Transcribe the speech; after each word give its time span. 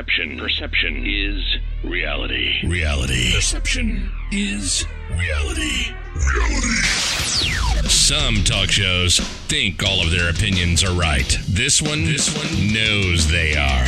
Perception. 0.00 0.38
Perception 0.38 1.06
is 1.06 1.56
reality. 1.84 2.66
Reality. 2.66 3.34
Perception 3.34 4.10
is 4.32 4.86
reality. 5.10 5.92
Reality. 6.16 7.19
Some 7.30 8.42
talk 8.42 8.70
shows 8.70 9.18
think 9.46 9.84
all 9.84 10.02
of 10.02 10.10
their 10.10 10.30
opinions 10.30 10.82
are 10.82 10.92
right. 10.92 11.38
This 11.48 11.80
one, 11.80 12.04
this 12.04 12.34
one 12.36 12.72
knows 12.72 13.30
they 13.30 13.54
are. 13.56 13.84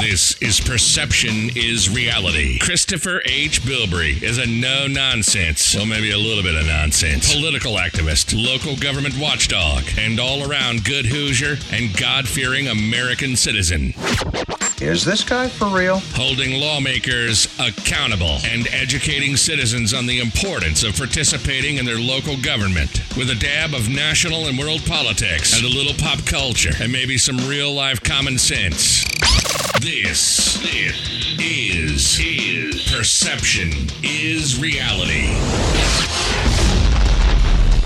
This 0.00 0.40
is 0.40 0.58
Perception 0.58 1.50
is 1.54 1.90
Reality. 1.90 2.58
Christopher 2.58 3.20
H. 3.26 3.62
Bilbrey 3.62 4.22
is 4.22 4.38
a 4.38 4.46
no 4.46 4.86
nonsense, 4.86 5.74
well, 5.74 5.84
maybe 5.84 6.12
a 6.12 6.18
little 6.18 6.42
bit 6.42 6.54
of 6.54 6.66
nonsense, 6.66 7.34
political 7.34 7.74
activist, 7.74 8.34
local 8.34 8.74
government 8.76 9.18
watchdog, 9.18 9.84
and 9.98 10.18
all 10.18 10.50
around 10.50 10.84
good 10.84 11.06
Hoosier 11.06 11.58
and 11.72 11.94
God 11.96 12.26
fearing 12.26 12.68
American 12.68 13.36
citizen. 13.36 13.94
Is 14.80 15.04
this 15.04 15.22
guy 15.22 15.48
for 15.48 15.68
real? 15.68 15.98
Holding 16.14 16.60
lawmakers 16.60 17.46
accountable 17.60 18.38
and 18.44 18.66
educating 18.72 19.36
citizens 19.36 19.94
on 19.94 20.06
the 20.06 20.18
importance 20.18 20.82
of 20.82 20.96
participating 20.96 21.76
in 21.76 21.84
their 21.84 22.00
local 22.00 22.36
government 22.36 22.61
with 22.62 23.28
a 23.28 23.34
dab 23.40 23.74
of 23.74 23.88
national 23.88 24.46
and 24.46 24.56
world 24.56 24.80
politics 24.86 25.56
and 25.56 25.66
a 25.66 25.68
little 25.68 25.94
pop 25.94 26.24
culture 26.24 26.70
and 26.80 26.92
maybe 26.92 27.18
some 27.18 27.36
real 27.48 27.74
life 27.74 28.00
common 28.04 28.38
sense. 28.38 29.02
This, 29.80 30.58
this 30.62 31.40
is, 31.40 32.20
is 32.20 32.88
Perception 32.88 33.72
is 34.04 34.60
Reality. 34.60 35.26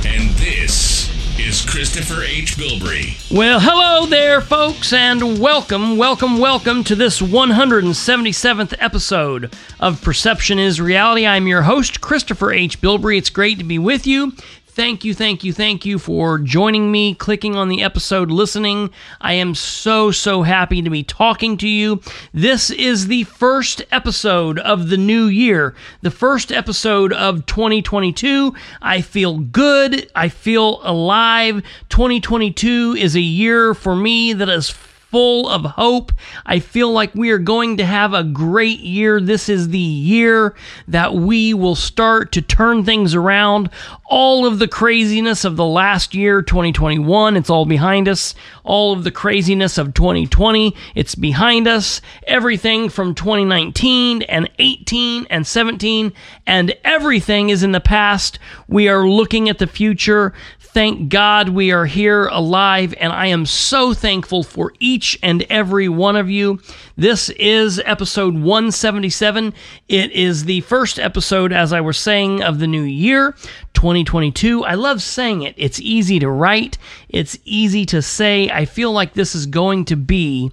And 0.06 0.28
this 0.36 1.08
is 1.38 1.64
Christopher 1.64 2.22
H. 2.22 2.58
Bilbrey. 2.58 3.34
Well, 3.34 3.60
hello 3.60 4.04
there, 4.04 4.42
folks, 4.42 4.92
and 4.92 5.40
welcome, 5.40 5.96
welcome, 5.96 6.36
welcome 6.36 6.84
to 6.84 6.94
this 6.94 7.22
177th 7.22 8.74
episode 8.78 9.54
of 9.80 10.02
Perception 10.02 10.58
is 10.58 10.82
Reality. 10.82 11.26
I'm 11.26 11.46
your 11.46 11.62
host, 11.62 12.02
Christopher 12.02 12.52
H. 12.52 12.82
Bilbrey. 12.82 13.16
It's 13.16 13.30
great 13.30 13.56
to 13.56 13.64
be 13.64 13.78
with 13.78 14.06
you. 14.06 14.34
Thank 14.76 15.06
you, 15.06 15.14
thank 15.14 15.42
you, 15.42 15.54
thank 15.54 15.86
you 15.86 15.98
for 15.98 16.38
joining 16.38 16.92
me, 16.92 17.14
clicking 17.14 17.56
on 17.56 17.70
the 17.70 17.82
episode, 17.82 18.30
listening. 18.30 18.90
I 19.22 19.32
am 19.32 19.54
so, 19.54 20.10
so 20.10 20.42
happy 20.42 20.82
to 20.82 20.90
be 20.90 21.02
talking 21.02 21.56
to 21.56 21.66
you. 21.66 22.02
This 22.34 22.70
is 22.70 23.06
the 23.06 23.24
first 23.24 23.80
episode 23.90 24.58
of 24.58 24.90
the 24.90 24.98
new 24.98 25.28
year, 25.28 25.74
the 26.02 26.10
first 26.10 26.52
episode 26.52 27.14
of 27.14 27.46
2022. 27.46 28.52
I 28.82 29.00
feel 29.00 29.38
good. 29.38 30.10
I 30.14 30.28
feel 30.28 30.80
alive. 30.82 31.62
2022 31.88 32.96
is 32.98 33.16
a 33.16 33.20
year 33.22 33.72
for 33.72 33.96
me 33.96 34.34
that 34.34 34.50
is 34.50 34.68
full 35.10 35.48
of 35.48 35.64
hope. 35.64 36.12
I 36.44 36.58
feel 36.58 36.90
like 36.90 37.14
we 37.14 37.30
are 37.30 37.38
going 37.38 37.76
to 37.76 37.86
have 37.86 38.12
a 38.12 38.24
great 38.24 38.80
year. 38.80 39.20
This 39.20 39.48
is 39.48 39.68
the 39.68 39.78
year 39.78 40.54
that 40.88 41.14
we 41.14 41.54
will 41.54 41.76
start 41.76 42.32
to 42.32 42.42
turn 42.42 42.84
things 42.84 43.14
around. 43.14 43.70
All 44.04 44.46
of 44.46 44.58
the 44.58 44.68
craziness 44.68 45.44
of 45.44 45.56
the 45.56 45.64
last 45.64 46.14
year, 46.14 46.42
2021, 46.42 47.36
it's 47.36 47.50
all 47.50 47.66
behind 47.66 48.08
us. 48.08 48.34
All 48.64 48.92
of 48.92 49.04
the 49.04 49.10
craziness 49.10 49.78
of 49.78 49.94
2020, 49.94 50.74
it's 50.94 51.14
behind 51.14 51.68
us. 51.68 52.00
Everything 52.26 52.88
from 52.88 53.14
2019 53.14 54.22
and 54.22 54.50
18 54.58 55.26
and 55.30 55.46
17 55.46 56.12
and 56.46 56.74
everything 56.84 57.50
is 57.50 57.62
in 57.62 57.72
the 57.72 57.80
past. 57.80 58.38
We 58.68 58.88
are 58.88 59.08
looking 59.08 59.48
at 59.48 59.58
the 59.58 59.66
future. 59.66 60.32
Thank 60.76 61.08
God 61.08 61.48
we 61.48 61.72
are 61.72 61.86
here 61.86 62.26
alive, 62.26 62.92
and 63.00 63.10
I 63.10 63.28
am 63.28 63.46
so 63.46 63.94
thankful 63.94 64.42
for 64.42 64.74
each 64.78 64.95
and 65.22 65.44
every 65.50 65.88
one 65.88 66.16
of 66.16 66.30
you. 66.30 66.58
This 66.96 67.28
is 67.30 67.80
episode 67.84 68.34
177. 68.34 69.52
It 69.88 70.10
is 70.12 70.44
the 70.44 70.62
first 70.62 70.98
episode, 70.98 71.52
as 71.52 71.72
I 71.72 71.82
was 71.82 71.98
saying, 71.98 72.42
of 72.42 72.58
the 72.58 72.66
new 72.66 72.82
year, 72.82 73.32
2022. 73.74 74.64
I 74.64 74.74
love 74.74 75.02
saying 75.02 75.42
it. 75.42 75.54
It's 75.58 75.78
easy 75.80 76.18
to 76.20 76.30
write, 76.30 76.78
it's 77.10 77.38
easy 77.44 77.84
to 77.86 78.00
say. 78.00 78.48
I 78.48 78.64
feel 78.64 78.90
like 78.90 79.12
this 79.12 79.34
is 79.34 79.44
going 79.44 79.84
to 79.86 79.96
be 79.96 80.50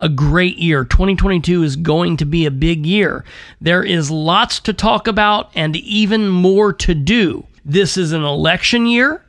a 0.00 0.08
great 0.08 0.56
year. 0.56 0.84
2022 0.84 1.62
is 1.62 1.76
going 1.76 2.16
to 2.16 2.24
be 2.24 2.46
a 2.46 2.50
big 2.50 2.86
year. 2.86 3.24
There 3.60 3.84
is 3.84 4.10
lots 4.10 4.58
to 4.60 4.72
talk 4.72 5.06
about 5.06 5.50
and 5.54 5.76
even 5.76 6.28
more 6.28 6.72
to 6.72 6.94
do. 6.94 7.46
This 7.64 7.98
is 7.98 8.12
an 8.12 8.24
election 8.24 8.86
year 8.86 9.22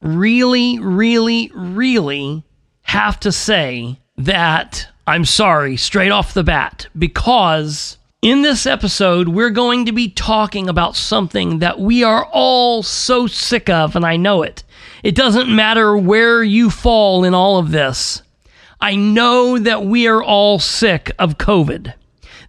really, 0.00 0.78
really, 0.78 1.50
really 1.54 2.44
have 2.82 3.18
to 3.20 3.32
say 3.32 3.98
that 4.16 4.86
I'm 5.06 5.24
sorry 5.24 5.76
straight 5.76 6.12
off 6.12 6.34
the 6.34 6.44
bat 6.44 6.86
because 6.96 7.96
in 8.22 8.42
this 8.42 8.66
episode, 8.66 9.28
we're 9.28 9.50
going 9.50 9.86
to 9.86 9.92
be 9.92 10.10
talking 10.10 10.68
about 10.68 10.94
something 10.94 11.60
that 11.60 11.80
we 11.80 12.04
are 12.04 12.26
all 12.26 12.82
so 12.82 13.26
sick 13.26 13.70
of, 13.70 13.96
and 13.96 14.04
I 14.04 14.16
know 14.16 14.42
it. 14.42 14.62
It 15.02 15.14
doesn't 15.14 15.54
matter 15.54 15.96
where 15.96 16.42
you 16.42 16.68
fall 16.68 17.24
in 17.24 17.32
all 17.32 17.58
of 17.58 17.70
this. 17.70 18.22
I 18.82 18.96
know 18.96 19.58
that 19.58 19.84
we 19.84 20.06
are 20.06 20.22
all 20.22 20.58
sick 20.58 21.10
of 21.18 21.36
COVID. 21.36 21.92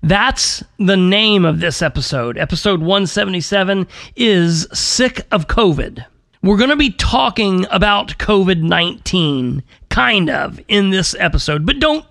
That's 0.02 0.64
the 0.80 0.96
name 0.96 1.44
of 1.44 1.60
this 1.60 1.82
episode. 1.82 2.38
Episode 2.38 2.80
177 2.80 3.86
is 4.16 4.66
Sick 4.72 5.28
of 5.30 5.48
COVID. 5.48 6.06
We're 6.42 6.58
going 6.58 6.70
to 6.70 6.78
be 6.78 6.92
talking 6.92 7.66
about 7.70 8.18
COVID 8.18 8.62
19, 8.62 9.62
kind 9.90 10.30
of, 10.30 10.60
in 10.70 10.90
this 10.90 11.16
episode, 11.20 11.66
but 11.66 11.80
don't. 11.80 12.06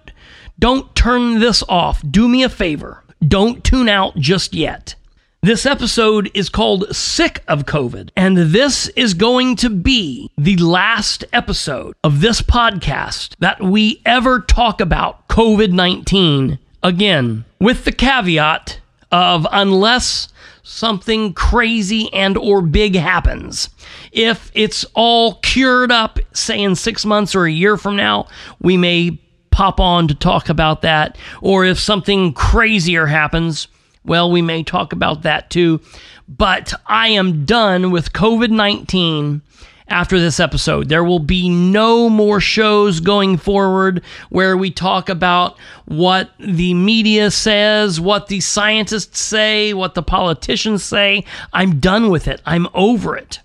Don't 0.59 0.95
turn 0.95 1.39
this 1.39 1.63
off. 1.71 2.03
Do 2.09 2.29
me 2.29 2.43
a 2.43 2.51
favor. 2.51 3.03
Don't 3.27 3.65
tune 3.65 3.89
out 3.89 4.15
just 4.17 4.53
yet. 4.53 4.95
This 5.43 5.65
episode 5.65 6.31
is 6.35 6.51
called 6.51 6.95
Sick 6.95 7.43
of 7.49 7.65
COVID, 7.65 8.11
and 8.15 8.37
this 8.37 8.89
is 8.89 9.15
going 9.15 9.57
to 9.57 9.71
be 9.71 10.31
the 10.37 10.59
last 10.59 11.25
episode 11.33 11.95
of 12.05 12.21
this 12.21 12.43
podcast 12.43 13.37
that 13.39 13.63
we 13.63 14.03
ever 14.05 14.41
talk 14.41 14.83
about 14.83 15.29
COVID 15.29 15.73
19 15.73 16.59
again, 16.83 17.47
with 17.59 17.87
the 17.87 17.93
caveat 17.93 18.81
of 19.11 19.47
unless 19.51 20.29
something 20.63 21.33
crazy 21.33 22.13
and 22.13 22.37
or 22.37 22.61
big 22.61 22.95
happens. 22.95 23.71
If 24.13 24.51
it's 24.53 24.85
all 24.93 25.37
cured 25.37 25.91
up, 25.91 26.19
say 26.35 26.61
in 26.61 26.75
6 26.75 27.07
months 27.07 27.35
or 27.35 27.47
a 27.47 27.51
year 27.51 27.79
from 27.79 27.97
now, 27.97 28.29
we 28.61 28.77
may 28.77 29.19
pop 29.51 29.81
on 29.81 30.07
to 30.09 30.15
talk 30.15 30.51
about 30.51 30.83
that. 30.83 31.17
Or 31.41 31.65
if 31.65 31.79
something 31.81 32.35
crazier 32.35 33.07
happens, 33.07 33.69
well, 34.05 34.31
we 34.31 34.43
may 34.43 34.63
talk 34.63 34.93
about 34.93 35.23
that 35.23 35.51
too. 35.51 35.81
But 36.29 36.73
I 36.87 37.09
am 37.09 37.45
done 37.45 37.91
with 37.91 38.13
COVID 38.13 38.51
19 38.51 39.43
after 39.91 40.21
this 40.21 40.41
episode. 40.41 40.89
There 40.89 41.05
will 41.05 41.19
be 41.19 41.49
no 41.49 42.09
more 42.09 42.41
shows 42.41 43.01
going 43.01 43.37
forward 43.37 44.03
where 44.31 44.57
we 44.57 44.71
talk 44.71 45.09
about 45.09 45.59
what 45.87 46.31
the 46.39 46.73
media 46.75 47.31
says, 47.31 48.01
what 48.01 48.29
the 48.29 48.41
scientists 48.41 49.21
say, 49.21 49.75
what 49.75 49.95
the 49.95 50.03
politicians 50.03 50.85
say. 50.85 51.25
I'm 51.53 51.81
done 51.81 52.09
with 52.11 52.29
it. 52.29 52.41
I'm 52.47 52.69
over 52.73 53.17
it. 53.17 53.41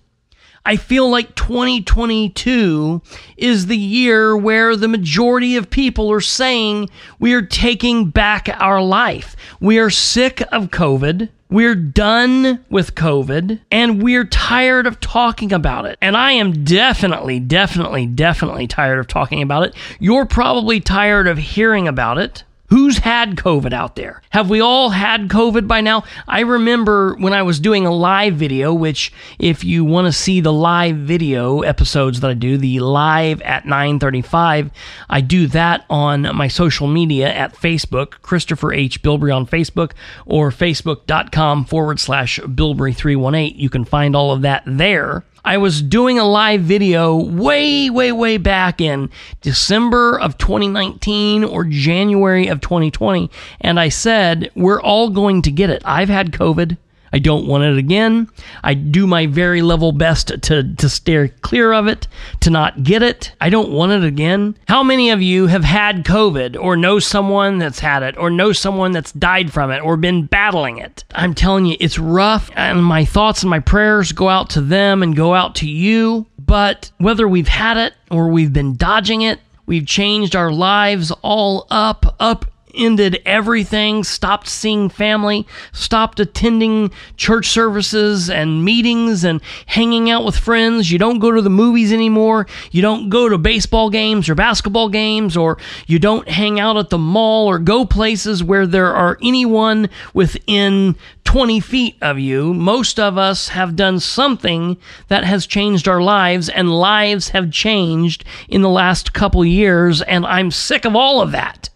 I 0.66 0.78
feel 0.78 1.10
like 1.10 1.36
2022 1.36 3.02
is 3.38 3.68
the 3.68 3.78
year 3.78 4.36
where 4.36 4.76
the 4.76 4.88
majority 4.88 5.58
of 5.58 5.70
people 5.70 6.12
are 6.12 6.22
saying 6.22 6.90
we 7.20 7.34
are 7.34 7.44
taking 7.44 8.10
back 8.10 8.50
our 8.60 8.82
life. 8.82 9.36
We 9.60 9.78
are 9.78 9.92
sick 9.92 10.42
of 10.52 10.72
COVID. 10.72 11.30
We're 11.52 11.76
done 11.76 12.66
with 12.72 12.96
COVID 12.96 13.60
and 13.70 14.02
we're 14.02 14.26
tired 14.26 14.88
of 14.88 15.00
talking 15.00 15.54
about 15.54 15.86
it. 15.86 16.00
And 16.02 16.18
I 16.18 16.32
am 16.32 16.64
definitely, 16.64 17.40
definitely, 17.40 18.08
definitely 18.08 18.66
tired 18.66 18.98
of 18.98 19.08
talking 19.08 19.44
about 19.44 19.68
it. 19.68 19.76
You're 20.00 20.26
probably 20.26 20.80
tired 20.80 21.28
of 21.28 21.38
hearing 21.38 21.88
about 21.88 22.18
it. 22.18 22.44
Who's 22.70 22.98
had 22.98 23.36
COVID 23.36 23.74
out 23.74 23.96
there? 23.96 24.24
Have 24.32 24.50
we 24.50 24.60
all 24.60 24.90
had 24.90 25.30
COVID 25.30 25.68
by 25.68 25.82
now? 25.82 26.04
I 26.28 26.40
remember 26.40 27.16
when 27.16 27.32
I 27.32 27.44
was 27.44 27.60
doing 27.60 27.86
a 27.86 27.92
live 27.92 28.36
video, 28.36 28.74
which 28.74 29.14
if 29.38 29.64
you 29.64 29.86
want 29.86 30.08
to 30.08 30.12
see 30.12 30.42
the 30.42 30.52
live 30.52 30.96
video 30.96 31.62
episodes 31.62 32.22
that 32.22 32.32
I 32.32 32.34
do, 32.34 32.58
the 32.58 32.80
live 32.80 33.40
at 33.44 33.66
935, 33.66 34.72
I 35.08 35.22
do 35.22 35.46
that 35.48 35.86
on 35.92 36.36
my 36.36 36.48
social 36.48 36.88
media 36.88 37.32
at 37.32 37.54
Facebook, 37.54 38.22
Christopher 38.24 38.74
H. 38.74 39.04
Bilbrey 39.04 39.36
on 39.36 39.46
Facebook 39.46 39.92
or 40.26 40.50
facebook.com 40.50 41.66
forward 41.66 42.00
slash 42.00 42.40
Bilbrey318. 42.40 43.58
You 43.58 43.70
can 43.70 43.86
find 43.86 44.16
all 44.16 44.32
of 44.32 44.42
that 44.42 44.64
there. 44.66 45.24
I 45.46 45.58
was 45.58 45.84
doing 45.84 46.18
a 46.18 46.28
live 46.28 46.62
video 46.62 47.16
way, 47.16 47.92
way, 47.92 48.12
way 48.12 48.38
back 48.38 48.82
in 48.82 49.12
December 49.42 50.20
of 50.20 50.40
2019 50.40 51.44
or 51.44 51.64
January 51.66 52.48
of 52.48 52.62
2020, 52.62 53.30
and 53.62 53.80
I 53.80 53.90
said, 53.90 54.50
We're 54.56 54.82
all 54.82 55.12
going 55.12 55.44
to 55.44 55.52
get 55.52 55.70
it. 55.70 55.84
I've 55.86 56.10
had 56.10 56.32
COVID. 56.32 56.78
I 57.16 57.20
don't 57.20 57.48
want 57.48 57.64
it 57.64 57.78
again. 57.78 58.28
I 58.62 58.74
do 58.74 59.08
my 59.08 59.26
very 59.26 59.62
level 59.62 59.94
best 59.94 60.34
to, 60.42 60.76
to 60.76 60.90
steer 60.90 61.30
clear 61.30 61.72
of 61.72 61.88
it, 61.88 62.10
to 62.42 62.50
not 62.50 62.84
get 62.84 63.02
it. 63.02 63.32
I 63.40 63.50
don't 63.50 63.72
want 63.72 63.94
it 63.94 64.04
again. 64.04 64.58
How 64.68 64.84
many 64.84 65.12
of 65.12 65.22
you 65.22 65.48
have 65.48 65.64
had 65.64 66.04
COVID 66.04 66.62
or 66.62 66.76
know 66.76 67.00
someone 67.00 67.58
that's 67.58 67.80
had 67.80 68.04
it 68.04 68.18
or 68.18 68.30
know 68.30 68.52
someone 68.52 68.92
that's 68.92 69.14
died 69.14 69.54
from 69.54 69.72
it 69.72 69.80
or 69.80 69.96
been 69.96 70.26
battling 70.26 70.78
it? 70.78 71.06
I'm 71.16 71.34
telling 71.34 71.66
you, 71.66 71.78
it's 71.80 71.98
rough, 71.98 72.52
and 72.54 72.84
my 72.84 73.06
thoughts 73.06 73.44
and 73.44 73.50
my 73.50 73.62
prayers 73.62 74.12
go 74.12 74.28
out 74.28 74.50
to 74.50 74.60
them 74.60 75.02
and 75.02 75.16
go 75.16 75.34
out 75.34 75.56
to 75.56 75.70
you. 75.70 76.26
But 76.38 76.92
whether 76.98 77.30
we've 77.30 77.48
had 77.48 77.78
it 77.78 77.94
or 78.12 78.28
we've 78.28 78.52
been 78.52 78.76
dodging 78.76 79.22
it, 79.22 79.40
We've 79.68 79.88
changed 79.88 80.36
our 80.36 80.52
lives 80.52 81.12
all 81.24 81.66
up, 81.72 82.16
up 82.20 82.46
ended 82.76 83.22
everything, 83.26 84.04
stopped 84.04 84.48
seeing 84.48 84.90
family, 84.90 85.48
stopped 85.72 86.20
attending 86.20 86.92
church 87.18 87.48
services 87.50 88.30
and 88.30 88.64
meetings 88.64 89.24
and 89.24 89.42
hanging 89.66 90.10
out 90.10 90.26
with 90.26 90.38
friends. 90.38 90.92
You 90.92 91.00
don't 91.00 91.20
go 91.20 91.32
to 91.32 91.42
the 91.42 91.50
movies 91.50 91.92
anymore. 91.92 92.48
You 92.72 92.82
don't 92.82 93.10
go 93.10 93.30
to 93.30 93.38
baseball 93.38 93.90
games 93.90 94.30
or 94.30 94.36
basketball 94.36 94.90
games, 94.90 95.38
or 95.38 95.58
you 95.88 96.00
don't 96.00 96.28
hang 96.28 96.60
out 96.60 96.78
at 96.78 96.90
the 96.90 96.98
mall 96.98 97.48
or 97.48 97.60
go 97.60 97.86
places 97.86 98.44
where 98.44 98.68
there 98.68 98.94
are 98.94 99.18
anyone 99.22 99.90
within 100.14 100.96
20 101.26 101.60
feet 101.60 101.98
of 102.02 102.20
you. 102.20 102.54
Most 102.54 103.00
of 103.00 103.18
us 103.18 103.50
have 103.50 103.76
done 103.76 104.00
something 104.00 104.78
that 105.08 105.24
has 105.24 105.46
changed 105.46 105.88
our 105.88 106.02
lives, 106.02 106.50
and 106.50 106.72
lives 106.72 107.30
have 107.30 107.52
changed 107.52 108.24
in 108.48 108.62
the 108.62 108.70
last 108.70 109.14
couple 109.14 109.44
years, 109.44 110.02
and 110.04 110.26
I'm 110.26 110.52
sick 110.52 110.86
of 110.86 110.96
all 110.96 111.22
of 111.22 111.32
that 111.32 111.70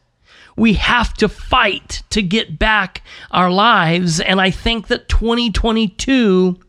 we 0.59 0.73
have 0.73 1.13
to 1.13 1.29
fight 1.29 2.03
to 2.09 2.21
get 2.21 2.59
back 2.59 3.01
our 3.31 3.49
lives. 3.49 4.19
And 4.19 4.41
I 4.41 4.51
think 4.51 4.87
that 4.87 5.07
2022 5.07 6.59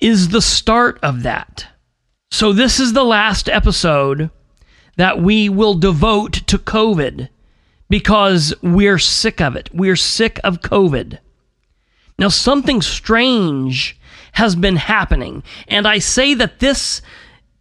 is 0.00 0.28
the 0.28 0.40
start 0.40 0.98
of 1.02 1.24
that. 1.24 1.66
So, 2.30 2.52
this 2.52 2.80
is 2.80 2.92
the 2.92 3.04
last 3.04 3.48
episode 3.48 4.30
that 4.96 5.20
we 5.20 5.48
will 5.48 5.74
devote 5.74 6.32
to 6.46 6.58
COVID 6.58 7.28
because 7.88 8.54
we're 8.62 8.98
sick 8.98 9.40
of 9.40 9.56
it. 9.56 9.68
We're 9.72 9.96
sick 9.96 10.38
of 10.44 10.60
COVID. 10.60 11.18
Now, 12.18 12.28
something 12.28 12.82
strange 12.82 13.98
has 14.32 14.54
been 14.54 14.76
happening. 14.76 15.42
And 15.68 15.86
I 15.86 15.98
say 15.98 16.34
that 16.34 16.60
this 16.60 17.02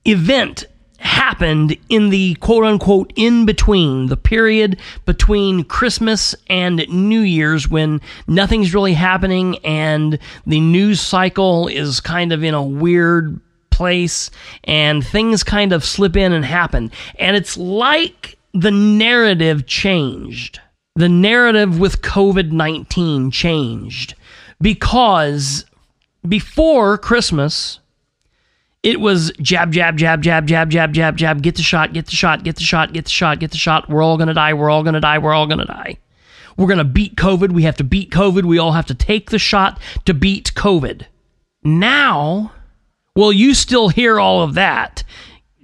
event 0.06 0.66
happened 1.04 1.78
in 1.90 2.10
the 2.10 2.36
quote 2.36 2.64
unquote 2.64 3.12
in 3.16 3.46
between, 3.46 4.08
the 4.08 4.18
period 4.18 4.80
between 5.06 5.64
Christmas 5.64 6.34
and 6.48 6.86
New 6.90 7.22
Year's 7.22 7.70
when 7.70 8.02
nothing's 8.28 8.74
really 8.74 8.94
happening 8.94 9.58
and 9.60 10.18
the 10.46 10.60
news 10.60 11.02
cycle 11.02 11.68
is 11.68 12.00
kind 12.00 12.32
of 12.32 12.44
in 12.44 12.54
a 12.54 12.64
weird 12.64 13.40
place 13.70 14.32
and 14.64 15.06
things 15.06 15.44
kind 15.44 15.74
of 15.74 15.84
slip 15.84 16.16
in 16.16 16.32
and 16.32 16.46
happen. 16.46 16.92
And 17.20 17.36
it's 17.36 17.58
like 17.58 18.38
the 18.54 18.72
narrative 18.72 19.66
changed. 19.66 20.60
The 20.96 21.10
narrative 21.10 21.80
with 21.80 22.02
COVID 22.02 22.52
19 22.52 23.32
changed 23.32 24.14
because 24.62 25.66
before 26.28 26.98
Christmas, 26.98 27.80
it 28.84 29.00
was 29.00 29.32
jab, 29.42 29.72
jab, 29.72 29.98
jab, 29.98 30.22
jab, 30.22 30.46
jab, 30.46 30.70
jab, 30.70 30.94
jab, 30.94 31.16
jab. 31.16 31.42
Get 31.42 31.56
the 31.56 31.62
shot, 31.62 31.94
get 31.94 32.06
the 32.06 32.12
shot, 32.12 32.44
get 32.44 32.58
the 32.58 32.62
shot, 32.64 32.92
get 32.92 33.06
the 33.06 33.12
shot, 33.12 33.40
get 33.40 33.52
the 33.52 33.58
shot. 33.58 33.90
We're 33.90 34.04
all 34.04 34.18
going 34.18 34.28
to 34.28 34.34
die. 34.34 34.54
We're 34.54 34.70
all 34.70 34.84
going 34.84 34.96
to 34.96 35.00
die. 35.00 35.20
We're 35.20 35.34
all 35.34 35.48
going 35.48 35.60
to 35.60 35.66
die. 35.66 35.98
We're 36.58 36.68
going 36.68 36.80
to 36.80 36.84
beat 36.84 37.16
COVID. 37.16 37.54
We 37.54 37.64
have 37.64 37.78
to 37.78 37.86
beat 37.86 38.12
COVID. 38.12 38.44
We 38.44 38.60
all 38.60 38.74
have 38.74 38.86
to 38.88 38.94
take 38.94 39.30
the 39.30 39.40
shot 39.40 39.80
to 40.06 40.14
beat 40.14 40.54
COVID. 40.56 41.06
Now, 41.64 42.52
well, 43.16 43.32
you 43.32 43.54
still 43.54 43.88
hear 43.88 44.20
all 44.20 44.44
of 44.44 44.56
that. 44.56 45.04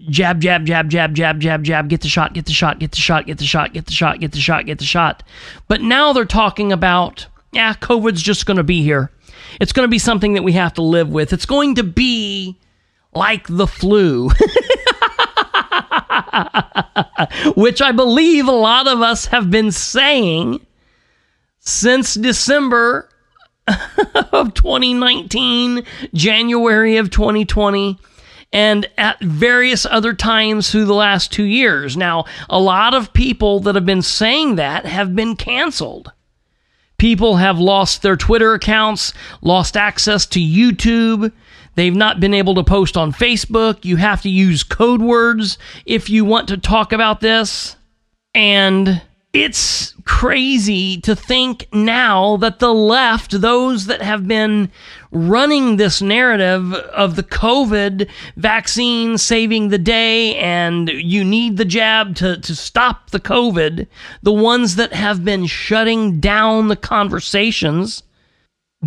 Jab, 0.10 0.40
jab, 0.40 0.66
jab, 0.66 0.90
jab, 0.90 1.14
jab, 1.14 1.42
jab, 1.42 1.64
jab. 1.64 1.90
Get 1.90 2.00
the 2.00 2.08
shot, 2.08 2.34
get 2.34 2.46
the 2.46 2.54
shot, 2.54 2.80
get 2.80 2.92
the 2.92 2.98
shot, 2.98 3.26
get 3.26 3.38
the 3.38 3.44
shot, 3.44 3.74
get 3.74 3.86
the 3.86 3.92
shot, 3.92 4.20
get 4.22 4.32
the 4.32 4.40
shot, 4.40 4.66
get 4.66 4.80
the 4.80 4.86
shot. 4.86 5.24
But 5.68 5.82
now 5.82 6.14
they're 6.14 6.24
talking 6.24 6.72
about, 6.72 7.28
yeah, 7.52 7.74
COVID's 7.74 8.22
just 8.22 8.46
going 8.46 8.58
to 8.58 8.64
be 8.64 8.82
here. 8.82 9.12
It's 9.60 9.74
going 9.74 9.86
to 9.86 9.92
be 9.92 10.00
something 10.00 10.34
that 10.36 10.44
we 10.44 10.54
have 10.54 10.74
to 10.76 10.82
live 10.82 11.10
with. 11.10 11.34
It's 11.34 11.46
going 11.46 11.76
to 11.76 11.84
be 11.84 12.58
like 13.14 13.48
the 13.48 13.68
flu. 13.68 14.30
Which 17.56 17.82
I 17.82 17.92
believe 17.92 18.48
a 18.48 18.52
lot 18.52 18.88
of 18.88 19.02
us 19.02 19.26
have 19.28 19.52
been 19.52 19.72
saying 19.72 20.66
since 21.60 22.14
December 22.16 23.10
of 24.32 24.54
2019, 24.54 25.84
January 26.14 26.98
of 26.98 27.10
2020, 27.10 27.98
and 28.52 28.90
at 28.98 29.20
various 29.22 29.86
other 29.86 30.14
times 30.14 30.72
through 30.72 30.86
the 30.86 30.94
last 30.94 31.32
two 31.32 31.44
years. 31.44 31.96
Now, 31.96 32.26
a 32.50 32.60
lot 32.60 32.94
of 32.94 33.14
people 33.14 33.60
that 33.62 33.76
have 33.76 33.86
been 33.86 34.02
saying 34.02 34.56
that 34.56 34.86
have 34.86 35.16
been 35.16 35.36
canceled. 35.36 36.12
People 36.98 37.38
have 37.38 37.60
lost 37.60 38.02
their 38.02 38.18
Twitter 38.18 38.54
accounts, 38.54 39.14
lost 39.42 39.78
access 39.78 40.26
to 40.28 40.40
YouTube. 40.40 41.32
They've 41.76 41.96
not 41.96 42.20
been 42.20 42.34
able 42.34 42.56
to 42.56 42.64
post 42.64 42.98
on 42.98 43.14
Facebook. 43.14 43.86
You 43.86 43.98
have 43.98 44.22
to 44.24 44.30
use 44.30 44.64
code 44.64 45.02
words 45.02 45.58
if 45.86 46.10
you 46.10 46.26
want 46.26 46.48
to 46.50 46.58
talk 46.58 46.92
about 46.92 47.22
this. 47.22 47.76
And 48.34 49.02
it's 49.32 49.94
crazy 50.06 51.00
to 51.02 51.16
think 51.16 51.68
now 51.72 52.38
that 52.38 52.58
the 52.58 52.74
left, 52.74 53.42
those 53.42 53.86
that 53.86 54.02
have 54.02 54.28
been 54.28 54.72
running 55.12 55.78
this 55.78 56.02
narrative 56.02 56.74
of 56.74 57.16
the 57.16 57.24
COVID 57.24 58.10
vaccine 58.38 59.20
saving 59.20 59.70
the 59.70 59.78
day 59.78 60.36
and 60.36 60.90
you 60.90 61.24
need 61.24 61.58
the 61.58 61.66
jab 61.66 62.16
to, 62.16 62.38
to 62.38 62.56
stop 62.56 63.12
the 63.12 63.20
COVID, 63.20 63.86
the 64.24 64.34
ones 64.34 64.78
that 64.78 64.94
have 64.94 65.24
been 65.24 65.46
shutting 65.46 66.20
down 66.20 66.68
the 66.68 66.76
conversations, 66.76 68.02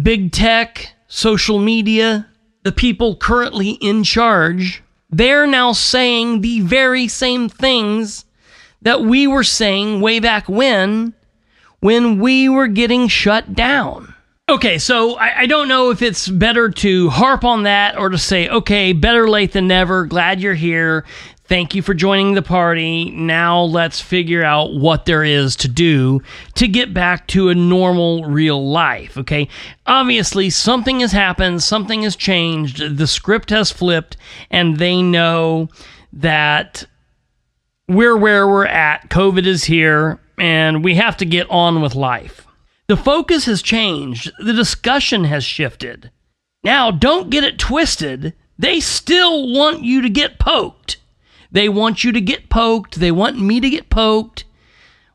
big 0.01 0.33
tech, 0.33 0.93
social 1.07 1.61
media, 1.61 2.29
the 2.63 2.73
people 2.73 3.17
currently 3.17 3.71
in 3.71 4.05
charge, 4.05 4.83
they're 5.11 5.47
now 5.47 5.73
saying 5.73 6.41
the 6.41 6.61
very 6.61 7.09
same 7.09 7.49
things 7.49 8.25
that 8.83 9.03
we 9.03 9.27
were 9.27 9.45
saying 9.45 10.01
way 10.01 10.21
back 10.21 10.49
when, 10.49 11.15
when 11.81 12.19
we 12.19 12.49
were 12.49 12.69
getting 12.69 13.09
shut 13.09 13.55
down. 13.55 14.15
Okay, 14.49 14.79
so 14.79 15.15
I, 15.15 15.41
I, 15.41 15.47
don't 15.47 15.69
know 15.69 15.91
if 15.91 16.03
it's 16.03 16.29
better 16.29 16.69
to 16.69 17.11
harp 17.11 17.45
on 17.45 17.63
that 17.63 17.97
or 17.97 18.09
to 18.09 18.19
say, 18.19 18.49
okay, 18.49 18.93
better 18.93 19.29
late 19.29 19.53
than 19.53 19.69
never. 19.69 20.05
Glad 20.05 20.41
you're 20.41 20.55
here. 20.55 21.05
Thank 21.53 21.75
you 21.75 21.83
for 21.83 21.93
joining 21.93 22.33
the 22.33 22.41
party. 22.41 23.11
Now 23.11 23.61
let's 23.61 24.01
figure 24.01 24.43
out 24.43 24.73
what 24.73 25.05
there 25.05 25.23
is 25.23 25.55
to 25.57 25.69
do 25.69 26.23
to 26.55 26.67
get 26.67 26.95
back 26.95 27.27
to 27.27 27.51
a 27.51 27.55
normal 27.55 28.25
real 28.25 28.71
life, 28.71 29.19
okay? 29.19 29.49
Obviously, 29.85 30.49
something 30.49 31.01
has 31.01 31.13
happened, 31.13 31.63
something 31.63 32.05
has 32.05 32.17
changed, 32.17 32.97
the 32.97 33.07
script 33.07 33.51
has 33.51 33.71
flipped, 33.71 34.17
and 34.51 34.79
they 34.79 35.03
know 35.03 35.69
that 36.15 36.87
we're 37.87 38.17
where 38.17 38.49
we're 38.49 38.65
at. 38.65 39.11
COVID 39.11 39.45
is 39.45 39.65
here, 39.65 40.21
and 40.39 40.83
we 40.83 40.95
have 40.95 41.19
to 41.19 41.27
get 41.27 41.51
on 41.51 41.83
with 41.83 41.95
life. 41.95 42.47
The 42.87 42.97
focus 42.97 43.45
has 43.45 43.61
changed, 43.61 44.33
the 44.39 44.55
discussion 44.55 45.25
has 45.25 45.45
shifted. 45.45 46.13
Now, 46.65 46.91
don't 46.91 47.29
get 47.29 47.45
it 47.45 47.59
twisted. 47.59 48.33
They 48.59 48.81
still 48.81 49.53
want 49.53 49.85
you 49.85 50.01
to 50.01 50.09
get 50.09 50.39
poked. 50.39 50.97
They 51.53 51.69
want 51.69 52.03
you 52.03 52.13
to 52.13 52.21
get 52.21 52.49
poked. 52.49 52.99
They 52.99 53.13
want 53.13 53.39
me 53.39 53.61
to 53.61 53.71
get 53.71 53.91
poked 53.91 54.45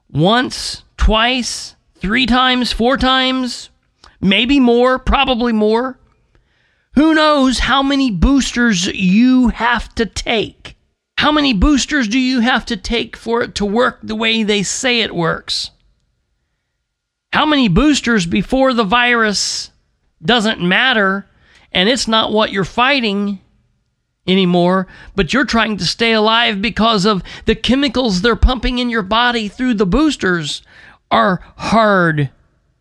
once, 0.09 0.83
twice, 0.95 1.75
three 1.95 2.25
times, 2.25 2.71
four 2.71 2.95
times, 2.95 3.69
maybe 4.21 4.59
more, 4.59 4.99
probably 4.99 5.51
more. 5.51 5.99
Who 6.93 7.13
knows 7.13 7.59
how 7.59 7.83
many 7.83 8.11
boosters 8.11 8.85
you 8.87 9.49
have 9.49 9.93
to 9.95 10.05
take? 10.05 10.77
How 11.17 11.31
many 11.31 11.53
boosters 11.53 12.07
do 12.07 12.19
you 12.19 12.41
have 12.41 12.65
to 12.67 12.77
take 12.77 13.17
for 13.17 13.41
it 13.41 13.55
to 13.55 13.65
work 13.65 13.99
the 14.03 14.15
way 14.15 14.43
they 14.43 14.63
say 14.63 15.01
it 15.01 15.15
works? 15.15 15.71
How 17.33 17.45
many 17.45 17.67
boosters 17.67 18.25
before 18.25 18.73
the 18.73 18.83
virus 18.83 19.71
doesn't 20.23 20.61
matter 20.61 21.27
and 21.71 21.89
it's 21.89 22.07
not 22.07 22.31
what 22.31 22.51
you're 22.51 22.63
fighting? 22.63 23.39
Anymore, 24.27 24.87
but 25.15 25.33
you're 25.33 25.45
trying 25.45 25.77
to 25.77 25.85
stay 25.85 26.13
alive 26.13 26.61
because 26.61 27.05
of 27.05 27.23
the 27.45 27.55
chemicals 27.55 28.21
they're 28.21 28.35
pumping 28.35 28.79
in 28.79 28.89
your 28.89 29.03
body 29.03 29.47
through 29.47 29.73
the 29.73 29.85
boosters 29.85 30.61
are 31.09 31.41
hard 31.55 32.29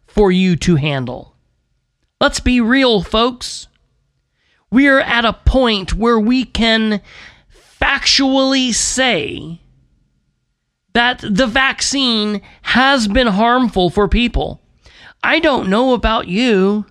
for 0.07 0.33
you 0.33 0.57
to 0.57 0.76
handle. 0.76 1.35
Let's 2.21 2.41
be 2.41 2.61
real, 2.61 3.03
folks. 3.03 3.69
We're 4.71 5.00
at 5.00 5.25
a 5.25 5.33
point 5.33 5.95
where 5.95 6.19
we 6.19 6.45
can 6.45 7.00
factually 7.81 8.73
say 8.75 9.61
that 10.95 11.19
the 11.19 11.47
vaccine 11.47 12.41
has 12.62 13.07
been 13.07 13.26
harmful 13.26 13.91
for 13.91 14.09
people. 14.09 14.62
I 15.23 15.41
don't 15.41 15.69
know 15.69 15.93
about 15.93 16.26
you, 16.26 16.87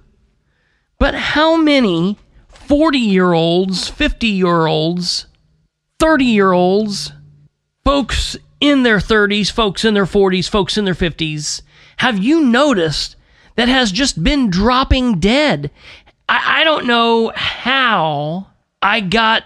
but 0.99 1.15
how 1.15 1.57
many 1.57 2.19
40 2.67 2.97
year 2.97 3.33
olds, 3.33 3.89
50 3.89 4.27
year 4.27 4.67
olds, 4.67 5.27
30 5.99 6.25
year 6.25 6.51
olds, 6.51 7.11
folks 7.83 8.37
in 8.59 8.83
their 8.83 8.97
30s, 8.97 9.51
folks 9.51 9.85
in 9.85 9.93
their 9.93 10.05
40s, 10.05 10.49
folks 10.49 10.77
in 10.77 10.85
their 10.85 10.95
50s, 10.95 11.61
have 11.97 12.17
you 12.17 12.41
noticed 12.41 13.15
that 13.55 13.67
has 13.67 13.91
just 13.91 14.23
been 14.23 14.49
dropping 14.49 15.19
dead? 15.19 15.71
I, 16.27 16.61
I 16.61 16.63
don't 16.63 16.87
know 16.87 17.31
how 17.35 18.47
I 18.81 18.99
got 18.99 19.43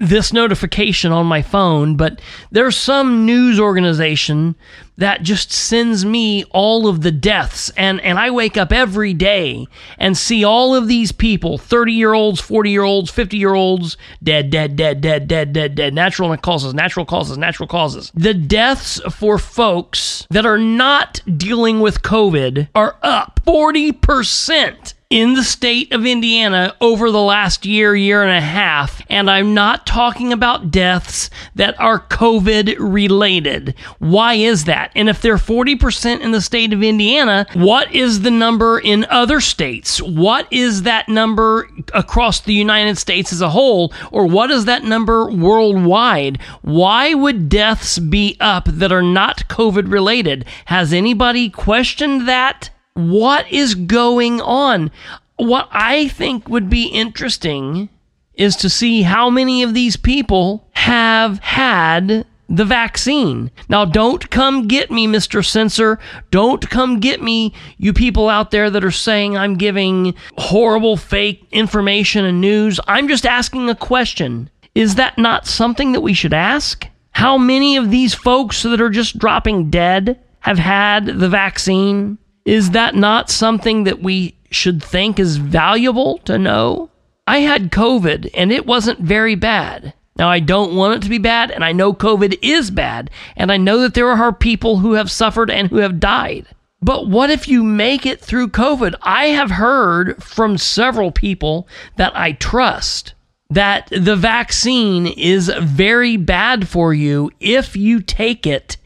this 0.00 0.32
notification 0.32 1.12
on 1.12 1.26
my 1.26 1.42
phone, 1.42 1.94
but 1.96 2.20
there's 2.50 2.76
some 2.76 3.26
news 3.26 3.60
organization 3.60 4.56
that 4.96 5.22
just 5.22 5.52
sends 5.52 6.04
me 6.04 6.44
all 6.50 6.88
of 6.88 7.02
the 7.02 7.10
deaths. 7.10 7.70
And 7.76 8.00
and 8.00 8.18
I 8.18 8.30
wake 8.30 8.56
up 8.56 8.72
every 8.72 9.12
day 9.14 9.66
and 9.98 10.16
see 10.16 10.42
all 10.42 10.74
of 10.74 10.88
these 10.88 11.12
people 11.12 11.58
30 11.58 11.92
year 11.92 12.14
olds 12.14 12.40
40 12.40 12.70
year 12.70 12.82
olds 12.82 13.10
50 13.10 13.36
year 13.36 13.54
olds 13.54 13.96
dead 14.22 14.50
dead 14.50 14.76
dead 14.76 15.00
dead 15.00 15.28
dead 15.28 15.52
dead 15.52 15.74
dead. 15.74 15.94
Natural 15.94 16.34
causes 16.38 16.74
natural 16.74 17.06
causes 17.06 17.38
natural 17.38 17.66
causes. 17.66 18.10
The 18.14 18.34
deaths 18.34 19.00
for 19.10 19.38
folks 19.38 20.26
that 20.30 20.46
are 20.46 20.58
not 20.58 21.20
dealing 21.36 21.80
with 21.80 22.02
covid 22.02 22.68
are 22.74 22.96
up 23.02 23.40
40% 23.46 24.94
in 25.10 25.34
the 25.34 25.42
state 25.42 25.92
of 25.92 26.06
Indiana 26.06 26.72
over 26.80 27.10
the 27.10 27.20
last 27.20 27.66
year, 27.66 27.96
year 27.96 28.22
and 28.22 28.30
a 28.30 28.40
half. 28.40 29.02
And 29.10 29.28
I'm 29.28 29.54
not 29.54 29.84
talking 29.84 30.32
about 30.32 30.70
deaths 30.70 31.30
that 31.56 31.78
are 31.80 31.98
COVID 31.98 32.76
related. 32.78 33.74
Why 33.98 34.34
is 34.34 34.66
that? 34.66 34.92
And 34.94 35.08
if 35.08 35.20
they're 35.20 35.34
40% 35.34 36.20
in 36.20 36.30
the 36.30 36.40
state 36.40 36.72
of 36.72 36.84
Indiana, 36.84 37.44
what 37.54 37.92
is 37.92 38.22
the 38.22 38.30
number 38.30 38.78
in 38.78 39.04
other 39.06 39.40
states? 39.40 40.00
What 40.00 40.46
is 40.52 40.82
that 40.84 41.08
number 41.08 41.68
across 41.92 42.40
the 42.40 42.54
United 42.54 42.96
States 42.96 43.32
as 43.32 43.40
a 43.40 43.50
whole? 43.50 43.92
Or 44.12 44.26
what 44.26 44.52
is 44.52 44.66
that 44.66 44.84
number 44.84 45.28
worldwide? 45.28 46.40
Why 46.62 47.14
would 47.14 47.48
deaths 47.48 47.98
be 47.98 48.36
up 48.38 48.66
that 48.66 48.92
are 48.92 49.02
not 49.02 49.48
COVID 49.48 49.90
related? 49.90 50.44
Has 50.66 50.92
anybody 50.92 51.50
questioned 51.50 52.28
that? 52.28 52.70
What 53.08 53.50
is 53.50 53.74
going 53.74 54.40
on? 54.40 54.90
What 55.36 55.68
I 55.72 56.08
think 56.08 56.48
would 56.48 56.68
be 56.68 56.86
interesting 56.86 57.88
is 58.34 58.56
to 58.56 58.70
see 58.70 59.02
how 59.02 59.30
many 59.30 59.62
of 59.62 59.74
these 59.74 59.96
people 59.96 60.66
have 60.72 61.38
had 61.40 62.26
the 62.50 62.64
vaccine. 62.64 63.50
Now, 63.68 63.84
don't 63.84 64.28
come 64.30 64.66
get 64.66 64.90
me, 64.90 65.06
Mr. 65.06 65.44
Censor. 65.44 65.98
Don't 66.30 66.68
come 66.68 66.98
get 66.98 67.22
me, 67.22 67.54
you 67.78 67.92
people 67.92 68.28
out 68.28 68.50
there 68.50 68.68
that 68.70 68.84
are 68.84 68.90
saying 68.90 69.36
I'm 69.36 69.56
giving 69.56 70.14
horrible 70.36 70.96
fake 70.96 71.46
information 71.52 72.24
and 72.24 72.40
news. 72.40 72.80
I'm 72.88 73.06
just 73.06 73.24
asking 73.24 73.70
a 73.70 73.76
question. 73.76 74.50
Is 74.74 74.96
that 74.96 75.16
not 75.16 75.46
something 75.46 75.92
that 75.92 76.00
we 76.00 76.12
should 76.12 76.34
ask? 76.34 76.86
How 77.12 77.38
many 77.38 77.76
of 77.76 77.90
these 77.90 78.14
folks 78.14 78.62
that 78.62 78.80
are 78.80 78.90
just 78.90 79.18
dropping 79.18 79.70
dead 79.70 80.18
have 80.40 80.58
had 80.58 81.06
the 81.06 81.28
vaccine? 81.28 82.18
Is 82.44 82.70
that 82.70 82.94
not 82.94 83.30
something 83.30 83.84
that 83.84 84.02
we 84.02 84.34
should 84.50 84.82
think 84.82 85.18
is 85.18 85.36
valuable 85.36 86.18
to 86.18 86.38
know? 86.38 86.90
I 87.26 87.38
had 87.38 87.70
COVID 87.70 88.30
and 88.34 88.50
it 88.50 88.66
wasn't 88.66 89.00
very 89.00 89.34
bad. 89.34 89.94
Now, 90.16 90.28
I 90.28 90.40
don't 90.40 90.74
want 90.74 90.96
it 90.96 91.02
to 91.04 91.08
be 91.08 91.18
bad, 91.18 91.50
and 91.50 91.64
I 91.64 91.72
know 91.72 91.94
COVID 91.94 92.40
is 92.42 92.70
bad, 92.70 93.08
and 93.36 93.50
I 93.50 93.56
know 93.56 93.80
that 93.80 93.94
there 93.94 94.10
are 94.10 94.32
people 94.34 94.76
who 94.78 94.92
have 94.92 95.10
suffered 95.10 95.50
and 95.50 95.68
who 95.68 95.76
have 95.76 95.98
died. 95.98 96.46
But 96.82 97.08
what 97.08 97.30
if 97.30 97.48
you 97.48 97.62
make 97.62 98.04
it 98.04 98.20
through 98.20 98.48
COVID? 98.48 98.94
I 99.00 99.26
have 99.26 99.52
heard 99.52 100.22
from 100.22 100.58
several 100.58 101.10
people 101.10 101.68
that 101.96 102.14
I 102.14 102.32
trust 102.32 103.14
that 103.48 103.88
the 103.90 104.16
vaccine 104.16 105.06
is 105.06 105.50
very 105.60 106.16
bad 106.16 106.68
for 106.68 106.92
you 106.92 107.30
if 107.40 107.76
you 107.76 108.00
take 108.00 108.46
it 108.46 108.76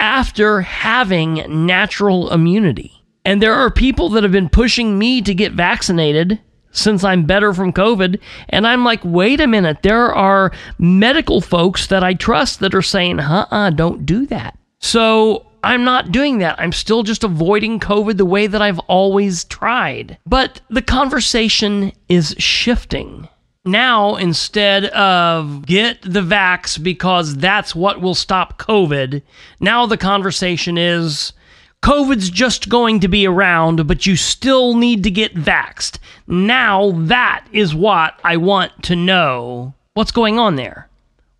after 0.00 0.62
having 0.62 1.66
natural 1.66 2.32
immunity. 2.32 2.99
And 3.24 3.42
there 3.42 3.54
are 3.54 3.70
people 3.70 4.08
that 4.10 4.22
have 4.22 4.32
been 4.32 4.48
pushing 4.48 4.98
me 4.98 5.20
to 5.22 5.34
get 5.34 5.52
vaccinated 5.52 6.40
since 6.72 7.04
I'm 7.04 7.24
better 7.26 7.52
from 7.52 7.72
COVID. 7.72 8.20
And 8.48 8.66
I'm 8.66 8.84
like, 8.84 9.00
wait 9.04 9.40
a 9.40 9.46
minute, 9.46 9.78
there 9.82 10.14
are 10.14 10.52
medical 10.78 11.40
folks 11.40 11.88
that 11.88 12.04
I 12.04 12.14
trust 12.14 12.60
that 12.60 12.74
are 12.74 12.82
saying, 12.82 13.20
uh 13.20 13.46
uh, 13.50 13.70
don't 13.70 14.06
do 14.06 14.26
that. 14.26 14.56
So 14.78 15.46
I'm 15.62 15.84
not 15.84 16.12
doing 16.12 16.38
that. 16.38 16.58
I'm 16.58 16.72
still 16.72 17.02
just 17.02 17.24
avoiding 17.24 17.80
COVID 17.80 18.16
the 18.16 18.24
way 18.24 18.46
that 18.46 18.62
I've 18.62 18.78
always 18.80 19.44
tried. 19.44 20.18
But 20.26 20.60
the 20.70 20.82
conversation 20.82 21.92
is 22.08 22.34
shifting. 22.38 23.28
Now, 23.66 24.16
instead 24.16 24.86
of 24.86 25.66
get 25.66 26.00
the 26.00 26.22
vax 26.22 26.82
because 26.82 27.36
that's 27.36 27.74
what 27.74 28.00
will 28.00 28.14
stop 28.14 28.58
COVID, 28.58 29.20
now 29.60 29.84
the 29.84 29.98
conversation 29.98 30.78
is 30.78 31.34
COVID's 31.82 32.28
just 32.28 32.68
going 32.68 33.00
to 33.00 33.08
be 33.08 33.26
around, 33.26 33.86
but 33.86 34.06
you 34.06 34.14
still 34.14 34.74
need 34.74 35.02
to 35.04 35.10
get 35.10 35.34
vaxxed. 35.34 35.98
Now 36.26 36.92
that 36.92 37.46
is 37.52 37.74
what 37.74 38.20
I 38.22 38.36
want 38.36 38.82
to 38.84 38.96
know. 38.96 39.72
What's 39.94 40.12
going 40.12 40.38
on 40.38 40.56
there? 40.56 40.88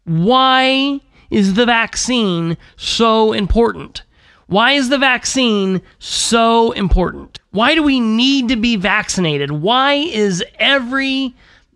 Why 0.04 1.00
is 1.30 1.54
the 1.54 1.66
vaccine 1.66 2.56
so 2.76 3.32
important? 3.32 4.02
Why 4.46 4.72
is 4.72 4.88
the 4.88 4.98
vaccine 4.98 5.82
so 5.98 6.72
important? 6.72 7.38
Why 7.50 7.74
do 7.74 7.82
we 7.82 8.00
need 8.00 8.48
to 8.48 8.56
be 8.56 8.76
vaccinated? 8.76 9.52
Why 9.52 9.94
is 9.94 10.42
every 10.58 11.34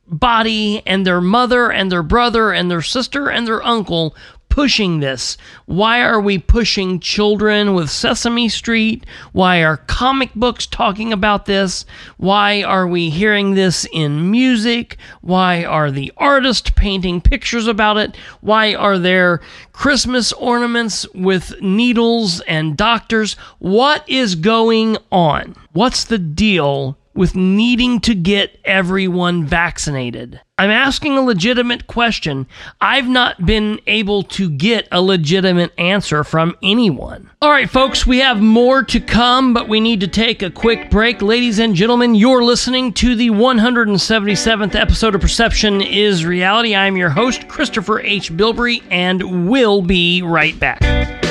body 0.08 0.82
and 0.86 1.06
their 1.06 1.20
mother 1.20 1.70
and 1.70 1.92
their 1.92 2.02
brother 2.02 2.52
and 2.52 2.70
their 2.70 2.82
sister 2.82 3.30
and 3.30 3.46
their 3.46 3.62
uncle 3.62 4.16
pushing 4.54 5.00
this? 5.00 5.36
Why 5.66 6.00
are 6.00 6.20
we 6.20 6.38
pushing 6.38 7.00
children 7.00 7.74
with 7.74 7.90
Sesame 7.90 8.48
Street? 8.48 9.04
Why 9.32 9.64
are 9.64 9.78
comic 9.78 10.32
books 10.32 10.64
talking 10.64 11.12
about 11.12 11.46
this? 11.46 11.84
Why 12.18 12.62
are 12.62 12.86
we 12.86 13.10
hearing 13.10 13.56
this 13.56 13.84
in 13.92 14.30
music? 14.30 14.96
Why 15.22 15.64
are 15.64 15.90
the 15.90 16.12
artists 16.16 16.70
painting 16.76 17.20
pictures 17.20 17.66
about 17.66 17.96
it? 17.96 18.16
Why 18.42 18.76
are 18.76 18.96
there 18.96 19.40
Christmas 19.72 20.32
ornaments 20.34 21.04
with 21.16 21.60
needles 21.60 22.40
and 22.42 22.76
doctors? 22.76 23.34
What 23.58 24.08
is 24.08 24.36
going 24.36 24.98
on? 25.10 25.56
What's 25.72 26.04
the 26.04 26.18
deal 26.18 26.96
with 27.14 27.34
needing 27.34 28.00
to 28.00 28.14
get 28.14 28.58
everyone 28.64 29.44
vaccinated? 29.44 30.40
I'm 30.56 30.70
asking 30.70 31.18
a 31.18 31.22
legitimate 31.22 31.88
question. 31.88 32.46
I've 32.80 33.08
not 33.08 33.44
been 33.44 33.80
able 33.88 34.22
to 34.22 34.48
get 34.48 34.86
a 34.92 35.02
legitimate 35.02 35.72
answer 35.78 36.22
from 36.22 36.56
anyone. 36.62 37.30
All 37.42 37.50
right, 37.50 37.68
folks, 37.68 38.06
we 38.06 38.18
have 38.18 38.40
more 38.40 38.84
to 38.84 39.00
come, 39.00 39.52
but 39.52 39.68
we 39.68 39.80
need 39.80 40.00
to 40.00 40.08
take 40.08 40.42
a 40.42 40.50
quick 40.50 40.90
break. 40.90 41.22
Ladies 41.22 41.58
and 41.58 41.74
gentlemen, 41.74 42.14
you're 42.14 42.44
listening 42.44 42.92
to 42.94 43.16
the 43.16 43.30
177th 43.30 44.76
episode 44.76 45.16
of 45.16 45.20
Perception 45.20 45.80
is 45.80 46.24
Reality. 46.24 46.76
I'm 46.76 46.96
your 46.96 47.10
host, 47.10 47.48
Christopher 47.48 48.00
H. 48.00 48.32
Bilbrey, 48.32 48.82
and 48.90 49.48
we'll 49.48 49.82
be 49.82 50.22
right 50.22 50.58
back. 50.60 51.23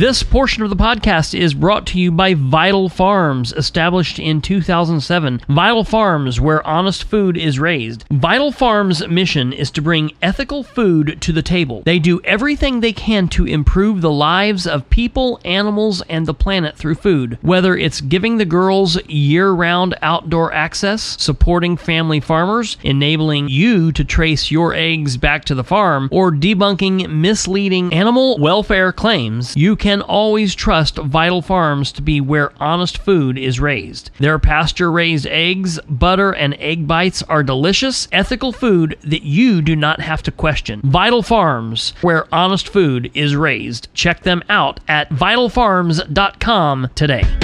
This 0.00 0.22
portion 0.22 0.62
of 0.62 0.70
the 0.70 0.76
podcast 0.76 1.38
is 1.38 1.52
brought 1.52 1.86
to 1.88 2.00
you 2.00 2.10
by 2.10 2.32
Vital 2.32 2.88
Farms, 2.88 3.52
established 3.52 4.18
in 4.18 4.40
2007. 4.40 5.42
Vital 5.46 5.84
Farms, 5.84 6.40
where 6.40 6.66
honest 6.66 7.04
food 7.04 7.36
is 7.36 7.58
raised. 7.58 8.06
Vital 8.10 8.50
Farms' 8.50 9.06
mission 9.06 9.52
is 9.52 9.70
to 9.72 9.82
bring 9.82 10.12
ethical 10.22 10.62
food 10.62 11.20
to 11.20 11.32
the 11.32 11.42
table. 11.42 11.82
They 11.84 11.98
do 11.98 12.18
everything 12.24 12.80
they 12.80 12.94
can 12.94 13.28
to 13.28 13.44
improve 13.44 14.00
the 14.00 14.10
lives 14.10 14.66
of 14.66 14.88
people, 14.88 15.38
animals, 15.44 16.00
and 16.08 16.24
the 16.24 16.32
planet 16.32 16.78
through 16.78 16.94
food. 16.94 17.36
Whether 17.42 17.76
it's 17.76 18.00
giving 18.00 18.38
the 18.38 18.46
girls 18.46 18.96
year 19.06 19.50
round 19.50 19.98
outdoor 20.00 20.50
access, 20.54 21.22
supporting 21.22 21.76
family 21.76 22.20
farmers, 22.20 22.78
enabling 22.82 23.50
you 23.50 23.92
to 23.92 24.02
trace 24.02 24.50
your 24.50 24.72
eggs 24.72 25.18
back 25.18 25.44
to 25.44 25.54
the 25.54 25.62
farm, 25.62 26.08
or 26.10 26.32
debunking 26.32 27.06
misleading 27.10 27.92
animal 27.92 28.38
welfare 28.38 28.94
claims, 28.94 29.54
you 29.54 29.76
can 29.76 29.89
always 30.02 30.54
trust 30.54 30.96
Vital 30.96 31.42
Farms 31.42 31.90
to 31.92 32.02
be 32.02 32.20
where 32.20 32.52
honest 32.62 32.98
food 32.98 33.36
is 33.36 33.58
raised. 33.58 34.10
Their 34.18 34.38
pasture 34.38 34.92
raised 34.92 35.26
eggs, 35.26 35.80
butter, 35.88 36.32
and 36.32 36.54
egg 36.60 36.86
bites 36.86 37.22
are 37.24 37.42
delicious, 37.42 38.06
ethical 38.12 38.52
food 38.52 38.96
that 39.02 39.22
you 39.22 39.62
do 39.62 39.74
not 39.74 40.00
have 40.00 40.22
to 40.24 40.30
question. 40.30 40.80
Vital 40.84 41.22
Farms, 41.22 41.94
where 42.02 42.32
honest 42.32 42.68
food 42.68 43.10
is 43.14 43.34
raised. 43.34 43.88
Check 43.94 44.22
them 44.22 44.44
out 44.48 44.78
at 44.86 45.10
vitalfarms.com 45.10 46.90
today. 46.94 47.39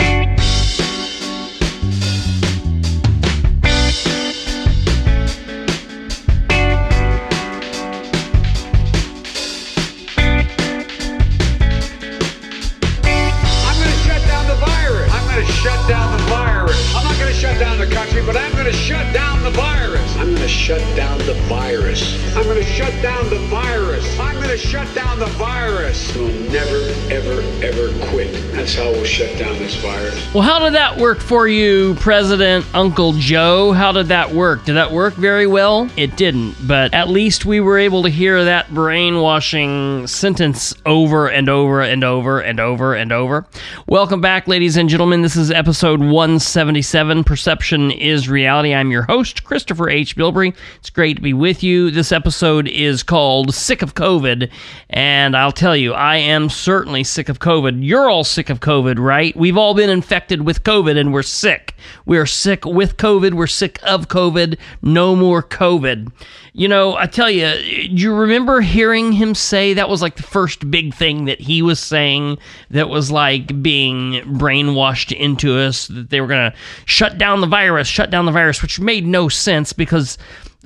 To 24.56 24.62
shut 24.66 24.94
down 24.94 25.18
the 25.18 25.26
virus. 25.26 26.16
We'll 26.16 26.28
never, 26.50 26.78
ever, 27.10 27.42
ever 27.62 28.06
quit. 28.08 28.45
That's 28.66 28.78
how 28.78 28.90
we'll 28.90 29.04
shut 29.04 29.38
down 29.38 29.56
this 29.60 29.76
virus. 29.76 30.34
Well, 30.34 30.42
how 30.42 30.58
did 30.58 30.74
that 30.74 30.98
work 30.98 31.20
for 31.20 31.46
you, 31.46 31.94
President 32.00 32.66
Uncle 32.74 33.12
Joe? 33.12 33.70
How 33.70 33.92
did 33.92 34.08
that 34.08 34.32
work? 34.32 34.64
Did 34.64 34.72
that 34.72 34.90
work 34.90 35.14
very 35.14 35.46
well? 35.46 35.88
It 35.96 36.16
didn't, 36.16 36.56
but 36.66 36.92
at 36.92 37.08
least 37.08 37.46
we 37.46 37.60
were 37.60 37.78
able 37.78 38.02
to 38.02 38.08
hear 38.08 38.44
that 38.44 38.74
brainwashing 38.74 40.08
sentence 40.08 40.74
over 40.84 41.28
and 41.28 41.48
over 41.48 41.80
and 41.80 42.02
over 42.02 42.40
and 42.40 42.58
over 42.58 42.96
and 42.96 43.12
over. 43.12 43.46
Welcome 43.86 44.20
back, 44.20 44.48
ladies 44.48 44.76
and 44.76 44.88
gentlemen. 44.88 45.22
This 45.22 45.36
is 45.36 45.52
episode 45.52 46.00
177 46.00 47.22
Perception 47.22 47.92
is 47.92 48.28
Reality. 48.28 48.74
I'm 48.74 48.90
your 48.90 49.02
host, 49.02 49.44
Christopher 49.44 49.88
H. 49.88 50.16
Bilbrey. 50.16 50.56
It's 50.80 50.90
great 50.90 51.14
to 51.14 51.22
be 51.22 51.34
with 51.34 51.62
you. 51.62 51.92
This 51.92 52.10
episode 52.10 52.66
is 52.66 53.04
called 53.04 53.54
Sick 53.54 53.82
of 53.82 53.94
COVID, 53.94 54.50
and 54.90 55.36
I'll 55.36 55.52
tell 55.52 55.76
you, 55.76 55.92
I 55.92 56.16
am 56.16 56.50
certainly 56.50 57.04
sick 57.04 57.28
of 57.28 57.38
COVID. 57.38 57.86
You're 57.86 58.10
all 58.10 58.24
sick 58.24 58.50
of 58.50 58.55
COVID, 58.60 58.98
right? 58.98 59.36
We've 59.36 59.56
all 59.56 59.74
been 59.74 59.90
infected 59.90 60.42
with 60.42 60.62
COVID 60.62 60.96
and 60.96 61.12
we're 61.12 61.22
sick. 61.22 61.74
We're 62.04 62.26
sick 62.26 62.64
with 62.64 62.96
COVID. 62.96 63.34
We're 63.34 63.46
sick 63.46 63.78
of 63.82 64.08
COVID. 64.08 64.58
No 64.82 65.16
more 65.16 65.42
COVID. 65.42 66.12
You 66.52 66.68
know, 66.68 66.96
I 66.96 67.06
tell 67.06 67.30
you, 67.30 67.46
you 67.48 68.14
remember 68.14 68.60
hearing 68.60 69.12
him 69.12 69.34
say 69.34 69.74
that 69.74 69.88
was 69.88 70.00
like 70.00 70.16
the 70.16 70.22
first 70.22 70.70
big 70.70 70.94
thing 70.94 71.26
that 71.26 71.40
he 71.40 71.60
was 71.60 71.78
saying 71.78 72.38
that 72.70 72.88
was 72.88 73.10
like 73.10 73.62
being 73.62 74.22
brainwashed 74.38 75.14
into 75.14 75.58
us 75.58 75.88
that 75.88 76.10
they 76.10 76.20
were 76.20 76.26
going 76.26 76.50
to 76.50 76.56
shut 76.86 77.18
down 77.18 77.42
the 77.42 77.46
virus, 77.46 77.88
shut 77.88 78.10
down 78.10 78.24
the 78.24 78.32
virus, 78.32 78.62
which 78.62 78.80
made 78.80 79.06
no 79.06 79.28
sense 79.28 79.72
because 79.72 80.16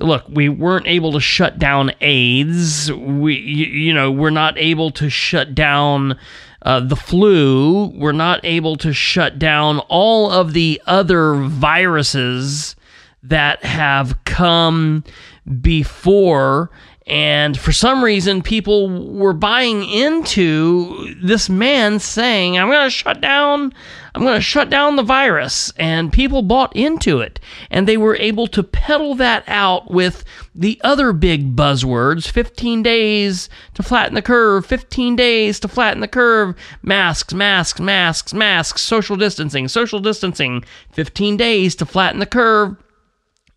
look, 0.01 0.23
we 0.29 0.49
weren't 0.49 0.87
able 0.87 1.11
to 1.13 1.19
shut 1.19 1.59
down 1.59 1.91
AIDS. 2.01 2.91
We, 2.91 3.35
you 3.35 3.93
know, 3.93 4.11
we're 4.11 4.29
not 4.29 4.57
able 4.57 4.91
to 4.91 5.09
shut 5.09 5.55
down 5.55 6.17
uh, 6.63 6.79
the 6.79 6.95
flu. 6.95 7.87
We're 7.87 8.11
not 8.11 8.41
able 8.43 8.75
to 8.77 8.93
shut 8.93 9.39
down 9.39 9.79
all 9.89 10.29
of 10.29 10.53
the 10.53 10.81
other 10.85 11.35
viruses 11.35 12.75
that 13.23 13.63
have 13.63 14.23
come 14.25 15.03
before. 15.61 16.71
And 17.07 17.57
for 17.57 17.71
some 17.71 18.03
reason, 18.03 18.43
people 18.43 19.11
were 19.11 19.33
buying 19.33 19.83
into 19.83 21.15
this 21.21 21.49
man 21.49 21.97
saying, 21.99 22.57
I'm 22.57 22.67
going 22.67 22.85
to 22.85 22.91
shut 22.91 23.19
down, 23.19 23.73
I'm 24.13 24.21
going 24.21 24.35
to 24.35 24.41
shut 24.41 24.69
down 24.69 24.97
the 24.97 25.03
virus. 25.03 25.73
And 25.77 26.13
people 26.13 26.43
bought 26.43 26.75
into 26.75 27.19
it. 27.19 27.39
And 27.71 27.87
they 27.87 27.97
were 27.97 28.15
able 28.17 28.45
to 28.47 28.61
peddle 28.61 29.15
that 29.15 29.43
out 29.47 29.89
with 29.89 30.23
the 30.53 30.79
other 30.83 31.11
big 31.11 31.55
buzzwords 31.55 32.29
15 32.29 32.83
days 32.83 33.49
to 33.73 33.81
flatten 33.81 34.13
the 34.13 34.21
curve, 34.21 34.65
15 34.67 35.15
days 35.15 35.59
to 35.61 35.67
flatten 35.67 36.01
the 36.01 36.07
curve, 36.07 36.55
masks, 36.83 37.33
masks, 37.33 37.79
masks, 37.79 38.31
masks, 38.31 38.81
social 38.83 39.15
distancing, 39.15 39.67
social 39.67 39.99
distancing, 39.99 40.63
15 40.91 41.35
days 41.35 41.73
to 41.75 41.85
flatten 41.85 42.19
the 42.19 42.27
curve. 42.27 42.77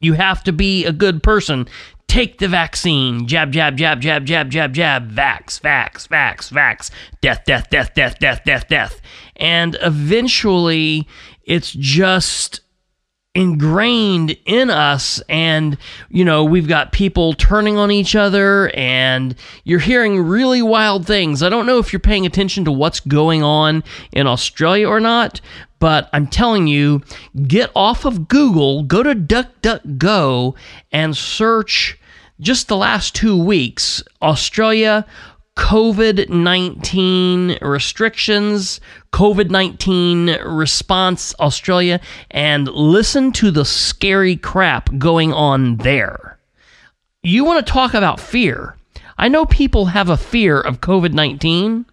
You 0.01 0.13
have 0.15 0.45
to 0.45 0.53
be 0.53 0.85
a 0.85 0.93
good 0.93 1.23
person. 1.23 1.67
Take 2.15 2.39
the 2.39 2.47
vaccine. 2.47 3.27
Jab, 3.27 3.51
jab, 3.51 3.77
jab, 3.77 4.01
jab, 4.01 4.25
jab, 4.25 4.49
jab, 4.49 4.73
jab. 4.73 5.11
Vax, 5.11 5.61
vax, 5.61 6.07
vax, 6.07 6.49
vax. 6.49 6.93
Death, 7.21 7.43
death, 7.45 7.69
death, 7.71 7.93
death, 7.93 8.21
death, 8.21 8.45
death, 8.45 8.69
death. 8.69 9.01
And 9.35 9.77
eventually, 9.83 11.09
it's 11.43 11.73
just 11.73 12.61
ingrained 13.35 14.37
in 14.47 14.71
us 14.71 15.21
and 15.29 15.77
you 16.09 16.25
know 16.25 16.45
we've 16.45 16.69
got 16.69 16.93
people 16.93 17.33
turning 17.35 17.77
on 17.77 17.91
each 17.91 18.15
other 18.15 18.71
and 18.75 19.35
you're 19.65 19.81
hearing 19.81 20.23
really 20.23 20.63
wild 20.63 21.05
things 21.05 21.43
i 21.43 21.49
don't 21.49 21.67
know 21.67 21.79
if 21.79 21.93
you're 21.93 21.99
paying 21.99 22.25
attention 22.25 22.65
to 22.65 22.71
what's 22.71 23.01
going 23.01 23.43
on 23.43 23.83
in 24.13 24.29
australia 24.29 24.87
or 24.87 25.01
not 25.01 25.41
but 25.81 26.09
i'm 26.13 26.29
telling 26.29 26.69
you 26.69 27.03
get 27.49 27.73
off 27.75 28.05
of 28.05 28.29
google 28.29 28.85
go 28.85 29.03
to 29.03 29.17
duckduckgo 29.17 30.55
and 30.93 31.17
search 31.17 31.99
just 32.41 32.69
the 32.69 32.77
last 32.77 33.15
two 33.15 33.37
weeks 33.43 34.03
australia 34.23 35.07
COVID 35.57 36.31
19 36.31 37.59
restrictions, 37.63 38.81
COVID 39.13 39.51
19 39.51 40.43
response, 40.45 41.35
Australia, 41.39 42.01
and 42.31 42.67
listen 42.69 43.31
to 43.33 43.51
the 43.51 43.65
scary 43.65 44.37
crap 44.37 44.91
going 44.99 45.33
on 45.33 45.77
there. 45.77 46.39
You 47.23 47.45
want 47.45 47.65
to 47.65 47.73
talk 47.73 47.95
about 47.95 48.21
fear? 48.21 48.77
I 49.17 49.29
know 49.29 49.47
people 49.47 49.87
have 49.87 50.11
a 50.11 50.17
fear 50.17 50.61
of 50.61 50.81
COVID 50.81 51.13
19. 51.13 51.87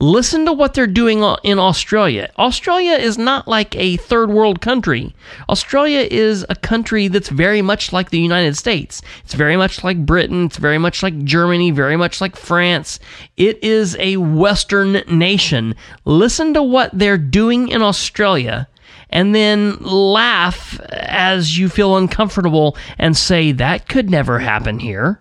Listen 0.00 0.44
to 0.44 0.52
what 0.52 0.74
they're 0.74 0.86
doing 0.88 1.22
in 1.44 1.58
Australia. 1.58 2.30
Australia 2.36 2.94
is 2.94 3.16
not 3.16 3.46
like 3.46 3.76
a 3.76 3.96
third 3.96 4.28
world 4.28 4.60
country. 4.60 5.14
Australia 5.48 6.06
is 6.10 6.44
a 6.48 6.56
country 6.56 7.06
that's 7.06 7.28
very 7.28 7.62
much 7.62 7.92
like 7.92 8.10
the 8.10 8.18
United 8.18 8.56
States. 8.56 9.00
It's 9.24 9.34
very 9.34 9.56
much 9.56 9.84
like 9.84 10.04
Britain. 10.04 10.46
It's 10.46 10.56
very 10.56 10.78
much 10.78 11.02
like 11.02 11.24
Germany, 11.24 11.70
very 11.70 11.96
much 11.96 12.20
like 12.20 12.36
France. 12.36 12.98
It 13.36 13.62
is 13.62 13.96
a 14.00 14.16
Western 14.16 14.94
nation. 15.06 15.76
Listen 16.04 16.52
to 16.54 16.62
what 16.62 16.90
they're 16.92 17.16
doing 17.16 17.68
in 17.68 17.80
Australia 17.80 18.68
and 19.10 19.32
then 19.32 19.76
laugh 19.78 20.78
as 20.90 21.56
you 21.56 21.68
feel 21.68 21.96
uncomfortable 21.96 22.76
and 22.98 23.16
say, 23.16 23.52
that 23.52 23.88
could 23.88 24.10
never 24.10 24.40
happen 24.40 24.80
here. 24.80 25.20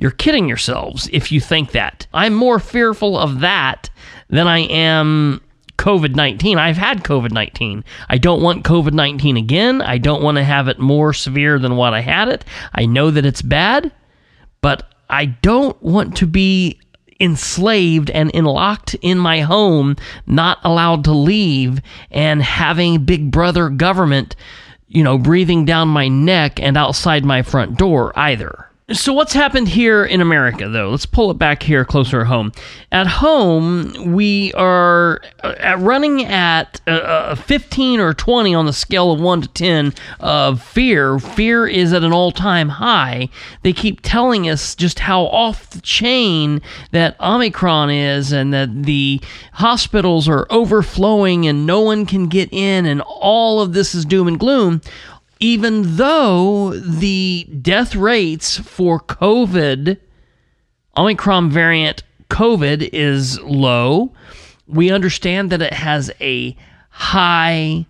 You're 0.00 0.10
kidding 0.10 0.48
yourselves 0.48 1.10
if 1.12 1.30
you 1.30 1.40
think 1.40 1.72
that. 1.72 2.06
I'm 2.14 2.32
more 2.32 2.58
fearful 2.58 3.18
of 3.18 3.40
that 3.40 3.90
than 4.30 4.48
I 4.48 4.60
am 4.60 5.42
COVID 5.76 6.16
19. 6.16 6.56
I've 6.56 6.78
had 6.78 7.04
COVID 7.04 7.32
19. 7.32 7.84
I 8.08 8.16
don't 8.16 8.42
want 8.42 8.64
COVID 8.64 8.94
19 8.94 9.36
again. 9.36 9.82
I 9.82 9.98
don't 9.98 10.22
want 10.22 10.38
to 10.38 10.44
have 10.44 10.68
it 10.68 10.78
more 10.78 11.12
severe 11.12 11.58
than 11.58 11.76
what 11.76 11.92
I 11.92 12.00
had 12.00 12.28
it. 12.28 12.46
I 12.74 12.86
know 12.86 13.10
that 13.10 13.26
it's 13.26 13.42
bad, 13.42 13.92
but 14.62 14.90
I 15.10 15.26
don't 15.26 15.80
want 15.82 16.16
to 16.16 16.26
be 16.26 16.80
enslaved 17.20 18.08
and 18.08 18.32
locked 18.32 18.94
in 19.02 19.18
my 19.18 19.40
home, 19.40 19.96
not 20.26 20.58
allowed 20.64 21.04
to 21.04 21.12
leave, 21.12 21.82
and 22.10 22.42
having 22.42 23.04
Big 23.04 23.30
Brother 23.30 23.68
government, 23.68 24.34
you 24.88 25.04
know, 25.04 25.18
breathing 25.18 25.66
down 25.66 25.88
my 25.88 26.08
neck 26.08 26.58
and 26.58 26.78
outside 26.78 27.22
my 27.22 27.42
front 27.42 27.76
door 27.76 28.18
either. 28.18 28.69
So, 28.92 29.12
what's 29.12 29.32
happened 29.32 29.68
here 29.68 30.04
in 30.04 30.20
America, 30.20 30.68
though? 30.68 30.90
Let's 30.90 31.06
pull 31.06 31.30
it 31.30 31.38
back 31.38 31.62
here 31.62 31.84
closer 31.84 32.24
home. 32.24 32.50
At 32.90 33.06
home, 33.06 34.12
we 34.12 34.52
are 34.54 35.20
uh, 35.44 35.76
running 35.78 36.24
at 36.24 36.80
uh, 36.88 36.90
uh 36.90 37.34
15 37.36 38.00
or 38.00 38.14
20 38.14 38.52
on 38.52 38.66
the 38.66 38.72
scale 38.72 39.12
of 39.12 39.20
1 39.20 39.42
to 39.42 39.48
10 39.48 39.94
of 40.18 40.60
fear. 40.60 41.20
Fear 41.20 41.68
is 41.68 41.92
at 41.92 42.02
an 42.02 42.12
all 42.12 42.32
time 42.32 42.68
high. 42.68 43.28
They 43.62 43.72
keep 43.72 44.00
telling 44.02 44.48
us 44.48 44.74
just 44.74 44.98
how 44.98 45.22
off 45.26 45.70
the 45.70 45.80
chain 45.82 46.60
that 46.90 47.14
Omicron 47.20 47.90
is 47.90 48.32
and 48.32 48.52
that 48.52 48.82
the 48.82 49.20
hospitals 49.52 50.28
are 50.28 50.48
overflowing 50.50 51.46
and 51.46 51.64
no 51.64 51.80
one 51.80 52.06
can 52.06 52.26
get 52.26 52.52
in 52.52 52.86
and 52.86 53.02
all 53.02 53.60
of 53.60 53.72
this 53.72 53.94
is 53.94 54.04
doom 54.04 54.26
and 54.26 54.40
gloom 54.40 54.80
even 55.40 55.96
though 55.96 56.74
the 56.74 57.44
death 57.62 57.96
rates 57.96 58.58
for 58.58 59.00
COVID, 59.00 59.98
Omicron 60.96 61.50
variant 61.50 62.02
COVID, 62.28 62.90
is 62.92 63.40
low, 63.40 64.12
we 64.66 64.90
understand 64.90 65.50
that 65.50 65.62
it 65.62 65.72
has 65.72 66.10
a 66.20 66.54
high 66.90 67.86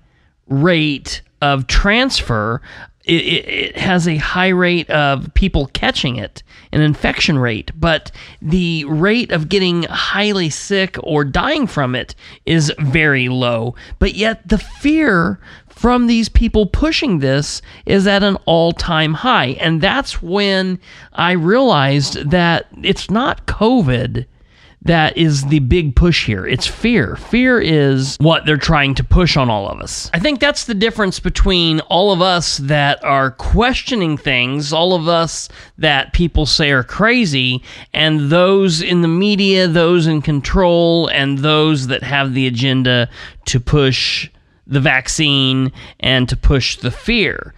rate 0.49 1.23
of 1.43 1.67
transfer. 1.67 2.63
It, 3.05 3.23
it, 3.23 3.49
it, 3.49 3.77
has 3.79 4.07
a 4.07 4.17
high 4.19 4.49
rate 4.49 4.89
of 4.91 5.33
people 5.35 5.67
catching 5.73 6.17
it, 6.17 6.43
an 6.71 6.81
infection 6.81 7.39
rate, 7.39 7.73
but 7.75 8.13
the 8.41 8.85
rate 8.85 9.33
of 9.33 9.49
getting 9.49 9.85
highly 9.85 10.51
sick 10.51 10.97
or 11.03 11.25
dying 11.25 11.67
from 11.67 11.95
it 11.97 12.15
is 12.47 12.73
very 12.79 13.29
low. 13.29 13.75
But 13.99 14.15
yet, 14.15 14.47
the 14.47 14.59
fear 14.59 15.41
from 15.81 16.09
these 16.09 16.29
people 16.29 16.66
pushing 16.66 17.21
this 17.21 17.62
is 17.87 18.07
at 18.07 18.23
an 18.23 18.37
all 18.45 18.71
time 18.71 19.14
high. 19.14 19.57
And 19.61 19.81
that's 19.81 20.21
when 20.21 20.79
I 21.14 21.33
realized 21.33 22.31
that 22.33 22.66
it's 22.83 23.11
not 23.11 23.47
COVID 23.47 24.27
that 24.83 25.16
is 25.16 25.47
the 25.47 25.61
big 25.61 25.97
push 25.97 26.27
here. 26.27 26.47
It's 26.47 26.66
fear. 26.66 27.16
Fear 27.16 27.61
is 27.61 28.19
what 28.21 28.45
they're 28.45 28.59
trying 28.59 28.95
to 28.97 29.05
push 29.05 29.38
on 29.38 29.49
all 29.49 29.69
of 29.69 29.81
us. 29.81 30.11
I 30.12 30.19
think 30.19 30.38
that's 30.38 30.64
the 30.64 30.75
difference 30.75 31.19
between 31.19 31.81
all 31.81 32.12
of 32.12 32.21
us 32.21 32.59
that 32.59 33.03
are 33.03 33.31
questioning 33.31 34.19
things, 34.19 34.75
all 34.75 34.95
of 34.95 35.09
us 35.09 35.49
that 35.79 36.12
people 36.12 36.45
say 36.45 36.73
are 36.73 36.85
crazy, 36.85 37.62
and 37.95 38.29
those 38.29 38.83
in 38.83 39.01
the 39.01 39.09
media, 39.09 39.66
those 39.66 40.07
in 40.07 40.21
control, 40.21 41.07
and 41.09 41.38
those 41.38 41.87
that 41.87 42.03
have 42.03 42.35
the 42.35 42.47
agenda 42.47 43.09
to 43.47 43.61
push 43.61 44.29
the 44.70 44.80
vaccine 44.80 45.72
and 45.98 46.28
to 46.28 46.37
push 46.37 46.76
the 46.76 46.90
fear. 46.90 47.52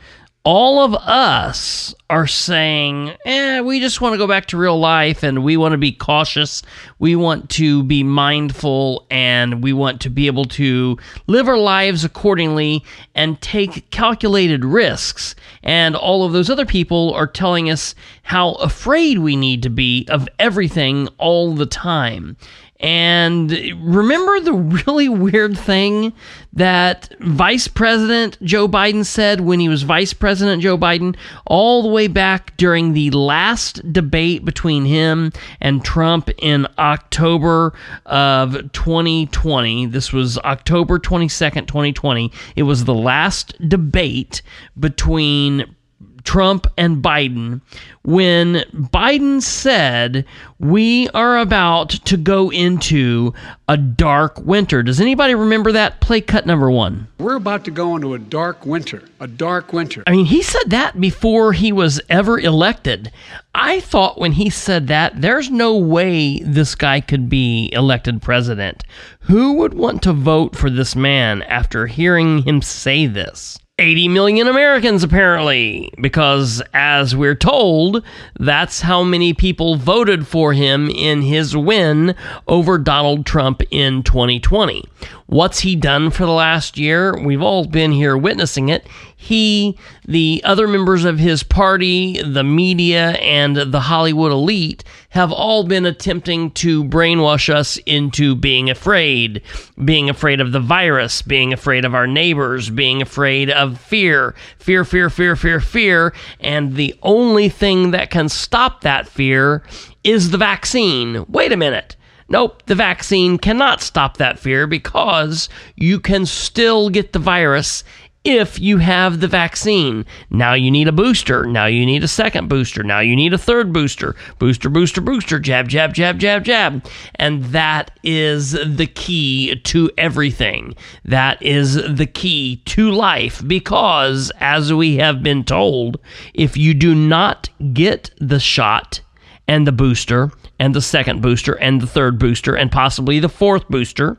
All 0.45 0.85
of 0.85 0.97
us 0.97 1.95
are 2.11 2.27
saying, 2.27 3.13
eh, 3.25 3.61
we 3.61 3.79
just 3.79 4.01
want 4.01 4.15
to 4.15 4.19
go 4.19 4.27
back 4.27 4.47
to 4.47 4.57
real 4.57 4.77
life 4.77 5.23
and 5.23 5.45
we 5.45 5.57
want 5.57 5.71
to 5.71 5.79
be 5.79 5.93
cautious. 5.93 6.63
We 6.99 7.15
want 7.15 7.49
to 7.51 7.85
be 7.85 8.03
mindful 8.03 9.07
and 9.09 9.63
we 9.63 9.73
want 9.73 10.01
to 10.01 10.11
be 10.11 10.27
able 10.27 10.47
to 10.47 10.99
live 11.29 11.49
our 11.49 11.59
lives 11.59 12.05
accordingly 12.05 12.83
and 13.15 13.41
take 13.41 13.89
calculated 13.93 14.65
risks. 14.65 15.37
And 15.63 15.95
all 15.95 16.25
of 16.25 16.33
those 16.33 16.51
other 16.51 16.67
people 16.67 17.15
are 17.15 17.29
telling 17.29 17.71
us 17.71 17.95
how 18.25 18.55
afraid 18.55 19.21
we 19.21 19.37
need 19.37 19.63
to 19.63 19.71
be 19.71 20.09
of 20.09 20.29
everything 20.41 21.07
all 21.19 21.55
the 21.55 21.67
time. 21.67 22.37
And 22.83 23.51
remember 23.81 24.41
the 24.41 24.53
really 24.53 25.09
weird 25.09 25.57
thing 25.57 26.13
that 26.53 27.15
Vice 27.21 27.69
President 27.69 28.37
Joe 28.43 28.67
Biden 28.67 29.07
said 29.07 29.41
when 29.41 29.61
he 29.61 29.69
was 29.69 29.85
Vice 29.85 30.13
President 30.13 30.63
Joe 30.63 30.77
Biden, 30.77 31.17
all 31.47 31.83
the 31.83 31.89
way 31.89 32.09
back 32.09 32.57
during 32.57 32.93
the 32.93 33.11
last 33.13 33.93
debate 33.93 34.45
between 34.45 34.85
him 34.85 35.31
and 35.61 35.85
Trump 35.85 36.29
in 36.39 36.67
October 36.77 37.73
of 38.07 38.73
2020. 38.73 39.87
This 39.87 40.13
was 40.13 40.37
October 40.39 40.99
22nd, 40.99 41.69
2020. 41.69 42.33
It 42.57 42.65
was 42.65 42.85
the 42.85 42.95
last 42.95 43.55
debate 43.69 44.43
between 44.79 45.77
Trump 46.25 46.67
and 46.77 47.03
Biden 47.03 47.61
when 48.05 48.65
Biden 48.73 49.41
said, 49.41 50.25
We 50.59 51.09
are 51.11 51.39
about 51.39 51.91
to 51.91 52.17
go 52.17 52.51
into 52.51 53.33
a 53.69 53.77
dark 53.77 54.39
winter. 54.39 54.83
Does 54.83 55.01
anybody 55.01 55.35
remember 55.35 55.73
that? 55.73 56.01
Play 56.01 56.21
cut 56.21 56.47
number 56.47 56.71
one. 56.71 57.09
We're 57.19 57.37
about 57.37 57.65
to 57.65 57.71
go 57.71 57.97
into 57.97 58.15
a 58.15 58.19
dark 58.19 58.67
winter. 58.67 59.05
A 59.21 59.27
dark 59.27 59.73
winter. 59.73 60.03
I 60.07 60.13
mean, 60.13 60.27
he 60.27 60.43
said 60.43 60.71
that 60.71 61.01
before 61.01 61.53
he 61.53 61.73
was 61.73 62.01
ever 62.09 62.39
elected. 62.39 63.13
I 63.55 63.81
thought 63.81 64.19
when 64.19 64.33
he 64.33 64.51
said 64.51 64.89
that, 64.89 65.21
there's 65.21 65.51
no 65.51 65.77
way 65.77 66.41
this 66.41 66.75
guy 66.75 67.01
could 67.01 67.29
be 67.29 67.71
elected 67.73 68.23
president. 68.23 68.83
Who 69.21 69.55
would 69.55 69.75
want 69.75 70.03
to 70.03 70.13
vote 70.13 70.57
for 70.57 70.71
this 70.71 70.97
man 70.97 71.43
after 71.43 71.87
hearing 71.87 72.43
him 72.43 72.63
say 72.63 73.07
this? 73.07 73.59
80 73.79 74.09
million 74.09 74.49
Americans, 74.49 75.03
apparently, 75.03 75.91
because 76.01 76.63
as 76.75 77.17
we're 77.17 77.35
told, 77.35 78.05
that's 78.39 78.83
how 78.83 79.03
many 79.03 79.33
people 79.33 79.77
voted 79.77 80.27
for 80.27 80.53
him 80.53 80.91
in 80.91 81.23
his 81.23 81.57
win 81.57 82.15
over 82.47 82.77
Donald 82.77 83.25
Trump 83.25 83.63
in 83.71 84.03
2020. 84.03 84.85
What's 85.33 85.61
he 85.61 85.77
done 85.77 86.11
for 86.11 86.27
the 86.27 86.33
last 86.33 86.77
year? 86.77 87.19
We've 87.19 87.41
all 87.41 87.65
been 87.65 87.91
here 87.91 88.19
witnessing 88.19 88.69
it. 88.69 88.87
He, 89.17 89.79
the 90.07 90.43
other 90.45 90.69
members 90.69 91.07
of 91.07 91.19
his 91.19 91.43
party, 91.43 92.21
the 92.21 92.45
media, 92.45 93.13
and 93.13 93.57
the 93.57 93.81
Hollywood 93.81 94.31
elite 94.31 94.85
have 95.09 95.33
all 95.33 95.65
been 95.65 95.87
attempting 95.87 96.51
to 96.51 96.85
brainwash 96.85 97.49
us 97.49 97.79
into 97.87 98.35
being 98.35 98.69
afraid, 98.69 99.41
being 99.83 100.11
afraid 100.11 100.43
of 100.43 100.53
the 100.53 100.61
virus, 100.61 101.23
being 101.23 101.55
afraid 101.55 101.87
of 101.87 101.95
our 101.95 102.07
neighbors, 102.07 102.69
being 102.69 103.01
afraid 103.01 103.49
of 103.49 103.81
fear, 103.81 104.35
fear, 104.59 104.85
fear, 104.85 105.09
fear, 105.09 105.35
fear, 105.35 105.61
fear. 105.61 106.13
And 106.41 106.77
the 106.77 106.95
only 107.03 107.49
thing 107.49 107.93
that 107.93 108.11
can 108.11 108.29
stop 108.29 108.83
that 108.83 109.09
fear 109.09 109.63
is 110.05 110.31
the 110.31 110.37
vaccine. 110.37 111.25
Wait 111.27 111.53
a 111.53 111.57
minute. 111.57 111.97
Nope, 112.29 112.63
the 112.67 112.75
vaccine 112.75 113.39
cannot 113.39 113.83
stop 113.83 114.17
that 114.17 114.39
fear 114.39 114.67
because 114.67 115.49
you 115.77 116.01
can 116.01 116.27
still 116.27 116.89
get 116.91 117.13
the 117.13 117.19
virus 117.19 117.85
if 118.25 118.61
you 118.61 118.79
have 118.79 119.21
the 119.21 119.29
vaccine. 119.29 120.05
Now 120.31 120.55
you 120.55 120.71
need 120.71 120.89
a 120.89 120.93
booster. 120.93 121.45
Now 121.45 121.67
you 121.67 121.85
need 121.85 122.05
a 122.05 122.09
second 122.09 122.49
booster. 122.49 122.83
Now 122.83 123.01
you 123.01 123.17
need 123.17 123.35
a 123.35 123.39
third 123.39 123.73
booster. 123.73 124.15
Booster, 124.39 124.69
booster, 124.69 125.01
booster. 125.01 125.39
Jab, 125.41 125.69
jab, 125.69 125.93
jab, 125.93 126.19
jab, 126.19 126.45
jab. 126.45 126.87
And 127.17 127.45
that 127.47 127.99
is 128.03 128.53
the 128.53 128.87
key 128.87 129.57
to 129.57 129.91
everything. 129.99 130.77
That 131.05 131.43
is 131.43 131.75
the 131.75 132.07
key 132.07 132.57
to 132.67 132.91
life 132.91 133.43
because, 133.47 134.31
as 134.39 134.73
we 134.73 134.97
have 134.97 135.23
been 135.23 135.45
told, 135.45 135.99
if 136.35 136.57
you 136.57 136.75
do 136.75 136.95
not 136.95 137.49
get 137.73 138.11
the 138.21 138.41
shot 138.41 139.01
and 139.49 139.67
the 139.67 139.73
booster, 139.73 140.31
and 140.63 140.77
the 140.77 140.81
second 140.81 141.21
booster 141.21 141.55
and 141.59 141.81
the 141.81 141.89
third 141.89 142.21
booster 142.21 142.55
and 142.55 142.71
possibly 142.71 143.19
the 143.19 143.29
fourth 143.29 143.67
booster 143.69 144.17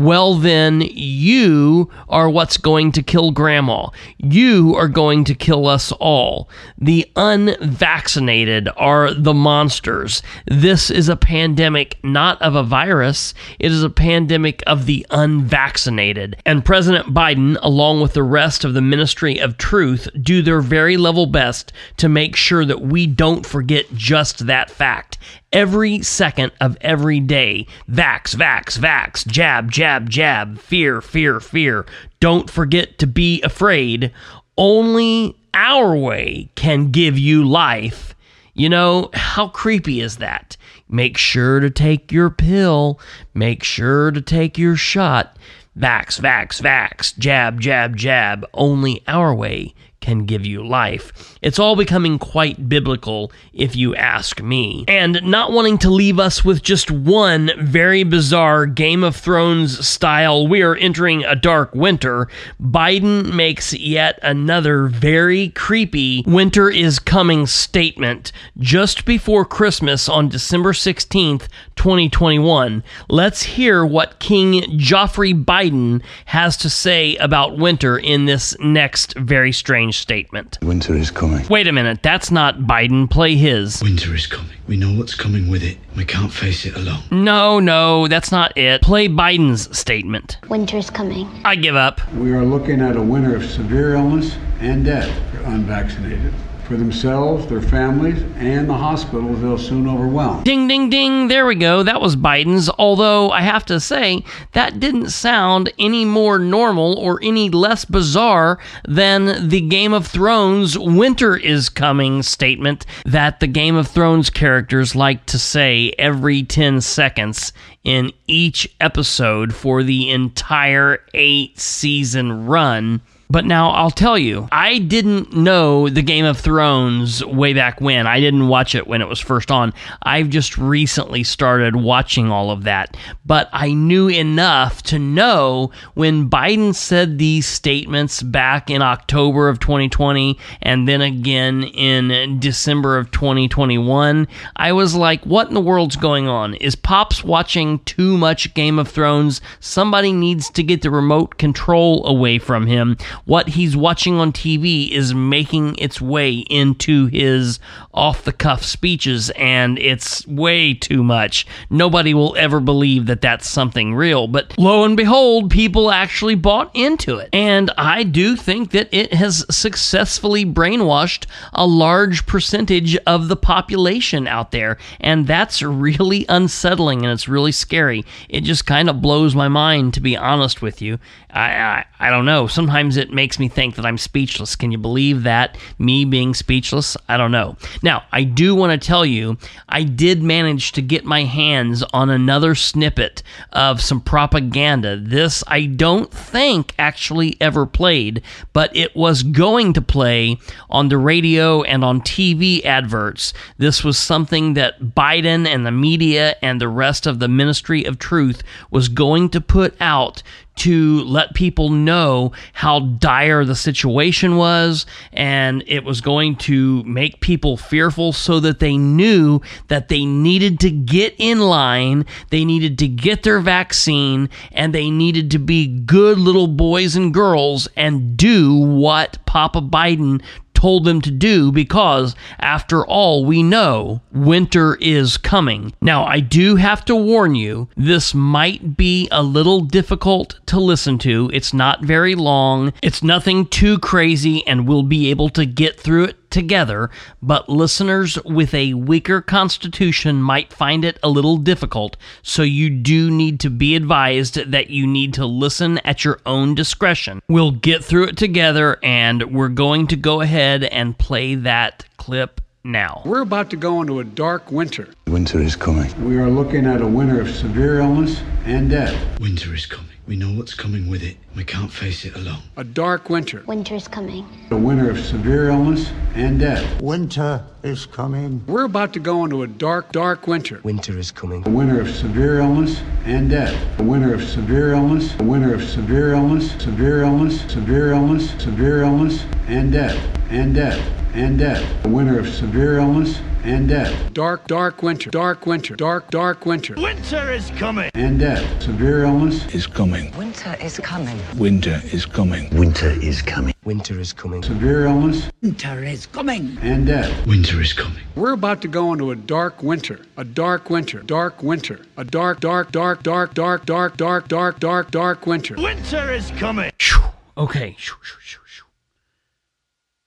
well, 0.00 0.34
then 0.34 0.80
you 0.80 1.90
are 2.08 2.30
what's 2.30 2.56
going 2.56 2.90
to 2.92 3.02
kill 3.02 3.32
grandma. 3.32 3.88
You 4.16 4.74
are 4.74 4.88
going 4.88 5.24
to 5.24 5.34
kill 5.34 5.66
us 5.66 5.92
all. 5.92 6.48
The 6.78 7.06
unvaccinated 7.16 8.70
are 8.78 9.12
the 9.12 9.34
monsters. 9.34 10.22
This 10.46 10.90
is 10.90 11.10
a 11.10 11.16
pandemic 11.16 11.98
not 12.02 12.40
of 12.40 12.54
a 12.54 12.62
virus, 12.62 13.34
it 13.58 13.70
is 13.70 13.82
a 13.82 13.90
pandemic 13.90 14.62
of 14.66 14.86
the 14.86 15.06
unvaccinated. 15.10 16.38
And 16.46 16.64
President 16.64 17.12
Biden, 17.12 17.58
along 17.60 18.00
with 18.00 18.14
the 18.14 18.22
rest 18.22 18.64
of 18.64 18.72
the 18.72 18.80
Ministry 18.80 19.38
of 19.38 19.58
Truth, 19.58 20.08
do 20.22 20.40
their 20.40 20.62
very 20.62 20.96
level 20.96 21.26
best 21.26 21.74
to 21.98 22.08
make 22.08 22.36
sure 22.36 22.64
that 22.64 22.80
we 22.80 23.06
don't 23.06 23.44
forget 23.44 23.84
just 23.92 24.46
that 24.46 24.70
fact 24.70 25.18
every 25.52 26.00
second 26.02 26.52
of 26.60 26.76
every 26.80 27.20
day. 27.20 27.66
Vax, 27.90 28.34
vax, 28.34 28.78
vax, 28.78 29.26
jab, 29.26 29.70
jab, 29.70 29.89
jab, 29.90 30.08
jab, 30.08 30.58
fear, 30.60 31.00
fear, 31.00 31.40
fear. 31.40 31.84
Don't 32.20 32.48
forget 32.48 32.96
to 33.00 33.08
be 33.08 33.42
afraid. 33.42 34.12
Only 34.56 35.36
our 35.52 35.96
way 35.96 36.48
can 36.54 36.92
give 36.92 37.18
you 37.18 37.44
life. 37.44 38.14
You 38.54 38.68
know, 38.68 39.10
how 39.14 39.48
creepy 39.48 40.00
is 40.00 40.18
that? 40.18 40.56
Make 40.88 41.18
sure 41.18 41.58
to 41.58 41.70
take 41.70 42.12
your 42.12 42.30
pill. 42.30 43.00
Make 43.34 43.64
sure 43.64 44.12
to 44.12 44.20
take 44.20 44.56
your 44.56 44.76
shot. 44.76 45.36
Vax, 45.76 46.20
vax, 46.20 46.62
vax, 46.62 47.18
jab, 47.18 47.60
jab, 47.60 47.96
jab. 47.96 48.46
Only 48.54 49.02
our 49.08 49.34
way 49.34 49.74
can 50.00 50.24
give 50.24 50.46
you 50.46 50.66
life. 50.66 51.38
It's 51.42 51.58
all 51.58 51.76
becoming 51.76 52.18
quite 52.18 52.68
biblical, 52.68 53.32
if 53.52 53.76
you 53.76 53.94
ask 53.94 54.42
me. 54.42 54.84
And 54.88 55.22
not 55.22 55.52
wanting 55.52 55.78
to 55.78 55.90
leave 55.90 56.18
us 56.18 56.44
with 56.44 56.62
just 56.62 56.90
one 56.90 57.50
very 57.58 58.02
bizarre 58.02 58.66
Game 58.66 59.04
of 59.04 59.16
Thrones 59.16 59.86
style, 59.86 60.46
we 60.46 60.62
are 60.62 60.76
entering 60.76 61.24
a 61.24 61.36
dark 61.36 61.74
winter, 61.74 62.28
Biden 62.60 63.34
makes 63.34 63.72
yet 63.72 64.18
another 64.22 64.86
very 64.86 65.50
creepy 65.50 66.24
winter 66.26 66.68
is 66.68 66.98
coming 66.98 67.46
statement 67.46 68.32
just 68.58 69.04
before 69.04 69.44
Christmas 69.44 70.08
on 70.08 70.28
December 70.28 70.72
16th, 70.72 71.48
2021. 71.76 72.82
Let's 73.08 73.42
hear 73.42 73.84
what 73.84 74.18
King 74.18 74.62
Joffrey 74.78 75.44
Biden 75.44 76.02
has 76.26 76.56
to 76.58 76.70
say 76.70 77.16
about 77.16 77.58
winter 77.58 77.98
in 77.98 78.26
this 78.26 78.56
next 78.60 79.16
very 79.16 79.52
strange 79.52 79.89
statement. 79.92 80.58
Winter 80.62 80.94
is 80.94 81.10
coming. 81.10 81.46
Wait 81.48 81.66
a 81.66 81.72
minute, 81.72 82.02
that's 82.02 82.30
not 82.30 82.58
Biden. 82.60 83.10
Play 83.10 83.36
his. 83.36 83.82
Winter 83.82 84.14
is 84.14 84.26
coming. 84.26 84.56
We 84.68 84.76
know 84.76 84.92
what's 84.96 85.14
coming 85.14 85.48
with 85.48 85.62
it. 85.62 85.78
We 85.96 86.04
can't 86.04 86.32
face 86.32 86.64
it 86.64 86.76
alone. 86.76 87.02
No, 87.10 87.58
no, 87.58 88.06
that's 88.08 88.30
not 88.30 88.56
it. 88.56 88.82
Play 88.82 89.08
Biden's 89.08 89.76
statement. 89.76 90.38
Winter 90.48 90.76
is 90.76 90.90
coming. 90.90 91.28
I 91.44 91.56
give 91.56 91.76
up. 91.76 92.00
We 92.14 92.32
are 92.32 92.44
looking 92.44 92.80
at 92.80 92.96
a 92.96 93.02
winter 93.02 93.34
of 93.34 93.44
severe 93.44 93.94
illness 93.94 94.36
and 94.60 94.84
death 94.84 95.10
for 95.32 95.42
unvaccinated, 95.44 96.32
for 96.70 96.76
themselves, 96.76 97.48
their 97.48 97.60
families, 97.60 98.22
and 98.36 98.68
the 98.68 98.74
hospitals 98.74 99.40
they'll 99.42 99.58
soon 99.58 99.88
overwhelm. 99.88 100.44
Ding, 100.44 100.68
ding, 100.68 100.88
ding. 100.88 101.26
There 101.26 101.44
we 101.44 101.56
go. 101.56 101.82
That 101.82 102.00
was 102.00 102.14
Biden's. 102.14 102.70
Although 102.78 103.32
I 103.32 103.40
have 103.40 103.66
to 103.66 103.80
say, 103.80 104.22
that 104.52 104.78
didn't 104.78 105.10
sound 105.10 105.72
any 105.80 106.04
more 106.04 106.38
normal 106.38 106.96
or 106.96 107.18
any 107.24 107.50
less 107.50 107.84
bizarre 107.84 108.60
than 108.86 109.48
the 109.48 109.62
Game 109.62 109.92
of 109.92 110.06
Thrones 110.06 110.78
winter 110.78 111.36
is 111.36 111.68
coming 111.68 112.22
statement 112.22 112.86
that 113.04 113.40
the 113.40 113.48
Game 113.48 113.74
of 113.74 113.88
Thrones 113.88 114.30
characters 114.30 114.94
like 114.94 115.26
to 115.26 115.40
say 115.40 115.92
every 115.98 116.44
10 116.44 116.82
seconds 116.82 117.52
in 117.82 118.12
each 118.28 118.72
episode 118.78 119.52
for 119.52 119.82
the 119.82 120.08
entire 120.08 121.00
eight 121.14 121.58
season 121.58 122.46
run. 122.46 123.00
But 123.30 123.44
now 123.44 123.70
I'll 123.70 123.92
tell 123.92 124.18
you, 124.18 124.48
I 124.50 124.78
didn't 124.78 125.32
know 125.32 125.88
the 125.88 126.02
Game 126.02 126.24
of 126.24 126.40
Thrones 126.40 127.24
way 127.24 127.54
back 127.54 127.80
when. 127.80 128.08
I 128.08 128.18
didn't 128.18 128.48
watch 128.48 128.74
it 128.74 128.88
when 128.88 129.00
it 129.00 129.08
was 129.08 129.20
first 129.20 129.52
on. 129.52 129.72
I've 130.02 130.30
just 130.30 130.58
recently 130.58 131.22
started 131.22 131.76
watching 131.76 132.32
all 132.32 132.50
of 132.50 132.64
that. 132.64 132.96
But 133.24 133.48
I 133.52 133.72
knew 133.72 134.08
enough 134.08 134.82
to 134.84 134.98
know 134.98 135.70
when 135.94 136.28
Biden 136.28 136.74
said 136.74 137.18
these 137.18 137.46
statements 137.46 138.20
back 138.20 138.68
in 138.68 138.82
October 138.82 139.48
of 139.48 139.60
2020 139.60 140.36
and 140.62 140.88
then 140.88 141.00
again 141.00 141.62
in 141.62 142.40
December 142.40 142.98
of 142.98 143.12
2021, 143.12 144.26
I 144.56 144.72
was 144.72 144.96
like, 144.96 145.24
what 145.24 145.46
in 145.46 145.54
the 145.54 145.60
world's 145.60 145.94
going 145.94 146.26
on? 146.26 146.54
Is 146.54 146.74
Pops 146.74 147.22
watching 147.22 147.78
too 147.80 148.18
much 148.18 148.54
Game 148.54 148.80
of 148.80 148.88
Thrones? 148.88 149.40
Somebody 149.60 150.12
needs 150.12 150.50
to 150.50 150.64
get 150.64 150.82
the 150.82 150.90
remote 150.90 151.38
control 151.38 152.04
away 152.06 152.40
from 152.40 152.66
him 152.66 152.96
what 153.24 153.50
he's 153.50 153.76
watching 153.76 154.18
on 154.18 154.32
TV 154.32 154.90
is 154.90 155.14
making 155.14 155.76
its 155.76 156.00
way 156.00 156.32
into 156.50 157.06
his 157.06 157.60
off 157.92 158.24
the 158.24 158.32
cuff 158.32 158.62
speeches, 158.62 159.30
and 159.30 159.78
it's 159.78 160.26
way 160.26 160.74
too 160.74 161.02
much. 161.02 161.46
Nobody 161.68 162.14
will 162.14 162.36
ever 162.36 162.60
believe 162.60 163.06
that 163.06 163.20
that's 163.20 163.48
something 163.48 163.94
real. 163.94 164.26
But 164.26 164.56
lo 164.58 164.84
and 164.84 164.96
behold, 164.96 165.50
people 165.50 165.90
actually 165.90 166.34
bought 166.34 166.70
into 166.74 167.18
it. 167.18 167.28
And 167.32 167.70
I 167.76 168.02
do 168.02 168.36
think 168.36 168.70
that 168.70 168.88
it 168.92 169.14
has 169.14 169.44
successfully 169.50 170.44
brainwashed 170.44 171.26
a 171.52 171.66
large 171.66 172.26
percentage 172.26 172.96
of 172.98 173.28
the 173.28 173.36
population 173.36 174.26
out 174.26 174.50
there. 174.50 174.78
And 175.00 175.26
that's 175.26 175.62
really 175.62 176.26
unsettling 176.28 177.02
and 177.02 177.12
it's 177.12 177.28
really 177.28 177.52
scary. 177.52 178.04
It 178.28 178.42
just 178.42 178.66
kind 178.66 178.88
of 178.88 179.02
blows 179.02 179.34
my 179.34 179.48
mind, 179.48 179.94
to 179.94 180.00
be 180.00 180.16
honest 180.16 180.62
with 180.62 180.80
you. 180.80 180.98
I, 181.32 181.50
I, 181.50 181.84
I 181.98 182.10
don't 182.10 182.24
know. 182.24 182.46
Sometimes 182.46 182.96
it 182.96 183.12
makes 183.12 183.38
me 183.38 183.48
think 183.48 183.76
that 183.76 183.86
I'm 183.86 183.98
speechless. 183.98 184.56
Can 184.56 184.72
you 184.72 184.78
believe 184.78 185.22
that? 185.22 185.56
Me 185.78 186.04
being 186.04 186.34
speechless? 186.34 186.96
I 187.08 187.16
don't 187.16 187.30
know. 187.30 187.56
Now, 187.82 188.04
I 188.12 188.24
do 188.24 188.54
want 188.54 188.72
to 188.80 188.86
tell 188.86 189.04
you, 189.04 189.38
I 189.68 189.82
did 189.82 190.22
manage 190.22 190.72
to 190.72 190.82
get 190.82 191.04
my 191.04 191.24
hands 191.24 191.82
on 191.92 192.10
another 192.10 192.54
snippet 192.54 193.22
of 193.52 193.80
some 193.80 194.00
propaganda. 194.00 194.96
This 194.96 195.44
I 195.46 195.66
don't 195.66 196.10
think 196.10 196.74
actually 196.78 197.36
ever 197.40 197.66
played, 197.66 198.22
but 198.52 198.74
it 198.74 198.94
was 198.96 199.22
going 199.22 199.72
to 199.74 199.82
play 199.82 200.38
on 200.68 200.88
the 200.88 200.98
radio 200.98 201.62
and 201.62 201.84
on 201.84 202.00
TV 202.00 202.64
adverts. 202.64 203.32
This 203.58 203.84
was 203.84 203.98
something 203.98 204.54
that 204.54 204.80
Biden 204.80 205.46
and 205.46 205.66
the 205.66 205.70
media 205.70 206.36
and 206.42 206.60
the 206.60 206.68
rest 206.68 207.06
of 207.06 207.18
the 207.18 207.28
Ministry 207.28 207.84
of 207.84 207.98
Truth 207.98 208.42
was 208.70 208.88
going 208.88 209.28
to 209.30 209.40
put 209.40 209.80
out 209.80 210.22
to 210.56 211.02
let 211.04 211.34
people 211.34 211.70
know 211.70 212.32
how 212.52 212.80
dire 212.80 213.44
the 213.44 213.54
situation 213.54 214.36
was, 214.36 214.84
and 215.12 215.64
it 215.66 215.84
was 215.84 216.00
going 216.00 216.36
to 216.36 216.82
make 216.84 217.20
people 217.20 217.56
fearful 217.56 218.12
so 218.12 218.40
that 218.40 218.58
they 218.58 218.76
knew 218.76 219.40
that 219.68 219.88
they 219.88 220.04
needed 220.04 220.60
to 220.60 220.70
get 220.70 221.14
in 221.18 221.40
line, 221.40 222.04
they 222.30 222.44
needed 222.44 222.78
to 222.78 222.88
get 222.88 223.22
their 223.22 223.40
vaccine, 223.40 224.28
and 224.52 224.74
they 224.74 224.90
needed 224.90 225.30
to 225.30 225.38
be 225.38 225.66
good 225.66 226.18
little 226.18 226.48
boys 226.48 226.96
and 226.96 227.14
girls 227.14 227.68
and 227.76 228.16
do 228.16 228.54
what 228.54 229.18
Papa 229.26 229.60
Biden 229.62 230.22
told 230.60 230.84
them 230.84 231.00
to 231.00 231.10
do 231.10 231.50
because, 231.50 232.14
after 232.38 232.86
all, 232.86 233.24
we 233.24 233.42
know 233.42 234.02
winter 234.12 234.76
is 234.76 235.16
coming. 235.16 235.72
Now, 235.80 236.04
I 236.04 236.20
do 236.20 236.56
have 236.56 236.84
to 236.84 236.94
warn 236.94 237.34
you, 237.34 237.68
this 237.78 238.12
might 238.12 238.76
be 238.76 239.08
a 239.10 239.22
little 239.22 239.62
difficult 239.62 240.38
to 240.46 240.60
listen 240.60 240.98
to. 240.98 241.30
It's 241.32 241.54
not 241.54 241.82
very 241.82 242.14
long, 242.14 242.74
it's 242.82 243.02
nothing 243.02 243.46
too 243.46 243.78
crazy, 243.78 244.46
and 244.46 244.68
we'll 244.68 244.82
be 244.82 245.10
able 245.10 245.30
to 245.30 245.46
get 245.46 245.80
through 245.80 246.04
it 246.04 246.19
together, 246.30 246.90
but 247.22 247.48
listeners 247.48 248.18
with 248.24 248.54
a 248.54 248.74
weaker 248.74 249.20
constitution 249.20 250.22
might 250.22 250.52
find 250.52 250.84
it 250.84 250.98
a 251.02 251.08
little 251.08 251.36
difficult, 251.36 251.96
so 252.22 252.42
you 252.42 252.70
do 252.70 253.10
need 253.10 253.40
to 253.40 253.50
be 253.50 253.76
advised 253.76 254.36
that 254.50 254.70
you 254.70 254.86
need 254.86 255.14
to 255.14 255.26
listen 255.26 255.78
at 255.78 256.04
your 256.04 256.20
own 256.24 256.54
discretion. 256.54 257.20
We'll 257.28 257.50
get 257.50 257.84
through 257.84 258.08
it 258.08 258.16
together, 258.16 258.78
and 258.82 259.34
we're 259.34 259.48
going 259.48 259.86
to 259.88 259.96
go 259.96 260.20
ahead 260.20 260.64
and 260.64 260.96
play 260.96 261.34
that 261.34 261.84
clip 261.96 262.40
now. 262.62 263.02
We're 263.04 263.22
about 263.22 263.50
to 263.50 263.56
go 263.56 263.80
into 263.80 264.00
a 264.00 264.04
dark 264.04 264.52
winter. 264.52 264.88
Winter 265.06 265.40
is 265.40 265.56
coming. 265.56 265.92
We 266.04 266.18
are 266.18 266.28
looking 266.28 266.66
at 266.66 266.82
a 266.82 266.86
winter 266.86 267.20
of 267.20 267.30
severe 267.30 267.80
illness 267.80 268.20
and 268.44 268.70
death. 268.70 269.18
Winter 269.20 269.54
is 269.54 269.66
coming. 269.66 269.89
We 270.10 270.16
know 270.16 270.32
what's 270.32 270.54
coming 270.54 270.88
with 270.88 271.04
it. 271.04 271.18
We 271.36 271.44
can't 271.44 271.72
face 271.72 272.04
it 272.04 272.16
alone. 272.16 272.42
A 272.56 272.64
dark 272.64 273.08
winter. 273.08 273.44
Winter 273.46 273.76
is 273.76 273.86
coming. 273.86 274.26
A 274.50 274.56
winter 274.56 274.90
of 274.90 274.98
severe 274.98 275.50
illness 275.50 275.88
and 276.16 276.40
death. 276.40 276.82
Winter 276.82 277.44
is 277.62 277.86
coming. 277.86 278.44
We're 278.48 278.64
about 278.64 278.92
to 278.94 278.98
go 278.98 279.22
into 279.22 279.44
a 279.44 279.46
dark, 279.46 279.92
dark 279.92 280.26
winter. 280.26 280.60
Winter 280.64 280.98
is 280.98 281.12
coming. 281.12 281.46
A 281.46 281.50
winter 281.50 281.80
of 281.80 281.88
severe 281.88 282.40
illness 282.40 282.82
and 283.04 283.30
death. 283.30 283.54
A 283.78 283.84
winter 283.84 284.12
of 284.12 284.24
severe 284.24 284.72
illness. 284.72 285.14
A 285.20 285.22
winter 285.22 285.54
of 285.54 285.62
severe 285.62 286.14
illness. 286.14 286.60
Severe 286.60 287.02
illness. 287.02 287.42
Severe 287.42 287.92
illness. 287.92 288.30
Severe 288.42 288.82
illness 288.82 289.24
and 289.46 289.70
death. 289.70 289.96
And 290.28 290.56
death. 290.56 290.84
And 291.14 291.38
death. 291.38 291.84
A 291.84 291.88
winter 291.88 292.18
of 292.18 292.28
severe 292.28 292.78
illness 292.78 293.20
and 293.44 293.68
death. 293.68 294.12
Dark, 294.12 294.46
dark 294.46 294.82
winter. 294.82 295.10
Dark 295.10 295.46
winter. 295.46 295.76
Dark, 295.76 296.10
dark 296.10 296.44
winter. 296.46 296.74
Winter 296.76 297.32
is 297.32 297.50
coming. 297.52 297.90
And 297.94 298.18
death. 298.18 298.62
Severe 298.62 299.04
illness. 299.04 299.46
Is 299.54 299.66
coming. 299.66 300.16
Winter 300.16 300.56
is 300.60 300.78
coming. 300.78 301.18
Winter 301.38 301.80
is 301.92 302.06
coming. 302.06 302.48
Winter 302.56 302.90
is 302.90 303.22
coming. 303.22 303.54
Winter 303.64 303.98
is 304.00 304.12
coming. 304.12 304.42
Severe 304.42 304.86
illness 304.86 305.30
Winter 305.42 305.82
is 305.84 306.06
coming. 306.06 306.58
and 306.62 306.86
death. 306.86 307.26
Winter 307.26 307.60
is 307.60 307.72
coming. 307.72 308.02
We're 308.14 308.32
about 308.32 308.60
to 308.62 308.68
go 308.68 308.92
into 308.92 309.10
a 309.10 309.16
dark 309.16 309.62
winter. 309.62 310.00
A 310.16 310.24
dark 310.24 310.70
winter. 310.70 311.00
Dark 311.02 311.42
winter. 311.42 311.80
A 311.96 312.04
dark, 312.04 312.40
dark, 312.40 312.72
dark, 312.72 313.02
dark, 313.02 313.34
dark, 313.34 313.64
dark, 313.66 313.96
dark, 313.96 314.28
dark, 314.28 314.58
dark, 314.60 314.90
dark 314.90 315.26
winter. 315.26 315.54
Winter 315.56 316.12
is 316.12 316.30
coming. 316.32 316.70
Phew. 316.78 317.00
Okay. 317.38 317.76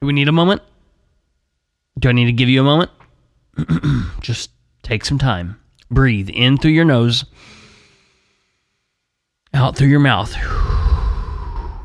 Do 0.02 0.08
we 0.08 0.14
need 0.14 0.28
a 0.28 0.32
moment? 0.34 0.62
Do 2.00 2.10
I 2.10 2.12
need 2.12 2.26
to 2.26 2.32
give 2.34 2.50
you 2.50 2.60
a 2.62 2.64
moment? 2.64 2.92
Just 4.22 4.52
take 4.82 5.06
some 5.06 5.18
time. 5.18 5.60
Breathe 5.90 6.30
in 6.30 6.58
through 6.58 6.72
your 6.72 6.86
nose, 6.86 7.26
out 9.54 9.76
through 9.76 9.90
your 9.90 10.00
mouth. 10.00 10.36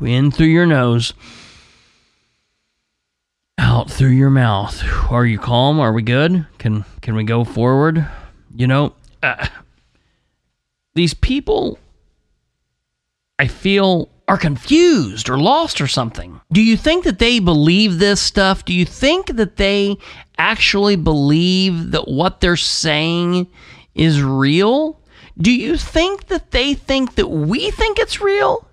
In 0.01 0.31
through 0.31 0.47
your 0.47 0.65
nose, 0.65 1.13
out 3.57 3.91
through 3.91 4.09
your 4.09 4.29
mouth. 4.29 4.83
Are 5.11 5.25
you 5.25 5.37
calm? 5.37 5.79
Are 5.79 5.93
we 5.93 6.01
good? 6.01 6.47
Can 6.57 6.85
can 7.01 7.15
we 7.15 7.23
go 7.23 7.43
forward? 7.43 8.07
You 8.55 8.67
know, 8.67 8.93
uh, 9.21 9.47
these 10.95 11.13
people 11.13 11.77
I 13.39 13.47
feel 13.47 14.09
are 14.27 14.37
confused 14.37 15.27
or 15.27 15.39
lost 15.39 15.81
or 15.81 15.87
something. 15.87 16.39
Do 16.51 16.61
you 16.61 16.77
think 16.77 17.03
that 17.05 17.17
they 17.17 17.39
believe 17.39 17.97
this 17.97 18.21
stuff? 18.21 18.63
Do 18.63 18.73
you 18.73 18.85
think 18.85 19.35
that 19.37 19.55
they 19.55 19.97
actually 20.37 20.97
believe 20.97 21.91
that 21.91 22.07
what 22.07 22.39
they're 22.39 22.55
saying 22.55 23.47
is 23.95 24.21
real? 24.21 25.01
Do 25.39 25.51
you 25.51 25.77
think 25.77 26.27
that 26.27 26.51
they 26.51 26.75
think 26.75 27.15
that 27.15 27.27
we 27.27 27.71
think 27.71 27.97
it's 27.97 28.21
real? 28.21 28.67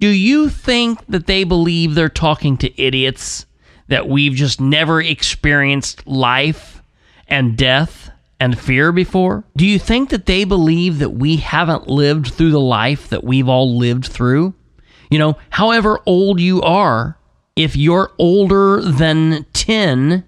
Do 0.00 0.08
you 0.08 0.48
think 0.48 1.06
that 1.06 1.26
they 1.26 1.44
believe 1.44 1.94
they're 1.94 2.08
talking 2.08 2.56
to 2.56 2.82
idiots, 2.82 3.46
that 3.88 4.08
we've 4.08 4.34
just 4.34 4.60
never 4.60 5.00
experienced 5.00 6.04
life 6.06 6.82
and 7.28 7.56
death 7.56 8.09
and 8.40 8.58
fear 8.58 8.90
before? 8.90 9.44
Do 9.54 9.66
you 9.66 9.78
think 9.78 10.08
that 10.08 10.26
they 10.26 10.44
believe 10.44 10.98
that 10.98 11.10
we 11.10 11.36
haven't 11.36 11.86
lived 11.86 12.32
through 12.32 12.50
the 12.50 12.58
life 12.60 13.08
that 13.10 13.22
we've 13.22 13.48
all 13.48 13.78
lived 13.78 14.06
through? 14.06 14.54
You 15.10 15.18
know, 15.18 15.36
however 15.50 16.00
old 16.06 16.40
you 16.40 16.62
are, 16.62 17.18
if 17.54 17.76
you're 17.76 18.10
older 18.18 18.80
than 18.80 19.44
10, 19.52 20.24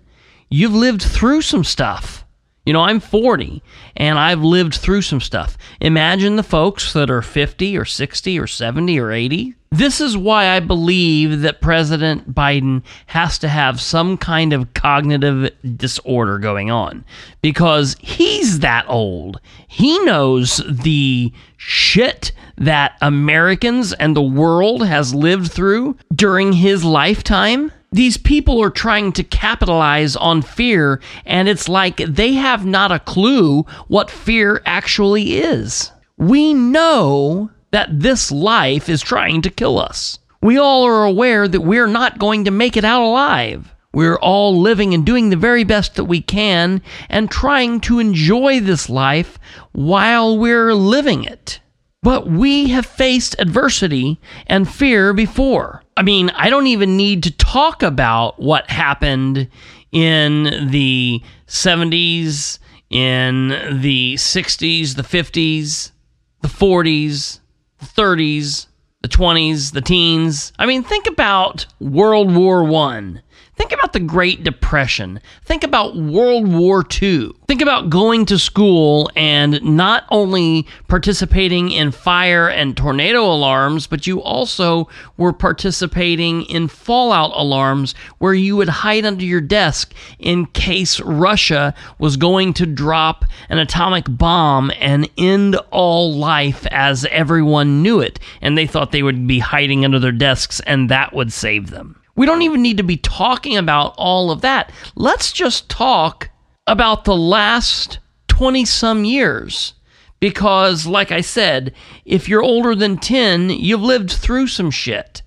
you've 0.51 0.75
lived 0.75 1.03
through 1.03 1.43
some 1.43 1.65
stuff. 1.65 2.22
You 2.65 2.73
know, 2.73 2.83
I'm 2.83 3.01
40 3.01 3.63
and 3.97 4.19
I've 4.19 4.43
lived 4.43 4.75
through 4.75 5.03
some 5.03 5.21
stuff. 5.21 5.59
Imagine 5.81 6.37
the 6.37 6.45
folks 6.45 6.93
that 6.93 7.11
are 7.11 7.23
50 7.23 7.77
or 7.77 7.85
60 7.85 8.39
or 8.39 8.47
70 8.47 9.01
or 9.01 9.11
80. 9.11 9.55
This 9.73 10.01
is 10.01 10.17
why 10.17 10.49
I 10.49 10.61
believe 10.61 11.41
that 11.41 11.63
President 11.63 12.35
Biden 12.35 12.83
has 13.07 13.39
to 13.39 13.49
have 13.49 13.81
some 13.81 14.17
kind 14.19 14.53
of 14.53 14.75
cognitive 14.75 15.51
disorder 15.77 16.39
going 16.39 16.71
on 16.71 17.05
because 17.41 17.97
he's 17.99 18.61
that 18.61 18.85
old. 18.87 19.41
He 19.67 19.99
knows 20.01 20.61
the 20.69 21.33
shit 21.57 22.33
that 22.59 22.97
Americans 23.01 23.93
and 23.95 24.15
the 24.15 24.23
world 24.23 24.87
has 24.87 25.15
lived 25.15 25.51
through 25.51 25.97
during 26.15 26.53
his 26.53 26.85
lifetime. 26.85 27.73
These 27.93 28.17
people 28.17 28.63
are 28.63 28.71
trying 28.71 29.13
to 29.13 29.23
capitalize 29.23 30.17
on 30.17 30.41
fear, 30.41 31.01
and 31.27 31.47
it's 31.47 31.69
like 31.69 31.99
they 31.99 32.33
have 32.33 32.65
not 32.65 32.91
a 32.91 32.99
clue 32.99 33.65
what 33.87 34.11
fear 34.11 34.63
actually 34.65 35.37
is. 35.37 35.93
We 36.17 36.55
know 36.55 37.51
that 37.71 38.01
this 38.01 38.33
life 38.33 38.89
is 38.89 39.03
trying 39.03 39.43
to 39.43 39.51
kill 39.51 39.79
us. 39.79 40.19
We 40.41 40.57
all 40.59 40.85
are 40.85 41.05
aware 41.05 41.47
that 41.47 41.61
we're 41.61 41.87
not 41.87 42.19
going 42.19 42.47
to 42.47 42.51
make 42.51 42.79
it 42.79 42.85
out 42.85 43.03
alive. 43.03 43.75
We're 43.93 44.19
all 44.19 44.59
living 44.59 44.95
and 44.95 45.05
doing 45.05 45.29
the 45.29 45.37
very 45.37 45.65
best 45.65 45.97
that 45.97 46.05
we 46.05 46.23
can 46.23 46.81
and 47.11 47.31
trying 47.31 47.81
to 47.83 47.99
enjoy 47.99 48.61
this 48.61 48.89
life 48.89 49.39
while 49.73 50.39
we're 50.39 50.75
living 50.75 51.25
it. 51.25 51.61
But 52.03 52.27
we 52.29 52.71
have 52.71 52.85
faced 52.85 53.37
adversity 53.39 54.21
and 54.49 54.69
fear 54.69 55.15
before. 55.15 55.83
I 55.97 56.03
mean, 56.03 56.31
I 56.31 56.51
don't 56.51 56.67
even 56.67 56.97
need 56.97 57.23
to 57.25 57.31
talk 57.31 57.83
about 57.83 58.41
what 58.41 58.69
happened 58.69 59.49
in 59.93 60.69
the 60.71 61.23
70s, 61.47 62.59
in 62.91 63.49
the 63.81 64.15
60s, 64.15 64.97
the 64.97 65.03
50s, 65.03 65.93
the 66.41 66.49
40s, 66.49 67.39
the 67.79 67.87
30s, 67.87 68.67
the 69.03 69.09
20s, 69.09 69.73
the 69.73 69.81
teens. 69.81 70.53
I 70.59 70.67
mean, 70.67 70.83
think 70.83 71.07
about 71.07 71.67
World 71.79 72.35
War 72.35 72.65
1. 72.65 73.23
Think 73.63 73.75
about 73.75 73.93
the 73.93 74.01
Great 74.01 74.43
Depression. 74.43 75.21
Think 75.45 75.63
about 75.63 75.95
World 75.95 76.53
War 76.53 76.85
II. 77.01 77.31
Think 77.47 77.63
about 77.63 77.91
going 77.91 78.27
to 78.27 78.37
school 78.37 79.09
and 79.15 79.63
not 79.63 80.03
only 80.11 80.67
participating 80.89 81.71
in 81.71 81.93
fire 81.93 82.49
and 82.49 82.77
tornado 82.77 83.23
alarms, 83.23 83.87
but 83.87 84.05
you 84.05 84.21
also 84.21 84.89
were 85.17 85.33
participating 85.33 86.43
in 86.47 86.67
fallout 86.67 87.31
alarms 87.37 87.95
where 88.19 88.35
you 88.35 88.57
would 88.57 88.69
hide 88.69 89.05
under 89.05 89.25
your 89.25 89.41
desk 89.41 89.95
in 90.19 90.47
case 90.47 90.99
Russia 90.99 91.73
was 92.01 92.17
going 92.17 92.55
to 92.55 92.67
drop 92.67 93.25
an 93.49 93.59
atomic 93.59 94.07
bomb 94.09 94.73
and 94.81 95.09
end 95.17 95.55
all 95.71 96.13
life 96.13 96.67
as 96.73 97.05
everyone 97.13 97.81
knew 97.81 98.01
it. 98.01 98.19
And 98.41 98.59
they 98.59 98.67
thought 98.67 98.91
they 98.91 99.05
would 99.05 99.29
be 99.29 99.39
hiding 99.39 99.85
under 99.85 100.01
their 100.01 100.11
desks 100.11 100.59
and 100.67 100.89
that 100.89 101.13
would 101.13 101.33
save 101.33 101.71
them. 101.71 102.02
We 102.15 102.27
don't 102.27 102.43
even 102.43 102.63
need 102.63 102.77
to 102.77 102.83
be 102.83 102.97
talking 102.97 103.57
about 103.57 103.95
all 103.97 104.31
of 104.31 104.43
that. 104.43 104.71
Let's 104.95 105.33
just 105.33 105.69
talk 105.69 106.31
about 106.67 107.05
the 107.05 107.17
last 107.17 107.99
20 108.29 108.65
some 108.65 109.05
years. 109.05 109.75
Because, 110.21 110.87
like 110.87 111.11
I 111.11 111.21
said, 111.21 111.75
if 112.05 112.29
you're 112.29 112.45
older 112.45 112.77
than 112.77 112.97
10, 112.97 113.51
you've 113.51 113.83
lived 113.83 114.13
through 114.13 114.47
some 114.47 114.71
shit. 114.71 115.23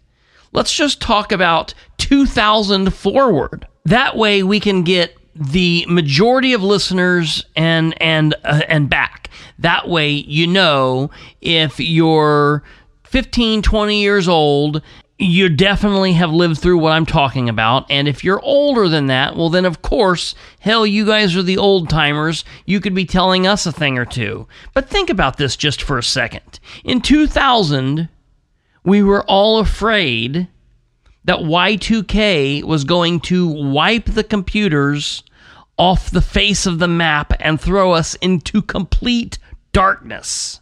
Let's 0.54 0.74
just 0.74 1.02
talk 1.02 1.34
about 1.34 1.74
2000 1.98 2.94
forward. 2.94 3.68
That 3.84 4.16
way 4.16 4.42
we 4.42 4.62
can 4.62 4.84
get 4.84 5.18
the 5.36 5.86
majority 5.90 6.54
of 6.54 6.64
listeners 6.64 7.46
and 7.58 8.02
and 8.02 8.36
uh, 8.46 8.62
and 8.70 8.90
back. 8.90 9.30
That 9.60 9.90
way 9.90 10.12
you 10.12 10.48
know 10.48 11.12
if 11.42 11.80
you're 11.80 12.64
15, 13.04 13.62
20 13.62 14.02
years 14.02 14.28
old 14.30 14.82
you 15.18 15.48
definitely 15.48 16.14
have 16.14 16.32
lived 16.32 16.60
through 16.60 16.78
what 16.78 16.92
I'm 16.92 17.06
talking 17.06 17.48
about. 17.48 17.90
And 17.90 18.08
if 18.08 18.24
you're 18.24 18.42
older 18.42 18.90
than 18.90 19.08
that, 19.08 19.36
well, 19.36 19.50
then 19.50 19.64
of 19.64 19.82
course, 19.82 20.36
hell, 20.60 20.86
you 20.86 21.06
guys 21.06 21.36
are 21.36 21.44
the 21.44 21.58
old 21.58 21.90
timers. 21.90 22.44
You 22.66 22.82
could 22.82 22.94
be 22.94 23.06
telling 23.06 23.48
us 23.48 23.66
a 23.66 23.72
thing 23.72 23.98
or 23.98 24.06
two. 24.06 24.48
But 24.74 24.90
think 24.90 25.10
about 25.10 25.38
this 25.38 25.56
just 25.56 25.82
for 25.82 25.98
a 25.98 26.04
second. 26.04 26.60
In 26.84 27.02
2000, 27.02 28.10
we 28.84 29.02
were 29.02 29.24
all 29.24 29.60
afraid 29.60 30.50
that 31.24 31.40
Y2K 31.40 32.64
was 32.64 32.84
going 32.84 33.20
to 33.22 33.48
wipe 33.48 34.06
the 34.06 34.24
computers 34.24 35.24
off 35.78 36.12
the 36.12 36.22
face 36.22 36.66
of 36.66 36.80
the 36.80 36.88
map 36.88 37.34
and 37.40 37.60
throw 37.60 37.94
us 37.94 38.16
into 38.16 38.62
complete 38.62 39.40
darkness. 39.72 40.60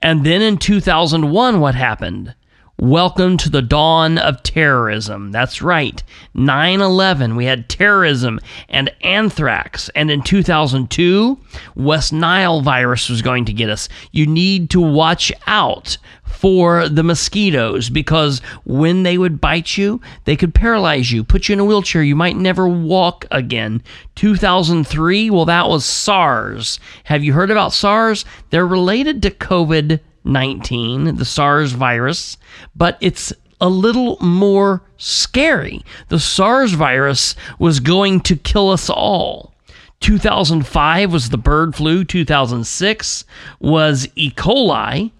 And 0.00 0.24
then 0.24 0.42
in 0.42 0.58
2001, 0.58 1.60
what 1.60 1.74
happened? 1.74 2.34
Welcome 2.80 3.38
to 3.38 3.50
the 3.50 3.60
dawn 3.60 4.18
of 4.18 4.44
terrorism. 4.44 5.32
That's 5.32 5.60
right. 5.60 6.00
9 6.34 6.80
11, 6.80 7.34
we 7.34 7.44
had 7.44 7.68
terrorism 7.68 8.38
and 8.68 8.88
anthrax. 9.00 9.88
And 9.96 10.12
in 10.12 10.22
2002, 10.22 11.40
West 11.74 12.12
Nile 12.12 12.60
virus 12.60 13.08
was 13.08 13.20
going 13.20 13.46
to 13.46 13.52
get 13.52 13.68
us. 13.68 13.88
You 14.12 14.26
need 14.26 14.70
to 14.70 14.80
watch 14.80 15.32
out 15.48 15.98
for 16.22 16.88
the 16.88 17.02
mosquitoes 17.02 17.90
because 17.90 18.38
when 18.64 19.02
they 19.02 19.18
would 19.18 19.40
bite 19.40 19.76
you, 19.76 20.00
they 20.24 20.36
could 20.36 20.54
paralyze 20.54 21.10
you, 21.10 21.24
put 21.24 21.48
you 21.48 21.54
in 21.54 21.58
a 21.58 21.64
wheelchair. 21.64 22.04
You 22.04 22.14
might 22.14 22.36
never 22.36 22.68
walk 22.68 23.26
again. 23.32 23.82
2003, 24.14 25.30
well, 25.30 25.46
that 25.46 25.68
was 25.68 25.84
SARS. 25.84 26.78
Have 27.02 27.24
you 27.24 27.32
heard 27.32 27.50
about 27.50 27.72
SARS? 27.72 28.24
They're 28.50 28.64
related 28.64 29.20
to 29.22 29.32
COVID 29.32 29.98
19, 30.28 31.16
the 31.16 31.24
SARS 31.24 31.72
virus, 31.72 32.36
but 32.76 32.96
it's 33.00 33.32
a 33.60 33.68
little 33.68 34.16
more 34.20 34.82
scary. 34.96 35.82
The 36.08 36.20
SARS 36.20 36.72
virus 36.74 37.34
was 37.58 37.80
going 37.80 38.20
to 38.20 38.36
kill 38.36 38.70
us 38.70 38.88
all. 38.88 39.52
2005 40.00 41.12
was 41.12 41.30
the 41.30 41.38
bird 41.38 41.74
flu, 41.74 42.04
2006 42.04 43.24
was 43.58 44.08
E. 44.14 44.30
coli. 44.30 45.10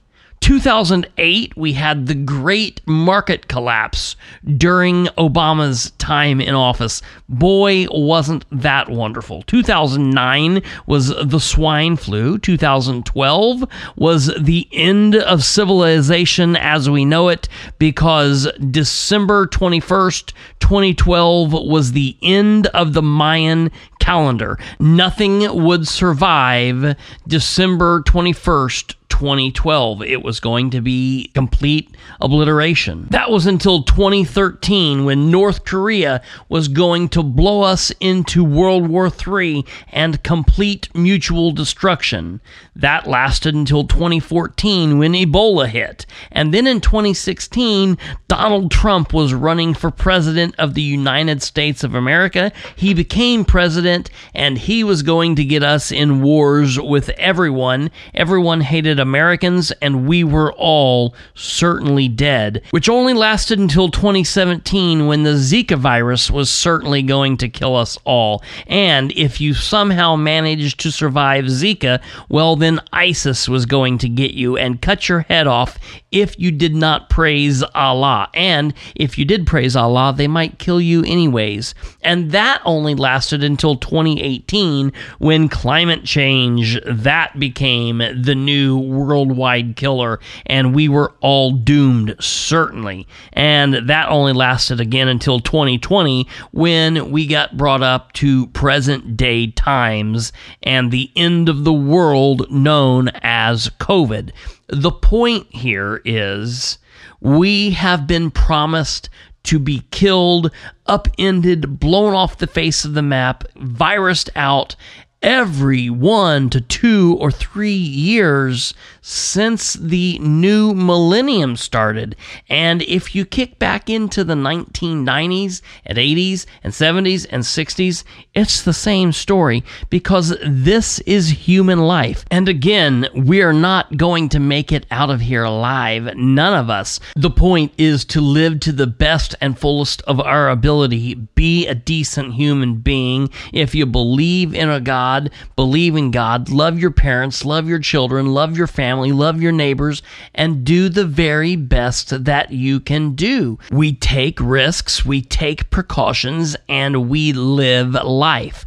2008, 0.41 1.57
we 1.57 1.73
had 1.73 2.07
the 2.07 2.15
great 2.15 2.81
market 2.87 3.49
collapse 3.49 4.17
during 4.57 5.07
Obama's 5.19 5.91
time 5.93 6.41
in 6.41 6.55
office. 6.55 7.03
Boy, 7.29 7.87
wasn't 7.91 8.45
that 8.51 8.89
wonderful. 8.89 9.43
2009 9.43 10.63
was 10.87 11.09
the 11.09 11.41
swine 11.41 11.97
flu. 11.97 12.39
2012 12.39 13.65
was 13.97 14.33
the 14.39 14.69
end 14.73 15.17
of 15.17 15.45
civilization 15.45 16.57
as 16.57 16.89
we 16.89 17.05
know 17.05 17.29
it 17.29 17.49
because 17.79 18.49
December 18.71 19.47
21st, 19.47 20.33
2012 20.61 21.53
was 21.53 21.93
the 21.93 22.17
end 22.23 22.67
of 22.69 22.93
the 22.93 23.03
Mayan 23.03 23.71
calendar. 24.01 24.59
Nothing 24.79 25.65
would 25.65 25.87
survive 25.87 26.97
December 27.27 28.03
21st, 28.03 28.95
2012. 29.19 30.03
It 30.03 30.23
was 30.23 30.39
going 30.39 30.71
to 30.71 30.81
be 30.81 31.33
complete 31.35 31.97
obliteration. 32.21 33.09
That 33.11 33.31
was 33.31 33.47
until 33.47 33.83
2013 33.83 35.05
when 35.05 35.31
North 35.31 35.65
Korea 35.65 36.23
was 36.49 36.69
going 36.69 37.09
to 37.11 37.25
blow 37.25 37.63
us 37.63 37.91
into 37.99 38.45
World 38.45 38.89
War 38.89 39.11
III 39.11 39.65
and 39.91 40.23
complete 40.23 40.89
mutual 40.95 41.51
destruction. 41.51 42.41
That 42.77 43.09
lasted 43.09 43.57
until 43.57 43.89
2014 43.89 44.99
when 44.99 45.15
Ebola 45.15 45.67
hit. 45.67 46.07
And 46.31 46.55
then 46.55 46.69
in 46.69 46.81
2016, 46.81 47.99
Donald 48.29 48.71
Trump 48.71 49.13
was 49.13 49.35
running 49.35 49.75
for 49.75 49.91
president 49.91 50.55
of 50.59 50.75
the 50.75 50.83
United 50.83 51.43
States 51.43 51.83
of 51.83 51.97
America. 51.97 52.53
He 52.77 52.95
became 52.95 53.45
president 53.45 54.11
and 54.33 54.59
he 54.59 54.85
was 54.85 55.03
going 55.03 55.35
to 55.37 55.45
get 55.45 55.65
us 55.65 55.91
in 55.91 56.23
wars 56.23 56.79
with 56.79 57.09
everyone. 57.11 57.91
Everyone 58.15 58.61
hated 58.61 59.01
Americans, 59.09 59.71
and 59.81 60.07
we 60.07 60.23
were 60.23 60.53
all 60.53 61.15
certainly 61.35 62.09
dead, 62.09 62.63
which 62.71 62.89
only 62.89 63.15
lasted 63.15 63.59
until 63.59 63.91
2017 63.91 65.07
when 65.07 65.23
the 65.23 65.31
Zika 65.31 65.79
virus 65.79 66.31
was 66.31 66.51
certainly 66.51 67.03
going 67.03 67.39
to 67.39 67.49
kill 67.49 67.75
us 67.75 67.97
all. 68.05 68.43
And 68.67 69.11
if 69.13 69.41
you 69.41 69.55
somehow 69.55 70.17
managed 70.17 70.81
to 70.81 70.93
survive 70.93 71.47
Zika, 71.47 72.03
well, 72.29 72.55
then 72.55 72.81
ISIS 72.93 73.49
was 73.49 73.65
going 73.65 73.97
to 73.99 74.09
get 74.09 74.33
you 74.33 74.59
and 74.59 74.83
cut 74.83 75.09
your 75.09 75.21
head 75.21 75.47
off 75.47 75.79
if 76.11 76.39
you 76.39 76.51
did 76.51 76.75
not 76.75 77.11
praise 77.11 77.63
Allah. 77.75 78.29
And 78.35 78.75
if 78.95 79.19
you 79.19 79.25
did 79.25 79.47
praise 79.47 79.77
Allah, 79.77 80.15
they 80.17 80.29
might 80.29 80.59
kill 80.59 80.81
you 80.81 81.05
anyways. 81.05 81.75
And 82.03 82.31
that 82.33 82.63
only 82.65 82.95
lasted 82.95 83.45
until 83.45 83.77
2018 83.77 84.93
when 85.19 85.49
climate 85.49 86.05
change 86.05 86.79
that 86.87 87.39
became 87.39 87.99
the 87.99 88.35
new 88.35 88.79
worldwide 88.79 89.77
killer 89.77 90.21
and 90.47 90.75
we 90.75 90.89
were 90.89 91.13
all 91.21 91.53
doomed 91.53 92.17
certainly. 92.21 93.07
And 93.33 93.89
that 93.89 94.09
only 94.09 94.33
lasted 94.33 94.81
again 94.81 95.09
until 95.09 95.41
2020 95.41 96.27
when 96.53 97.11
we 97.11 97.27
got 97.27 97.57
brought 97.57 97.83
up 97.83 98.13
to 98.15 98.47
present 98.49 99.17
day 99.17 99.49
times 99.49 100.33
and 100.63 100.91
the 100.91 101.11
end 101.17 101.49
of 101.49 101.65
the 101.65 101.73
world 101.73 102.51
known 102.51 103.09
as 103.23 103.69
COVID. 103.79 104.31
The 104.69 104.93
point 104.93 105.47
here 105.51 106.03
is 106.05 106.79
we 107.21 107.71
have 107.71 108.07
been 108.07 108.31
promised 108.31 109.09
to 109.45 109.59
be 109.59 109.83
killed, 109.91 110.51
upended, 110.87 111.81
blown 111.81 112.13
off 112.13 112.39
the 112.39 112.47
face 112.47 112.85
of 112.85 112.95
the 112.95 113.03
map, 113.03 113.45
virused 113.57 114.29
out 114.37 114.77
every 115.23 115.91
one 115.91 116.49
to 116.51 116.61
two 116.61 117.17
or 117.21 117.31
three 117.31 117.73
years 117.73 118.73
since 119.01 119.73
the 119.73 120.19
new 120.21 120.75
millennium 120.75 121.57
started. 121.57 122.15
And 122.49 122.83
if 122.83 123.15
you 123.15 123.25
kick 123.25 123.59
back 123.59 123.91
into 123.91 124.23
the 124.23 124.35
1990s 124.35 125.63
and 125.85 125.99
80s 125.99 126.47
and 126.63 126.73
70s 126.73 127.27
and 127.31 127.43
60s, 127.43 128.05
it's 128.35 128.63
the 128.63 128.73
same 128.73 129.13
story 129.13 129.65
because 129.91 130.37
this 130.45 131.01
is 131.01 131.29
human 131.29 131.81
life. 131.81 132.25
And 132.31 132.49
again, 132.49 133.09
we 133.15 133.43
are 133.43 133.53
not 133.53 133.97
going 133.97 134.29
to 134.31 134.41
make 134.41 134.71
it 134.73 134.87
out 134.91 135.11
of 135.11 135.21
here 135.21 135.45
alive. 135.45 136.15
None 136.17 136.55
of 136.55 136.71
us. 136.71 137.01
The 137.17 137.31
point 137.31 137.73
is 137.79 138.05
to 138.07 138.21
live 138.21 138.61
to 138.61 138.73
the 138.73 138.87
best 138.87 139.35
and 139.41 139.59
fullest 139.59 140.03
of 140.03 140.21
our 140.21 140.51
ability. 140.51 141.15
Be 141.15 141.67
a 141.67 141.75
decent 141.75 142.35
human 142.35 142.77
being. 142.77 143.31
If 143.53 143.75
you 143.75 143.87
believe 143.87 144.55
in 144.55 144.69
a 144.69 144.81
God, 144.81 145.08
believe 145.57 145.97
in 145.97 146.11
God, 146.11 146.51
love 146.51 146.79
your 146.79 146.91
parents, 146.91 147.45
love 147.45 147.69
your 147.69 147.79
children, 147.79 148.27
love 148.35 148.57
your 148.57 148.67
family, 148.67 149.13
love 149.13 149.41
your 149.41 149.53
neighbors, 149.53 150.03
and 150.35 150.65
do 150.65 150.89
the 150.89 151.05
very 151.05 151.57
best 151.57 152.25
that 152.25 152.53
you 152.53 152.81
can 152.81 153.15
do. 153.15 153.59
We 153.71 153.95
take 153.95 154.39
risks, 154.41 155.05
we 155.05 155.23
take 155.23 155.71
precautions, 155.71 156.57
and 156.69 157.09
we 157.09 157.33
live 157.33 157.95
life. 157.95 158.65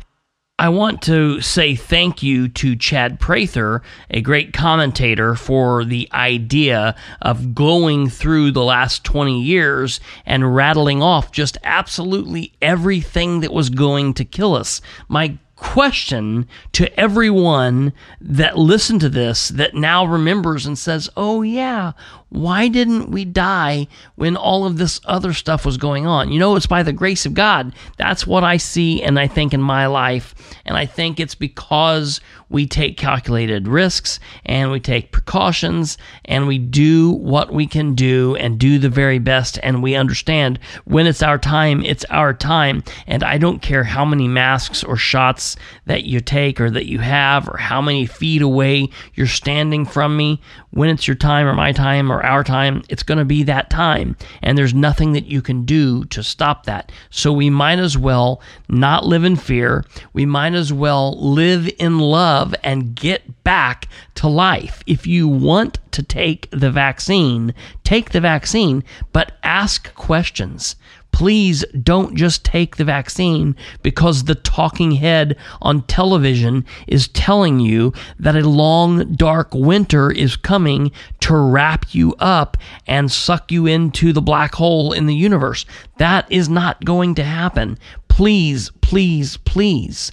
I 0.62 0.70
want 0.70 1.02
to 1.04 1.42
say 1.42 1.74
thank 1.74 2.22
you 2.22 2.48
to 2.48 2.76
Chad 2.76 3.20
Prather, 3.20 3.82
a 4.12 4.22
great 4.22 4.54
commentator, 4.54 5.34
for 5.34 5.84
the 5.84 6.08
idea 6.14 6.96
of 7.20 7.56
going 7.56 8.10
through 8.10 8.52
the 8.52 8.64
last 8.64 9.04
20 9.04 9.42
years 9.42 10.00
and 10.24 10.56
rattling 10.56 11.02
off 11.02 11.32
just 11.32 11.58
absolutely 11.64 12.54
everything 12.62 13.40
that 13.40 13.52
was 13.52 13.72
going 13.72 14.14
to 14.14 14.24
kill 14.24 14.54
us. 14.54 14.82
My 15.10 15.40
question 15.62 16.48
to 16.72 17.00
everyone 17.00 17.94
that 18.20 18.58
listened 18.58 19.00
to 19.00 19.10
this 19.10 19.48
that 19.50 19.76
now 19.76 20.04
remembers 20.04 20.66
and 20.66 20.78
says, 20.78 21.08
Oh, 21.16 21.44
yeah, 21.44 21.92
why 22.32 22.70
didn't 22.70 23.12
we 23.12 23.26
die 23.26 23.88
when 24.16 24.38
all 24.38 24.66
of 24.66 24.78
this 24.78 25.02
other 25.04 25.34
stuff 25.34 25.66
was 25.66 25.76
going 25.76 26.08
on? 26.08 26.32
You 26.32 26.40
know, 26.40 26.56
it's 26.56 26.66
by 26.66 26.82
the 26.82 26.94
grace 26.94 27.26
of 27.26 27.34
God. 27.34 27.76
That's 27.98 28.26
what 28.26 28.42
I 28.42 28.56
see 28.56 29.04
and 29.04 29.20
I 29.20 29.28
think 29.28 29.54
in 29.54 29.62
my 29.62 29.88
life. 29.88 30.34
And 30.66 30.78
I 30.78 30.86
think 30.86 31.20
it's 31.20 31.36
because 31.36 32.22
we 32.48 32.68
take 32.68 32.96
calculated 32.96 33.68
risks 33.68 34.18
and 34.46 34.72
we 34.72 34.80
take 34.80 35.12
precautions 35.12 35.98
and 36.24 36.48
we 36.48 36.58
do 36.58 37.12
what 37.12 37.52
we 37.52 37.68
can 37.68 37.96
do 37.96 38.38
and 38.38 38.58
do 38.58 38.80
the 38.80 38.90
very 38.90 39.20
best. 39.20 39.60
And 39.62 39.84
we 39.84 39.96
understand 39.96 40.58
when 40.86 41.08
it's 41.08 41.22
our 41.22 41.38
time, 41.38 41.84
it's 41.84 42.06
our 42.10 42.34
time. 42.34 42.82
And 43.08 43.24
I 43.26 43.40
don't 43.40 43.62
care 43.62 43.84
how 43.84 44.06
many 44.06 44.30
masks 44.30 44.86
or 44.86 44.96
shots 44.96 45.58
that 45.92 46.06
you 46.06 46.22
take 46.22 46.62
or 46.62 46.70
that 46.70 46.86
you 46.86 47.00
have 47.00 47.50
or 47.50 47.58
how 47.58 47.82
many 47.82 48.06
feet 48.06 48.42
away 48.42 48.88
you're 49.14 49.28
standing 49.28 49.84
from 49.84 50.16
me. 50.16 50.40
When 50.70 50.88
it's 50.88 51.06
your 51.06 51.18
time 51.18 51.46
or 51.46 51.54
my 51.54 51.74
time 51.74 52.10
or 52.10 52.24
our 52.24 52.46
time, 52.46 52.82
it's 52.88 53.04
going 53.04 53.18
to 53.18 53.26
be 53.26 53.44
that 53.44 53.70
time. 53.70 54.16
And 54.42 54.58
there's 54.58 54.74
nothing 54.74 55.12
that 55.12 55.26
you 55.26 55.42
can 55.42 55.66
do 55.66 56.06
to 56.06 56.24
stop 56.24 56.66
that. 56.66 56.94
So 57.10 57.34
we 57.34 57.50
might 57.50 57.78
as 57.78 57.98
well 57.98 58.42
not 58.70 59.06
live 59.06 59.26
in 59.26 59.36
fear. 59.36 59.84
We 60.14 60.26
might 60.26 60.54
as 60.54 60.72
well 60.72 61.20
live 61.22 61.70
in 61.78 62.00
love 62.00 62.56
and 62.64 62.96
get 62.96 63.44
back 63.44 63.90
to 64.16 64.30
life. 64.30 64.82
If 64.88 65.06
you 65.06 65.28
want 65.28 65.80
to 65.92 66.04
take 66.04 66.50
the 66.52 66.72
vaccine, 66.72 67.54
take 67.84 68.12
the 68.12 68.22
vaccine, 68.22 68.86
but 69.12 69.34
ask 69.44 69.94
questions 69.96 70.78
please 71.12 71.64
don't 71.84 72.16
just 72.16 72.44
take 72.44 72.76
the 72.76 72.84
vaccine 72.84 73.56
because 73.84 74.24
the 74.24 74.36
talking 74.36 74.92
head 74.92 75.38
on 75.62 75.84
television 75.84 76.66
is 76.88 77.08
telling 77.10 77.60
you 77.60 77.94
that 78.20 78.36
a 78.36 78.48
long, 78.48 79.14
dark 79.14 79.54
winter 79.54 80.12
is 80.12 80.36
coming 80.36 80.92
to 81.20 81.36
wrap 81.36 81.94
you 81.94 82.16
up 82.20 82.58
and 82.88 83.12
suck 83.12 83.52
you 83.52 83.66
into 83.68 84.14
the 84.14 84.22
black 84.22 84.56
hole 84.56 84.92
in 84.94 85.06
the 85.06 85.16
universe. 85.16 85.66
That 85.98 86.32
is 86.32 86.50
not 86.50 86.84
going 86.86 87.16
to 87.16 87.24
happen. 87.24 87.78
Please, 88.08 88.72
please, 88.82 89.38
please 89.38 90.12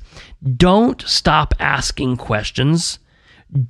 don't 0.56 1.02
stop 1.02 1.54
asking 1.58 2.16
questions. 2.16 2.98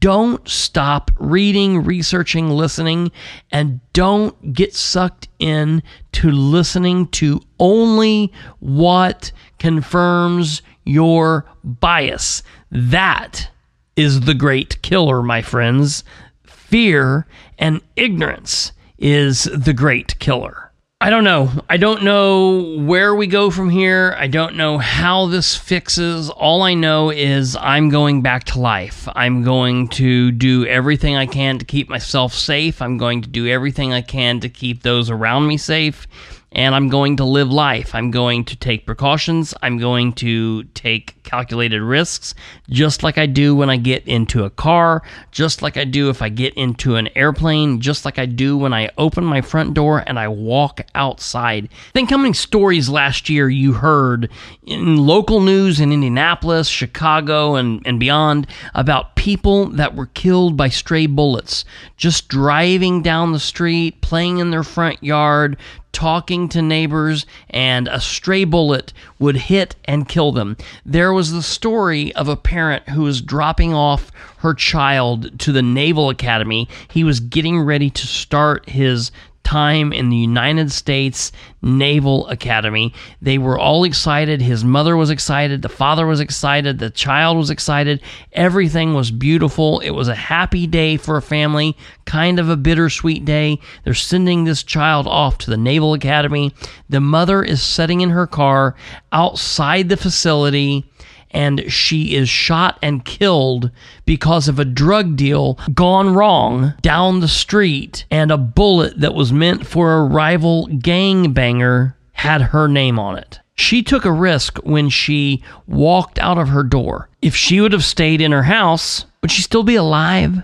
Don't 0.01 0.47
stop 0.49 1.11
reading, 1.19 1.85
researching, 1.85 2.51
listening, 2.51 3.13
and 3.53 3.81
don't 3.93 4.53
get 4.53 4.75
sucked 4.75 5.29
in 5.39 5.83
to 6.13 6.31
listening 6.31 7.07
to 7.09 7.41
only 7.61 8.33
what 8.59 9.31
confirms 9.59 10.63
your 10.85 11.45
bias. 11.63 12.43
That 12.73 13.51
is 13.95 14.21
the 14.23 14.35
great 14.35 14.83
killer, 14.83 15.23
my 15.23 15.43
friends. 15.43 16.03
Fear 16.45 17.27
and 17.59 17.81
ignorance 17.95 18.73
is 18.99 19.45
the 19.45 19.73
great 19.73 20.19
killer. 20.19 20.68
I 21.01 21.11
don't 21.11 21.23
know. 21.23 21.49
I 21.71 21.77
don't 21.77 22.03
know 22.03 22.77
where 22.79 23.15
we 23.15 23.29
go 23.29 23.51
from 23.51 23.71
here. 23.71 24.17
I 24.19 24.27
don't 24.27 24.57
know 24.57 24.79
how 24.79 25.27
this 25.27 25.55
fixes. 25.55 26.29
All 26.29 26.63
I 26.63 26.75
know 26.75 27.11
is 27.11 27.55
I'm 27.55 27.89
going 27.89 28.21
back 28.21 28.43
to 28.45 28.59
life. 28.59 29.09
I'm 29.15 29.45
going 29.45 29.87
to 29.91 30.33
do 30.33 30.67
everything 30.67 31.15
I 31.15 31.27
can 31.27 31.61
to 31.61 31.65
keep 31.65 31.89
myself 31.89 32.35
safe. 32.35 32.83
I'm 32.83 32.99
going 32.99 33.23
to 33.23 33.29
do 33.29 33.47
everything 33.47 33.93
I 33.93 34.03
can 34.03 34.41
to 34.41 34.49
keep 34.49 34.83
those 34.83 35.09
around 35.09 35.47
me 35.47 35.57
safe 35.57 36.09
and 36.53 36.75
I'm 36.75 36.89
going 36.89 37.17
to 37.19 37.25
live 37.25 37.51
life. 37.51 37.95
I'm 37.95 38.11
going 38.11 38.45
to 38.47 38.57
take 38.57 38.87
precautions. 38.87 39.55
I'm 39.63 39.79
going 39.79 40.15
to 40.15 40.65
take 40.65 41.18
calculated 41.29 41.83
risks, 41.83 42.35
just 42.71 43.03
like 43.03 43.19
I 43.19 43.27
do 43.27 43.55
when 43.55 43.69
I 43.69 43.77
get 43.77 44.09
into 44.09 44.45
a 44.45 44.51
car, 44.51 45.03
just 45.31 45.61
like 45.61 45.77
I 45.77 45.85
do 45.85 46.09
if 46.09 46.23
I 46.23 46.31
get 46.31 46.55
into 46.55 46.97
an 46.97 47.11
airplane, 47.15 47.81
just 47.81 48.07
like 48.07 48.19
I 48.19 48.25
do 48.25 48.57
when 48.57 48.73
I 48.73 48.89
open 48.97 49.25
my 49.25 49.43
front 49.43 49.75
door 49.75 50.03
and 50.07 50.19
I 50.19 50.29
walk 50.29 50.81
outside. 50.95 51.69
Think 51.93 52.09
how 52.09 52.17
many 52.17 52.33
stories 52.33 52.89
last 52.89 53.29
year 53.29 53.51
you 53.51 53.75
heard 53.75 54.31
in 54.65 54.97
local 54.97 55.41
news 55.43 55.81
in 55.81 55.93
Indianapolis, 55.93 56.67
Chicago, 56.67 57.57
and, 57.57 57.87
and 57.87 58.01
beyond 58.01 58.47
about 58.75 59.15
people 59.15 59.67
that 59.67 59.95
were 59.95 60.07
killed 60.07 60.57
by 60.57 60.71
stray 60.71 61.05
bullets, 61.05 61.67
just 61.99 62.29
driving 62.29 63.03
down 63.03 63.33
the 63.33 63.39
street, 63.39 64.01
playing 64.01 64.39
in 64.39 64.51
their 64.51 64.63
front 64.63 65.05
yard, 65.05 65.59
talking 65.93 66.49
to 66.49 66.63
neighbors, 66.63 67.27
and 67.51 67.89
a 67.89 68.01
stray 68.01 68.45
bullet 68.45 68.93
would 69.19 69.37
hit 69.37 69.75
and 69.85 70.09
kill 70.09 70.31
them. 70.31 70.57
There 70.87 71.13
was 71.19 71.33
the 71.33 71.43
story 71.43 72.15
of 72.15 72.29
a 72.29 72.37
parent 72.37 72.89
who 72.91 73.03
was 73.03 73.21
dropping 73.21 73.75
off 73.75 74.13
her 74.37 74.55
child 74.55 75.37
to 75.41 75.51
the 75.51 75.63
Naval 75.63 76.11
Academy. 76.11 76.69
He 76.93 77.03
was 77.03 77.19
getting 77.19 77.61
ready 77.61 77.91
to 77.91 78.07
start 78.07 78.69
his 78.69 79.11
time 79.43 79.93
in 79.93 80.11
the 80.11 80.17
United 80.17 80.71
States 80.71 81.33
Naval 81.61 82.29
Academy. 82.29 82.95
They 83.21 83.37
were 83.37 83.59
all 83.59 83.83
excited. 83.83 84.41
His 84.41 84.63
mother 84.63 84.97
was 84.97 85.11
excited. 85.11 85.63
The 85.63 85.69
father 85.69 86.07
was 86.07 86.21
excited. 86.21 86.79
The 86.79 86.91
child 86.91 87.37
was 87.37 87.51
excited. 87.51 88.01
Everything 88.33 88.95
was 88.95 89.11
beautiful. 89.11 89.81
It 89.81 89.91
was 89.91 90.07
a 90.07 90.15
happy 90.15 90.69
day 90.69 90.99
for 90.99 91.17
a 91.17 91.23
family, 91.23 91.77
kind 92.05 92.39
of 92.39 92.49
a 92.49 92.57
bittersweet 92.57 93.25
day. 93.25 93.59
They're 93.83 93.93
sending 93.93 94.45
this 94.45 94.63
child 94.63 95.09
off 95.09 95.39
to 95.39 95.51
the 95.51 95.57
Naval 95.57 95.95
Academy. 95.95 96.55
The 96.89 97.01
mother 97.01 97.43
is 97.43 97.61
sitting 97.61 98.03
in 98.03 98.11
her 98.11 98.29
car 98.29 98.77
outside 99.11 99.89
the 99.89 99.97
facility 99.97 100.89
and 101.31 101.71
she 101.71 102.15
is 102.15 102.29
shot 102.29 102.79
and 102.83 103.05
killed 103.05 103.71
because 104.05 104.49
of 104.49 104.59
a 104.59 104.65
drug 104.65 105.17
deal 105.17 105.59
gone 105.75 106.15
wrong 106.15 106.75
down 106.81 107.21
the 107.21 107.29
street, 107.29 108.05
and 108.11 108.31
a 108.31 108.39
bullet 108.39 108.99
that 109.01 109.15
was 109.15 109.33
meant 109.33 109.67
for 109.67 109.95
a 109.95 110.05
rival 110.05 110.67
gang 110.67 111.33
banger 111.33 111.97
had 112.13 112.41
her 112.41 112.69
name 112.69 112.99
on 112.99 113.17
it. 113.17 113.41
She 113.55 113.83
took 113.83 114.05
a 114.05 114.13
risk 114.13 114.59
when 114.59 114.89
she 114.89 115.43
walked 115.67 116.19
out 116.19 116.39
of 116.39 116.49
her 116.49 116.63
door. 116.63 117.09
If 117.21 117.35
she 117.35 117.61
would 117.61 117.73
have 117.73 117.85
stayed 117.85 118.21
in 118.21 118.33
her 118.33 118.45
house, 118.45 119.05
would 119.21 119.33
she 119.33 119.43
still 119.43 119.65
be 119.65 119.75
alive? 119.75 120.37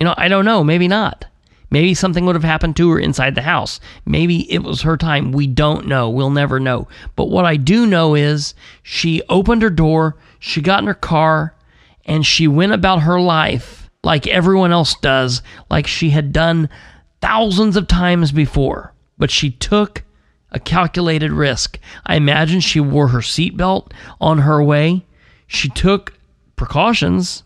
You 0.00 0.04
know, 0.04 0.14
I 0.16 0.28
don't 0.28 0.44
know. 0.44 0.64
Maybe 0.64 0.88
not. 0.88 1.24
Maybe 1.70 1.94
something 1.94 2.24
would 2.24 2.34
have 2.34 2.44
happened 2.44 2.76
to 2.76 2.90
her 2.90 2.98
inside 2.98 3.34
the 3.34 3.42
house. 3.42 3.78
Maybe 4.06 4.50
it 4.52 4.62
was 4.62 4.82
her 4.82 4.96
time. 4.96 5.32
We 5.32 5.46
don't 5.46 5.86
know. 5.86 6.08
We'll 6.08 6.30
never 6.30 6.58
know. 6.58 6.88
But 7.14 7.26
what 7.26 7.44
I 7.44 7.56
do 7.56 7.86
know 7.86 8.14
is 8.14 8.54
she 8.82 9.22
opened 9.28 9.62
her 9.62 9.70
door, 9.70 10.16
she 10.38 10.62
got 10.62 10.80
in 10.80 10.86
her 10.86 10.94
car, 10.94 11.54
and 12.06 12.24
she 12.24 12.48
went 12.48 12.72
about 12.72 13.02
her 13.02 13.20
life 13.20 13.90
like 14.02 14.26
everyone 14.26 14.72
else 14.72 14.94
does, 15.02 15.42
like 15.70 15.86
she 15.86 16.10
had 16.10 16.32
done 16.32 16.68
thousands 17.20 17.76
of 17.76 17.86
times 17.86 18.32
before. 18.32 18.94
But 19.18 19.30
she 19.30 19.50
took 19.50 20.04
a 20.50 20.58
calculated 20.60 21.32
risk. 21.32 21.78
I 22.06 22.16
imagine 22.16 22.60
she 22.60 22.80
wore 22.80 23.08
her 23.08 23.18
seatbelt 23.18 23.92
on 24.20 24.38
her 24.38 24.62
way. 24.62 25.04
She 25.46 25.68
took 25.68 26.14
precautions 26.56 27.42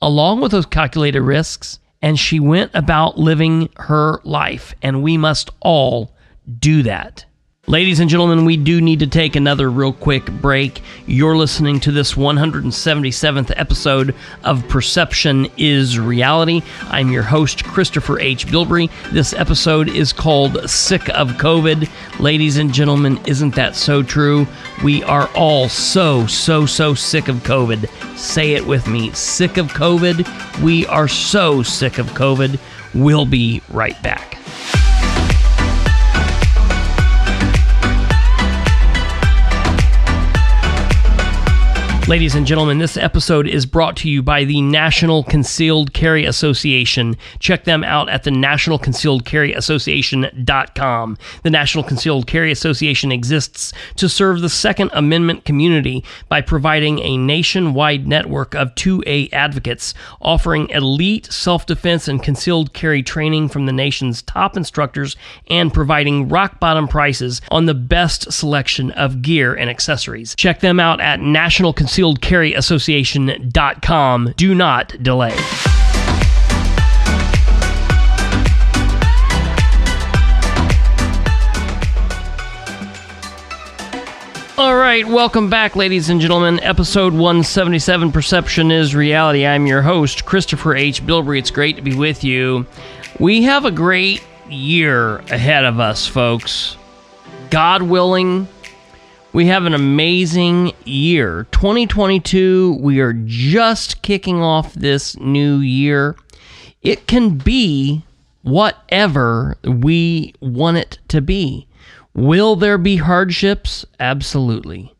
along 0.00 0.40
with 0.40 0.52
those 0.52 0.66
calculated 0.66 1.22
risks 1.22 1.80
and 2.00 2.18
she 2.18 2.40
went 2.40 2.70
about 2.74 3.18
living 3.18 3.68
her 3.76 4.20
life. 4.24 4.74
And 4.82 5.02
we 5.02 5.16
must 5.16 5.50
all 5.60 6.12
do 6.58 6.82
that. 6.84 7.24
Ladies 7.68 8.00
and 8.00 8.08
gentlemen, 8.08 8.46
we 8.46 8.56
do 8.56 8.80
need 8.80 9.00
to 9.00 9.06
take 9.06 9.36
another 9.36 9.70
real 9.70 9.92
quick 9.92 10.24
break. 10.24 10.80
You're 11.06 11.36
listening 11.36 11.80
to 11.80 11.92
this 11.92 12.14
177th 12.14 13.52
episode 13.56 14.14
of 14.42 14.66
Perception 14.68 15.48
is 15.58 15.98
Reality. 15.98 16.62
I'm 16.84 17.12
your 17.12 17.24
host, 17.24 17.64
Christopher 17.64 18.20
H. 18.20 18.46
Bilbrey. 18.46 18.90
This 19.12 19.34
episode 19.34 19.90
is 19.90 20.14
called 20.14 20.70
Sick 20.70 21.10
of 21.10 21.32
COVID. 21.32 21.90
Ladies 22.18 22.56
and 22.56 22.72
gentlemen, 22.72 23.20
isn't 23.26 23.54
that 23.56 23.76
so 23.76 24.02
true? 24.02 24.46
We 24.82 25.02
are 25.02 25.28
all 25.34 25.68
so, 25.68 26.26
so, 26.26 26.64
so 26.64 26.94
sick 26.94 27.28
of 27.28 27.36
COVID. 27.42 28.16
Say 28.16 28.54
it 28.54 28.66
with 28.66 28.88
me 28.88 29.12
sick 29.12 29.58
of 29.58 29.66
COVID. 29.74 30.62
We 30.62 30.86
are 30.86 31.06
so 31.06 31.62
sick 31.62 31.98
of 31.98 32.06
COVID. 32.12 32.58
We'll 32.94 33.26
be 33.26 33.60
right 33.68 34.02
back. 34.02 34.38
Ladies 42.08 42.34
and 42.34 42.46
gentlemen, 42.46 42.78
this 42.78 42.96
episode 42.96 43.46
is 43.46 43.66
brought 43.66 43.94
to 43.98 44.08
you 44.08 44.22
by 44.22 44.44
the 44.44 44.62
National 44.62 45.22
Concealed 45.24 45.92
Carry 45.92 46.24
Association. 46.24 47.18
Check 47.38 47.64
them 47.64 47.84
out 47.84 48.08
at 48.08 48.22
the 48.22 48.30
National 48.30 48.78
Concealed 48.78 49.26
Carry 49.26 49.52
Association.com. 49.52 51.18
The 51.42 51.50
National 51.50 51.84
Concealed 51.84 52.26
Carry 52.26 52.50
Association 52.50 53.12
exists 53.12 53.74
to 53.96 54.08
serve 54.08 54.40
the 54.40 54.48
Second 54.48 54.90
Amendment 54.94 55.44
community 55.44 56.02
by 56.30 56.40
providing 56.40 56.98
a 57.00 57.18
nationwide 57.18 58.06
network 58.06 58.54
of 58.54 58.74
2A 58.76 59.30
advocates 59.34 59.92
offering 60.22 60.70
elite 60.70 61.30
self 61.30 61.66
defense 61.66 62.08
and 62.08 62.22
concealed 62.22 62.72
carry 62.72 63.02
training 63.02 63.50
from 63.50 63.66
the 63.66 63.72
nation's 63.72 64.22
top 64.22 64.56
instructors 64.56 65.14
and 65.48 65.74
providing 65.74 66.26
rock 66.30 66.58
bottom 66.58 66.88
prices 66.88 67.42
on 67.50 67.66
the 67.66 67.74
best 67.74 68.32
selection 68.32 68.92
of 68.92 69.20
gear 69.20 69.52
and 69.52 69.68
accessories. 69.68 70.34
Check 70.36 70.60
them 70.60 70.80
out 70.80 71.02
at 71.02 71.20
National 71.20 71.74
Concealed 71.74 71.97
concealedcarryassociation.com. 71.98 74.34
Do 74.36 74.54
not 74.54 75.02
delay. 75.02 75.36
All 84.56 84.74
right, 84.74 85.06
welcome 85.06 85.50
back, 85.50 85.76
ladies 85.76 86.08
and 86.08 86.20
gentlemen. 86.20 86.58
Episode 86.60 87.12
177 87.12 88.10
Perception 88.10 88.72
is 88.72 88.92
Reality. 88.92 89.46
I'm 89.46 89.68
your 89.68 89.82
host, 89.82 90.24
Christopher 90.24 90.74
H. 90.74 91.06
Bilbrey. 91.06 91.38
It's 91.38 91.52
great 91.52 91.76
to 91.76 91.82
be 91.82 91.94
with 91.94 92.24
you. 92.24 92.66
We 93.20 93.44
have 93.44 93.64
a 93.64 93.70
great 93.70 94.20
year 94.48 95.18
ahead 95.18 95.64
of 95.64 95.78
us, 95.78 96.08
folks. 96.08 96.76
God 97.50 97.82
willing, 97.82 98.48
we 99.32 99.46
have 99.46 99.64
an 99.66 99.74
amazing 99.74 100.72
year. 100.84 101.46
2022, 101.52 102.78
we 102.80 103.00
are 103.00 103.12
just 103.12 104.02
kicking 104.02 104.40
off 104.40 104.72
this 104.74 105.18
new 105.18 105.58
year. 105.58 106.16
It 106.82 107.06
can 107.06 107.36
be 107.36 108.02
whatever 108.42 109.56
we 109.64 110.34
want 110.40 110.78
it 110.78 110.98
to 111.08 111.20
be. 111.20 111.66
Will 112.14 112.56
there 112.56 112.78
be 112.78 112.96
hardships? 112.96 113.84
Absolutely. 114.00 114.94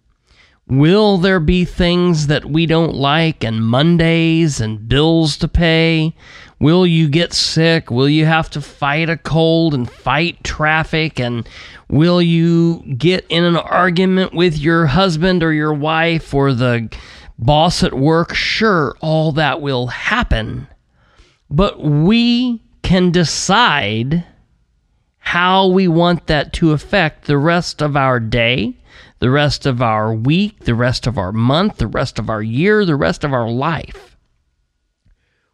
Will 0.69 1.17
there 1.17 1.41
be 1.41 1.65
things 1.65 2.27
that 2.27 2.45
we 2.45 2.67
don't 2.67 2.95
like 2.95 3.43
and 3.43 3.65
Mondays 3.65 4.61
and 4.61 4.87
bills 4.87 5.39
to 5.39 5.49
pay? 5.49 6.15
Will 6.61 6.87
you 6.87 7.09
get 7.09 7.33
sick? 7.33 7.91
Will 7.91 8.09
you 8.09 8.27
have 8.27 8.51
to 8.51 8.61
fight 8.61 9.09
a 9.09 9.17
cold 9.17 9.73
and 9.73 9.91
fight 9.91 10.45
traffic? 10.45 11.19
And 11.19 11.49
will 11.89 12.21
you 12.21 12.83
get 12.99 13.25
in 13.31 13.45
an 13.45 13.57
argument 13.57 14.35
with 14.35 14.59
your 14.59 14.87
husband 14.87 15.43
or 15.43 15.55
your 15.55 15.73
wife 15.73 16.35
or 16.35 16.53
the 16.53 16.95
boss 17.39 17.83
at 17.83 17.95
work? 17.95 18.35
Sure, 18.35 18.95
all 19.01 19.33
that 19.33 19.63
will 19.63 19.87
happen. 19.87 20.67
But 21.49 21.81
we 21.81 22.63
can 22.83 23.11
decide 23.11 24.25
how 25.29 25.67
we 25.67 25.87
want 25.87 26.27
that 26.27 26.55
to 26.55 26.73
affect 26.73 27.27
the 27.27 27.37
rest 27.37 27.83
of 27.83 27.95
our 27.95 28.19
day, 28.19 28.75
the 29.19 29.29
rest 29.29 29.67
of 29.67 29.83
our 29.83 30.15
week, 30.15 30.61
the 30.61 30.75
rest 30.75 31.07
of 31.07 31.19
our 31.19 31.33
month, 31.33 31.77
the 31.77 31.87
rest 31.87 32.19
of 32.19 32.31
our 32.31 32.41
year, 32.41 32.83
the 32.87 32.97
rest 32.97 33.25
of 33.25 33.35
our 33.35 33.51
life. 33.51 34.17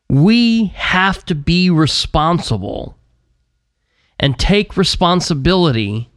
We 0.09 0.67
have 0.77 1.25
to 1.25 1.35
be 1.35 1.71
responsible 1.71 2.97
and 4.21 4.39
take 4.39 4.77
responsibility 4.77 6.09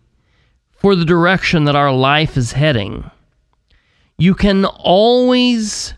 for 0.70 0.96
the 0.96 1.04
direction 1.04 1.64
that 1.64 1.76
our 1.76 1.92
life 1.92 2.38
is 2.38 2.52
heading. 2.52 3.10
You 4.20 4.36
can 4.36 4.66
always 4.66 5.96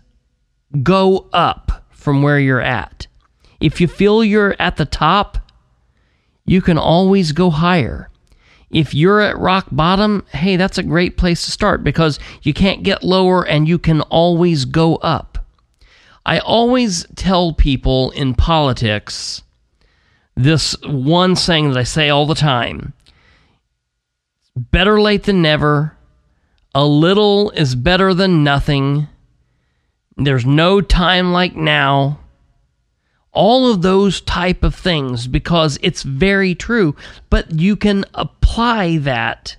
go 0.81 1.27
up 1.33 1.85
from 1.89 2.21
where 2.21 2.39
you're 2.39 2.61
at. 2.61 3.07
If 3.59 3.81
you 3.81 3.89
feel 3.89 4.23
you're 4.23 4.55
at 4.59 4.77
the 4.77 4.85
top, 4.85 5.39
you 6.49 6.63
can 6.63 6.79
always 6.79 7.31
go 7.31 7.51
higher. 7.51 8.09
If 8.71 8.95
you're 8.95 9.21
at 9.21 9.37
rock 9.37 9.67
bottom, 9.71 10.25
hey, 10.33 10.55
that's 10.55 10.79
a 10.79 10.83
great 10.83 11.15
place 11.15 11.45
to 11.45 11.51
start 11.51 11.83
because 11.83 12.17
you 12.41 12.55
can't 12.55 12.81
get 12.81 13.03
lower 13.03 13.45
and 13.45 13.67
you 13.67 13.77
can 13.77 14.01
always 14.01 14.65
go 14.65 14.95
up. 14.95 15.45
I 16.25 16.39
always 16.39 17.05
tell 17.15 17.53
people 17.53 18.09
in 18.11 18.33
politics 18.33 19.43
this 20.35 20.75
one 20.81 21.35
saying 21.35 21.69
that 21.69 21.77
I 21.77 21.83
say 21.83 22.09
all 22.09 22.25
the 22.25 22.33
time 22.33 22.93
better 24.55 24.99
late 24.99 25.23
than 25.23 25.43
never. 25.43 25.95
A 26.73 26.85
little 26.85 27.51
is 27.51 27.75
better 27.75 28.15
than 28.15 28.43
nothing. 28.43 29.07
There's 30.17 30.47
no 30.47 30.81
time 30.81 31.31
like 31.31 31.55
now 31.55 32.18
all 33.31 33.71
of 33.71 33.81
those 33.81 34.21
type 34.21 34.63
of 34.63 34.73
things 34.73 35.27
because 35.27 35.77
it's 35.81 36.03
very 36.03 36.55
true 36.55 36.95
but 37.29 37.51
you 37.59 37.75
can 37.75 38.03
apply 38.13 38.97
that 38.97 39.55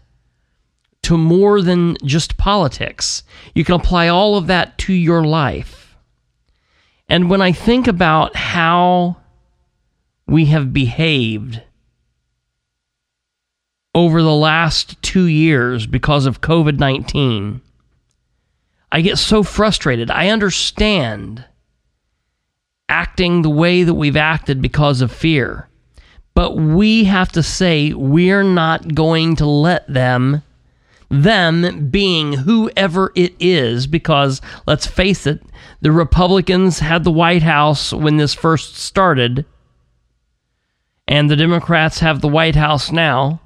to 1.03 1.17
more 1.17 1.63
than 1.63 1.97
just 2.05 2.37
politics. 2.37 3.23
You 3.55 3.65
can 3.65 3.77
apply 3.77 4.09
all 4.09 4.37
of 4.37 4.47
that 4.49 4.77
to 4.79 4.93
your 4.93 5.25
life. 5.25 5.97
And 7.09 7.29
when 7.29 7.41
i 7.43 7.53
think 7.53 7.89
about 7.89 8.37
how 8.37 9.17
we 10.27 10.47
have 10.47 10.73
behaved 10.73 11.63
over 13.93 14.23
the 14.23 14.35
last 14.35 15.03
2 15.03 15.25
years 15.25 15.87
because 15.89 16.27
of 16.27 16.41
covid-19 16.41 17.61
i 18.93 19.01
get 19.01 19.19
so 19.19 19.43
frustrated. 19.43 20.09
I 20.11 20.29
understand 20.29 21.45
acting 22.91 23.41
the 23.41 23.49
way 23.49 23.85
that 23.85 23.95
we've 23.95 24.17
acted 24.17 24.61
because 24.61 25.01
of 25.01 25.13
fear. 25.13 25.69
But 26.35 26.57
we 26.57 27.05
have 27.05 27.33
to 27.33 27.43
say 27.43 27.93
we're 27.93 28.43
not 28.43 28.95
going 28.95 29.37
to 29.37 29.47
let 29.47 29.87
them, 29.93 30.43
them 31.09 31.89
being 31.91 32.33
whoever 32.33 33.13
it 33.15 33.35
is, 33.41 33.87
because 33.87 34.41
let's 34.67 34.87
face 34.87 35.27
it, 35.27 35.43
the 35.81 35.93
Republicans 35.93 36.81
had 36.81 37.05
the 37.05 37.11
White 37.11 37.43
House 37.43 37.93
when 37.93 38.17
this 38.17 38.35
first 38.35 38.77
started, 38.77 39.45
and 41.09 41.31
the 41.31 41.37
Democrats 41.37 42.01
have 42.01 42.21
the 42.21 42.29
White 42.29 42.57
House 42.57 42.93
now. 42.93 43.41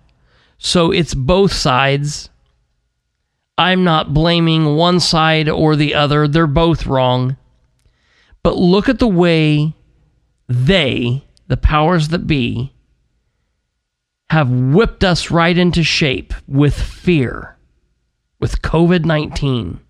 So 0.59 0.90
it's 0.90 1.14
both 1.14 1.53
sides. 1.53 2.28
I'm 3.57 3.84
not 3.84 4.12
blaming 4.12 4.76
one 4.76 5.01
side 5.01 5.49
or 5.49 5.76
the 5.76 5.95
other, 5.95 6.26
they're 6.26 6.47
both 6.47 6.86
wrong. 6.86 7.36
But 8.45 8.59
look 8.59 8.88
at 8.88 9.01
the 9.01 9.09
way 9.09 9.74
they, 10.49 11.24
the 11.49 11.57
powers 11.57 12.09
that 12.09 12.26
be, 12.26 12.72
have 14.30 14.51
whipped 14.51 15.03
us 15.03 15.30
right 15.30 15.57
into 15.57 15.82
shape 15.82 16.34
with 16.47 16.80
fear, 16.80 17.57
with 18.38 18.62
COVID 18.62 19.05
19. 19.05 19.80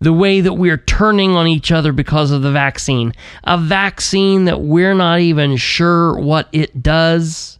The 0.00 0.12
way 0.12 0.40
that 0.40 0.54
we're 0.54 0.76
turning 0.76 1.36
on 1.36 1.46
each 1.46 1.70
other 1.70 1.92
because 1.92 2.32
of 2.32 2.42
the 2.42 2.50
vaccine. 2.50 3.12
A 3.44 3.56
vaccine 3.56 4.44
that 4.46 4.60
we're 4.60 4.94
not 4.94 5.20
even 5.20 5.56
sure 5.56 6.18
what 6.18 6.48
it 6.52 6.82
does. 6.82 7.58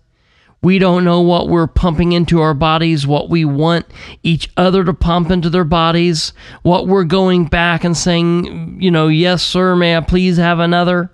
We 0.65 0.79
don't 0.79 1.05
know 1.05 1.21
what 1.21 1.51
we're 1.51 1.67
pumping 1.67 2.13
into 2.13 2.41
our 2.41 2.55
bodies, 2.55 3.07
what 3.07 3.29
we 3.29 3.45
want 3.45 3.85
each 4.23 4.49
other 4.57 4.83
to 4.83 4.95
pump 4.95 5.31
into 5.31 5.51
their 5.51 5.63
bodies, 5.63 6.33
what 6.63 6.87
we're 6.87 7.05
going 7.05 7.45
back 7.45 7.85
and 7.85 7.95
saying, 7.95 8.81
you 8.81 8.91
know, 8.91 9.09
yes, 9.09 9.43
sir, 9.43 9.77
may 9.77 9.95
I 9.95 10.01
please 10.01 10.39
have 10.39 10.61
another? 10.61 11.11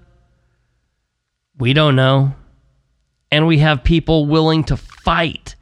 We 1.59 1.73
don't 1.73 1.97
know. 1.97 2.33
And 3.33 3.49
we 3.49 3.59
have 3.59 3.83
people 3.83 4.27
willing 4.27 4.63
to 4.65 4.77
fight 4.77 5.57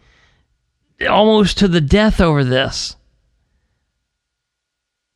almost 1.09 1.57
to 1.59 1.67
the 1.67 1.81
death 1.81 2.21
over 2.21 2.45
this. 2.45 2.95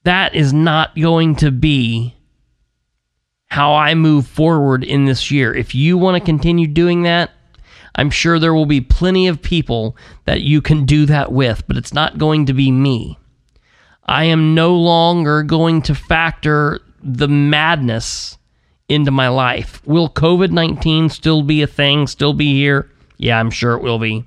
That 0.05 0.35
is 0.35 0.55
not 0.55 0.97
going 0.97 1.37
to 1.37 1.51
be 1.51 2.17
how 3.49 3.75
I 3.75 3.93
move 3.93 4.27
forward 4.27 4.83
in 4.83 5.05
this 5.05 5.31
year. 5.31 5.55
If 5.55 5.75
you 5.75 5.99
want 5.99 6.17
to 6.17 6.25
continue 6.25 6.67
doing 6.67 7.03
that, 7.03 7.33
I'm 7.95 8.11
sure 8.11 8.39
there 8.39 8.55
will 8.55 8.67
be 8.67 8.81
plenty 8.81 9.29
of 9.29 9.43
people 9.43 9.97
that 10.25 10.41
you 10.41 10.63
can 10.63 10.85
do 10.85 11.07
that 11.07 11.33
with, 11.33 11.67
but 11.67 11.77
it's 11.77 11.93
not 11.93 12.19
going 12.19 12.47
to 12.47 12.53
be 12.53 12.71
me. 12.71 13.19
I 14.05 14.25
am 14.25 14.55
no 14.55 14.75
longer 14.75 15.43
going 15.43 15.83
to 15.83 15.95
factor 15.95 16.81
the 17.03 17.29
madness 17.29 18.39
into 18.89 19.11
my 19.11 19.29
life. 19.29 19.85
Will 19.87 20.09
COVID 20.09 20.51
19 20.51 21.09
still 21.09 21.43
be 21.43 21.63
a 21.63 21.67
thing, 21.67 22.07
still 22.07 22.33
be 22.33 22.55
here? 22.55 22.91
Yeah, 23.19 23.39
I'm 23.39 23.51
sure 23.51 23.75
it 23.75 23.83
will 23.83 23.99
be. 23.99 24.25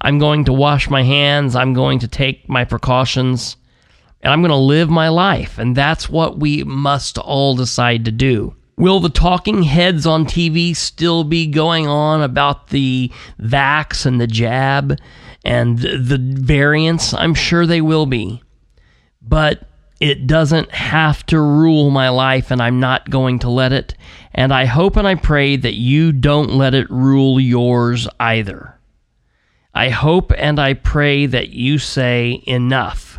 I'm 0.00 0.18
going 0.18 0.44
to 0.46 0.52
wash 0.52 0.88
my 0.88 1.02
hands, 1.02 1.54
I'm 1.54 1.74
going 1.74 1.98
to 2.00 2.08
take 2.08 2.48
my 2.48 2.64
precautions, 2.64 3.56
and 4.22 4.32
I'm 4.32 4.40
going 4.40 4.50
to 4.50 4.56
live 4.56 4.88
my 4.88 5.08
life. 5.08 5.58
And 5.58 5.76
that's 5.76 6.08
what 6.08 6.38
we 6.38 6.64
must 6.64 7.18
all 7.18 7.54
decide 7.54 8.04
to 8.06 8.12
do. 8.12 8.54
Will 8.80 8.98
the 8.98 9.10
talking 9.10 9.64
heads 9.64 10.06
on 10.06 10.24
TV 10.24 10.74
still 10.74 11.22
be 11.22 11.46
going 11.46 11.86
on 11.86 12.22
about 12.22 12.68
the 12.68 13.12
vax 13.38 14.06
and 14.06 14.18
the 14.18 14.26
jab 14.26 14.98
and 15.44 15.78
the 15.78 16.16
variants? 16.18 17.12
I'm 17.12 17.34
sure 17.34 17.66
they 17.66 17.82
will 17.82 18.06
be. 18.06 18.42
But 19.20 19.68
it 20.00 20.26
doesn't 20.26 20.70
have 20.70 21.26
to 21.26 21.38
rule 21.38 21.90
my 21.90 22.08
life, 22.08 22.50
and 22.50 22.62
I'm 22.62 22.80
not 22.80 23.10
going 23.10 23.40
to 23.40 23.50
let 23.50 23.70
it. 23.74 23.92
And 24.32 24.50
I 24.50 24.64
hope 24.64 24.96
and 24.96 25.06
I 25.06 25.14
pray 25.14 25.56
that 25.56 25.74
you 25.74 26.10
don't 26.10 26.54
let 26.54 26.72
it 26.72 26.88
rule 26.88 27.38
yours 27.38 28.08
either. 28.18 28.80
I 29.74 29.90
hope 29.90 30.32
and 30.38 30.58
I 30.58 30.72
pray 30.72 31.26
that 31.26 31.50
you 31.50 31.76
say 31.76 32.42
enough. 32.46 33.18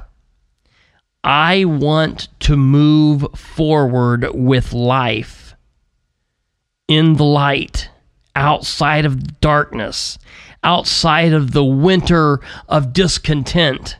I 1.23 1.65
want 1.65 2.29
to 2.39 2.57
move 2.57 3.27
forward 3.35 4.27
with 4.33 4.73
life 4.73 5.40
in 6.91 7.13
the 7.13 7.23
light, 7.23 7.89
outside 8.35 9.05
of 9.05 9.39
darkness, 9.39 10.19
outside 10.61 11.31
of 11.31 11.51
the 11.51 11.63
winter 11.63 12.41
of 12.67 12.91
discontent. 12.91 13.95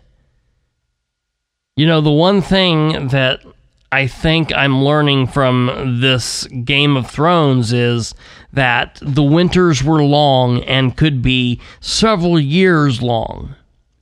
You 1.78 1.88
know, 1.88 2.02
the 2.02 2.12
one 2.12 2.42
thing 2.42 3.08
that 3.08 3.46
I 3.94 4.08
think 4.08 4.54
I'm 4.54 4.84
learning 4.84 5.28
from 5.28 6.00
this 6.02 6.44
Game 6.66 6.98
of 6.98 7.10
Thrones 7.10 7.72
is 7.72 8.14
that 8.52 9.00
the 9.02 9.24
winters 9.24 9.82
were 9.82 10.04
long 10.04 10.62
and 10.64 10.98
could 10.98 11.22
be 11.22 11.62
several 11.80 12.38
years 12.38 13.02
long, 13.02 13.56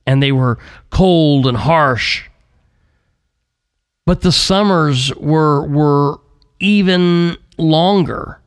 and 0.04 0.20
they 0.20 0.32
were 0.32 0.58
cold 0.90 1.46
and 1.46 1.58
harsh. 1.58 2.24
But 4.04 4.22
the 4.22 4.32
summers 4.32 5.14
were 5.14 5.64
were 5.68 6.18
even 6.58 7.36
longer 7.56 8.40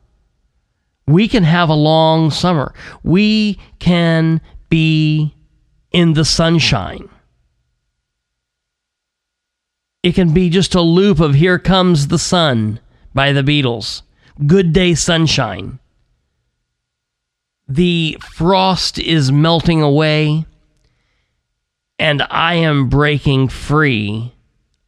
we 1.06 1.28
can 1.28 1.44
have 1.44 1.68
a 1.68 1.74
long 1.74 2.30
summer. 2.30 2.74
We 3.02 3.58
can 3.78 4.40
be 4.68 5.34
in 5.92 6.14
the 6.14 6.24
sunshine. 6.24 7.08
It 10.02 10.14
can 10.14 10.34
be 10.34 10.50
just 10.50 10.74
a 10.74 10.80
loop 10.80 11.20
of 11.20 11.34
Here 11.34 11.58
Comes 11.58 12.08
the 12.08 12.18
Sun 12.18 12.80
by 13.14 13.32
the 13.32 13.42
Beatles. 13.42 14.02
Good 14.46 14.72
Day 14.72 14.94
Sunshine. 14.94 15.78
The 17.66 18.18
frost 18.20 18.98
is 18.98 19.32
melting 19.32 19.80
away, 19.80 20.44
and 21.98 22.22
I 22.28 22.56
am 22.56 22.90
breaking 22.90 23.48
free 23.48 24.34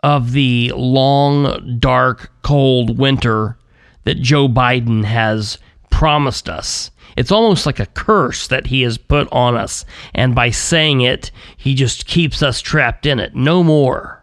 of 0.03 0.33
the 0.33 0.73
long, 0.77 1.79
dark, 1.79 2.31
cold 2.43 2.99
winter 2.99 3.57
that 4.05 4.21
Joe 4.21 4.49
Biden 4.49 5.05
has 5.05 5.59
promised 5.97 6.47
us. 6.47 6.91
It's 7.17 7.33
almost 7.33 7.65
like 7.65 7.81
a 7.81 7.87
curse 7.87 8.49
that 8.49 8.67
he 8.67 8.83
has 8.83 8.99
put 8.99 9.33
on 9.33 9.57
us. 9.57 9.87
And 10.15 10.35
by 10.35 10.51
saying 10.51 11.01
it, 11.01 11.31
he 11.57 11.75
just 11.75 12.05
keeps 12.05 12.43
us 12.43 12.61
trapped 12.61 13.07
in 13.07 13.19
it. 13.19 13.35
No 13.35 13.63
more. 13.63 14.23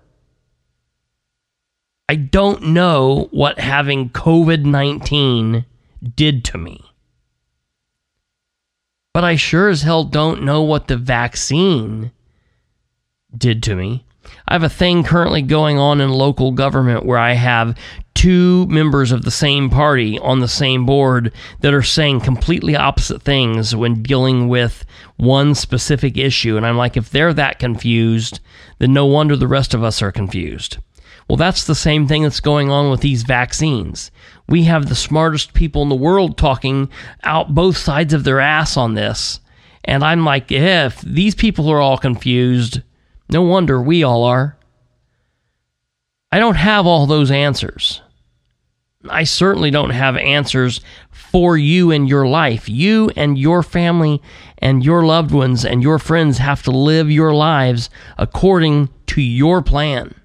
I 2.07 2.15
don't 2.15 2.61
know 2.61 3.27
what 3.31 3.57
having 3.57 4.11
COVID 4.11 4.65
19 4.65 5.65
did 6.15 6.45
to 6.45 6.59
me. 6.59 6.79
But 9.11 9.23
I 9.23 9.35
sure 9.35 9.67
as 9.67 9.81
hell 9.81 10.03
don't 10.03 10.43
know 10.43 10.61
what 10.61 10.87
the 10.87 10.97
vaccine 10.97 12.11
did 13.35 13.63
to 13.63 13.75
me. 13.75 14.05
I 14.47 14.53
have 14.53 14.63
a 14.63 14.69
thing 14.69 15.03
currently 15.03 15.41
going 15.41 15.77
on 15.77 16.01
in 16.01 16.09
local 16.09 16.51
government 16.51 17.05
where 17.05 17.17
I 17.17 17.33
have 17.33 17.77
two 18.13 18.65
members 18.67 19.11
of 19.11 19.23
the 19.23 19.31
same 19.31 19.69
party 19.69 20.19
on 20.19 20.39
the 20.39 20.47
same 20.47 20.85
board 20.85 21.33
that 21.61 21.73
are 21.73 21.81
saying 21.81 22.21
completely 22.21 22.75
opposite 22.75 23.21
things 23.21 23.75
when 23.75 24.03
dealing 24.03 24.47
with 24.47 24.85
one 25.17 25.55
specific 25.55 26.17
issue. 26.17 26.57
And 26.57 26.65
I'm 26.65 26.77
like, 26.77 26.97
if 26.97 27.09
they're 27.09 27.33
that 27.33 27.59
confused, 27.59 28.39
then 28.79 28.93
no 28.93 29.05
wonder 29.05 29.35
the 29.35 29.47
rest 29.47 29.73
of 29.73 29.83
us 29.83 30.01
are 30.01 30.11
confused. 30.11 30.77
Well, 31.27 31.37
that's 31.37 31.65
the 31.65 31.75
same 31.75 32.07
thing 32.07 32.23
that's 32.23 32.41
going 32.41 32.69
on 32.69 32.91
with 32.91 33.01
these 33.01 33.23
vaccines. 33.23 34.11
We 34.49 34.63
have 34.63 34.87
the 34.87 34.95
smartest 34.95 35.53
people 35.53 35.81
in 35.81 35.89
the 35.89 35.95
world 35.95 36.37
talking 36.37 36.89
out 37.23 37.55
both 37.55 37.77
sides 37.77 38.13
of 38.13 38.23
their 38.23 38.39
ass 38.39 38.75
on 38.75 38.93
this. 38.93 39.39
And 39.85 40.03
I'm 40.03 40.25
like, 40.25 40.51
if 40.51 41.01
these 41.01 41.35
people 41.35 41.69
are 41.69 41.81
all 41.81 41.97
confused, 41.97 42.81
no 43.33 43.41
wonder 43.41 43.81
we 43.81 44.03
all 44.03 44.23
are. 44.23 44.57
I 46.31 46.39
don't 46.39 46.55
have 46.55 46.87
all 46.87 47.05
those 47.05 47.29
answers. 47.29 48.01
I 49.09 49.25
certainly 49.25 49.69
don't 49.69 49.89
have 49.89 50.15
answers 50.17 50.81
for 51.11 51.57
you 51.57 51.91
and 51.91 52.07
your 52.07 52.25
life. 52.25 52.69
You 52.69 53.11
and 53.15 53.37
your 53.37 53.61
family 53.63 54.21
and 54.59 54.83
your 54.83 55.03
loved 55.03 55.31
ones 55.31 55.65
and 55.65 55.83
your 55.83 55.99
friends 55.99 56.37
have 56.37 56.63
to 56.63 56.71
live 56.71 57.11
your 57.11 57.33
lives 57.33 57.89
according 58.17 58.89
to 59.07 59.21
your 59.21 59.61
plan. 59.61 60.15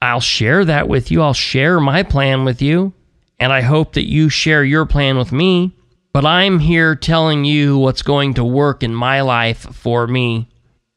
I'll 0.00 0.20
share 0.20 0.64
that 0.64 0.88
with 0.88 1.10
you. 1.10 1.22
I'll 1.22 1.34
share 1.34 1.80
my 1.80 2.02
plan 2.02 2.44
with 2.44 2.62
you. 2.62 2.92
And 3.38 3.52
I 3.52 3.62
hope 3.62 3.94
that 3.94 4.08
you 4.08 4.28
share 4.28 4.64
your 4.64 4.86
plan 4.86 5.18
with 5.18 5.32
me. 5.32 5.76
But 6.12 6.26
I'm 6.26 6.58
here 6.58 6.94
telling 6.94 7.44
you 7.44 7.78
what's 7.78 8.02
going 8.02 8.34
to 8.34 8.44
work 8.44 8.82
in 8.82 8.94
my 8.94 9.20
life 9.22 9.66
for 9.74 10.06
me. 10.06 10.48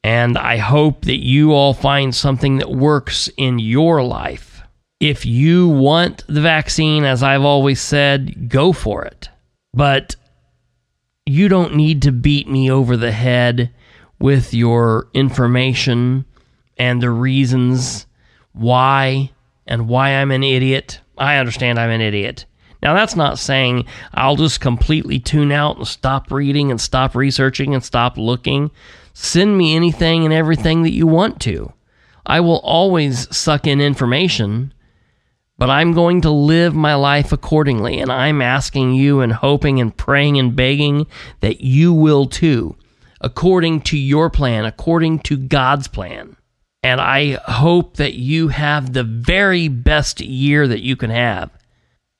And 0.04 0.36
I 0.36 0.58
hope 0.58 1.06
that 1.06 1.24
you 1.24 1.52
all 1.52 1.72
find 1.72 2.14
something 2.14 2.58
that 2.58 2.70
works 2.70 3.30
in 3.38 3.58
your 3.58 4.02
life. 4.02 4.62
If 5.00 5.24
you 5.24 5.66
want 5.66 6.24
the 6.28 6.42
vaccine, 6.42 7.04
as 7.04 7.22
I've 7.22 7.42
always 7.42 7.80
said, 7.80 8.50
go 8.50 8.74
for 8.74 9.06
it. 9.06 9.30
But 9.72 10.14
you 11.24 11.48
don't 11.48 11.74
need 11.74 12.02
to 12.02 12.12
beat 12.12 12.46
me 12.46 12.70
over 12.70 12.98
the 12.98 13.12
head 13.12 13.70
with 14.18 14.52
your 14.52 15.08
information 15.14 16.26
and 16.76 17.00
the 17.00 17.10
reasons 17.10 18.06
why 18.52 19.30
and 19.66 19.88
why 19.88 20.10
I'm 20.10 20.30
an 20.30 20.44
idiot. 20.44 21.00
I 21.16 21.38
understand 21.38 21.78
I'm 21.78 21.90
an 21.90 22.02
idiot. 22.02 22.44
Now, 22.82 22.92
that's 22.92 23.16
not 23.16 23.38
saying 23.38 23.86
I'll 24.12 24.36
just 24.36 24.60
completely 24.60 25.18
tune 25.18 25.50
out 25.50 25.78
and 25.78 25.88
stop 25.88 26.30
reading 26.30 26.70
and 26.70 26.78
stop 26.78 27.14
researching 27.14 27.74
and 27.74 27.82
stop 27.82 28.18
looking. 28.18 28.70
Send 29.14 29.56
me 29.56 29.74
anything 29.74 30.24
and 30.24 30.34
everything 30.34 30.82
that 30.82 30.92
you 30.92 31.06
want 31.06 31.40
to. 31.42 31.72
I 32.26 32.40
will 32.40 32.60
always 32.60 33.34
suck 33.34 33.66
in 33.66 33.80
information 33.80 34.74
but 35.56 35.70
I'm 35.70 35.92
going 35.92 36.22
to 36.22 36.30
live 36.30 36.74
my 36.74 36.94
life 36.94 37.32
accordingly, 37.32 38.00
and 38.00 38.10
I'm 38.10 38.42
asking 38.42 38.94
you 38.94 39.20
and 39.20 39.32
hoping 39.32 39.80
and 39.80 39.96
praying 39.96 40.38
and 40.38 40.54
begging 40.54 41.06
that 41.40 41.60
you 41.60 41.92
will 41.92 42.26
too, 42.26 42.76
according 43.20 43.82
to 43.82 43.96
your 43.96 44.30
plan, 44.30 44.64
according 44.64 45.20
to 45.20 45.36
God's 45.36 45.86
plan. 45.86 46.36
And 46.82 47.00
I 47.00 47.38
hope 47.46 47.96
that 47.96 48.14
you 48.14 48.48
have 48.48 48.92
the 48.92 49.04
very 49.04 49.68
best 49.68 50.20
year 50.20 50.66
that 50.66 50.82
you 50.82 50.96
can 50.96 51.10
have. 51.10 51.50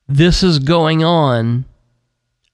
This 0.06 0.42
is 0.42 0.58
going 0.60 1.02
on 1.02 1.64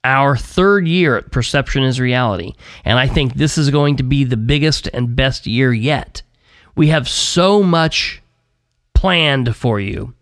our 0.03 0.35
third 0.35 0.87
year 0.87 1.17
at 1.17 1.31
Perception 1.31 1.83
is 1.83 1.99
Reality. 1.99 2.53
And 2.85 2.97
I 2.97 3.07
think 3.07 3.33
this 3.33 3.57
is 3.57 3.69
going 3.69 3.97
to 3.97 4.03
be 4.03 4.23
the 4.23 4.37
biggest 4.37 4.87
and 4.93 5.15
best 5.15 5.45
year 5.45 5.73
yet. 5.73 6.21
We 6.75 6.87
have 6.87 7.07
so 7.07 7.61
much 7.61 8.21
planned 8.93 9.55
for 9.55 9.79
you. 9.79 10.13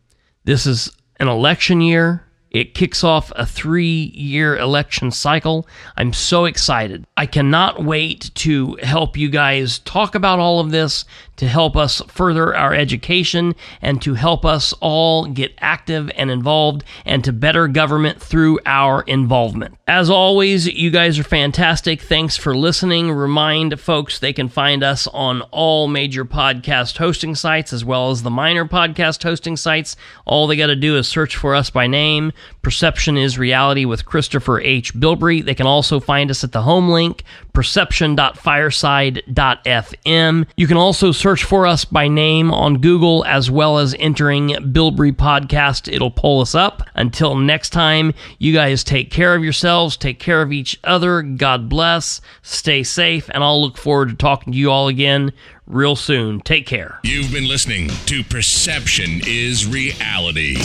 This 0.44 0.66
is 0.66 0.92
an 1.20 1.28
election 1.28 1.82
year. 1.82 2.26
It 2.52 2.74
kicks 2.74 3.04
off 3.04 3.32
a 3.36 3.46
three 3.46 4.12
year 4.16 4.58
election 4.58 5.12
cycle. 5.12 5.68
I'm 5.98 6.14
so 6.14 6.46
excited. 6.46 7.06
I 7.16 7.26
cannot 7.26 7.84
wait 7.84 8.32
to 8.36 8.78
help 8.82 9.18
you 9.18 9.30
guys 9.30 9.80
talk 9.80 10.16
about 10.16 10.40
all 10.40 10.60
of 10.60 10.72
this, 10.72 11.06
to 11.38 11.48
help 11.48 11.78
us 11.78 12.02
further 12.08 12.56
our 12.56 12.74
education, 12.74 13.56
and 13.82 14.02
to 14.02 14.16
help 14.16 14.46
us 14.46 14.74
all 14.82 15.26
get 15.28 15.54
active 15.60 16.10
and 16.16 16.32
involved 16.32 16.84
and 17.06 17.24
to 17.24 17.32
better 17.32 17.68
government 17.68 18.22
through 18.22 18.60
our 18.66 19.04
involvement. 19.04 19.76
As 19.88 20.10
always, 20.10 20.68
you 20.68 20.90
guys 20.90 21.20
are 21.20 21.24
fantastic. 21.24 22.02
Thanks 22.02 22.36
for 22.36 22.56
listening. 22.56 23.12
Remind 23.12 23.80
folks 23.80 24.18
they 24.18 24.34
can 24.34 24.50
find 24.50 24.84
us 24.84 25.08
on 25.08 25.42
all 25.52 25.88
major 25.88 26.26
podcast 26.26 26.98
hosting 26.98 27.36
sites 27.36 27.74
as 27.74 27.86
well 27.86 28.10
as 28.10 28.24
the 28.24 28.30
minor 28.30 28.66
podcast 28.66 29.24
hosting 29.24 29.56
sites. 29.56 29.96
All 30.26 30.48
they 30.48 30.56
got 30.56 30.68
to 30.68 30.76
do 30.76 30.98
is 30.98 31.08
search 31.08 31.36
for 31.36 31.56
us 31.56 31.70
by 31.70 31.88
name. 31.88 32.32
Perception 32.62 33.18
is 33.18 33.38
Reality 33.38 33.86
with 33.86 34.06
Christopher 34.06 34.62
H. 34.62 34.94
Bilbrey. 34.94 35.44
They 35.44 35.56
can 35.56 35.66
also 35.66 36.00
find 36.00 36.30
us 36.30 36.44
at 36.44 36.52
the 36.52 36.62
home 36.62 36.90
link, 36.90 37.24
perception.fireside.fm. 37.54 40.48
You 40.58 40.68
can 40.68 40.78
also 40.78 41.12
search 41.12 41.44
for 41.44 41.66
us 41.66 41.86
by 41.86 42.08
name 42.08 42.52
on 42.52 42.82
Google 42.82 43.26
as 43.26 43.50
well 43.50 43.78
as 43.78 43.96
entering 44.00 44.50
Bilbrey 44.50 45.14
Podcast. 45.14 45.92
It'll 45.92 46.12
pull 46.12 46.42
us 46.42 46.56
up. 46.56 46.84
Until 46.96 47.36
next 47.36 47.70
time, 47.70 48.14
you 48.38 48.54
guys 48.54 48.84
take 48.84 49.12
care 49.12 49.36
of 49.36 49.44
yourselves, 49.44 49.98
take 49.98 50.20
care 50.20 50.42
of 50.42 50.52
each 50.52 50.80
other. 50.84 51.22
God 51.22 51.70
bless, 51.70 52.22
stay 52.42 52.84
safe, 52.84 53.30
and 53.34 53.44
I'll 53.44 53.62
look 53.62 53.78
forward 53.78 54.10
to 54.10 54.16
talking 54.16 54.54
to 54.54 54.60
you 54.60 54.72
all 54.72 54.88
again 54.88 55.34
real 55.70 55.96
soon. 55.96 56.42
Take 56.42 56.66
care. 56.66 57.00
You've 57.04 57.32
been 57.32 57.48
listening 57.48 57.90
to 58.08 58.24
Perception 58.24 59.22
is 59.26 59.66
Reality 59.66 60.58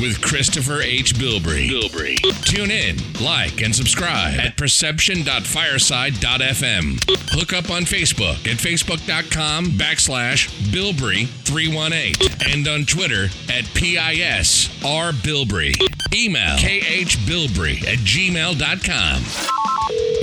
with 0.00 0.20
Christopher 0.20 0.80
H. 0.82 1.14
Bilbrey. 1.14 1.68
Bilbrey. 1.68 2.16
Tune 2.44 2.70
in, 2.70 2.96
like, 3.20 3.60
and 3.62 3.74
subscribe 3.74 4.38
at 4.38 4.56
perception.fireside.fm. 4.56 7.00
Hook 7.30 7.52
up 7.52 7.68
on 7.70 7.82
Facebook 7.82 8.46
at 8.46 8.58
facebook.com 8.58 9.66
backslash 9.72 10.48
Bilbrey318 10.70 12.54
and 12.54 12.68
on 12.68 12.84
Twitter 12.84 13.24
at 13.48 13.64
PISRBilbrey. 13.74 15.74
Email 16.14 16.56
khbilbrey 16.56 17.82
at 17.84 17.98
gmail.com. 17.98 19.22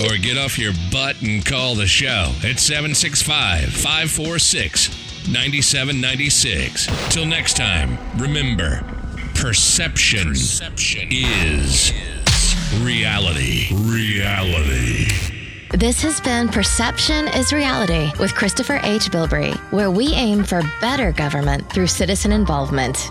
Or 0.05 0.17
get 0.17 0.37
off 0.37 0.57
your 0.59 0.73
butt 0.91 1.21
and 1.21 1.45
call 1.45 1.75
the 1.75 1.87
show 1.87 2.33
at 2.43 2.59
765 2.59 3.69
546 3.71 4.89
9796. 5.27 6.87
Till 7.13 7.25
next 7.25 7.55
time, 7.57 7.97
remember 8.17 8.83
perception, 9.35 10.29
perception 10.29 11.07
is 11.11 11.93
reality. 12.79 13.67
Reality. 13.73 15.07
This 15.71 16.01
has 16.03 16.21
been 16.21 16.47
Perception 16.47 17.27
is 17.29 17.51
Reality 17.51 18.11
with 18.17 18.33
Christopher 18.33 18.79
H. 18.83 19.11
Bilbrey, 19.11 19.55
where 19.71 19.91
we 19.91 20.13
aim 20.13 20.43
for 20.43 20.61
better 20.79 21.11
government 21.11 21.69
through 21.71 21.87
citizen 21.87 22.31
involvement. 22.31 23.09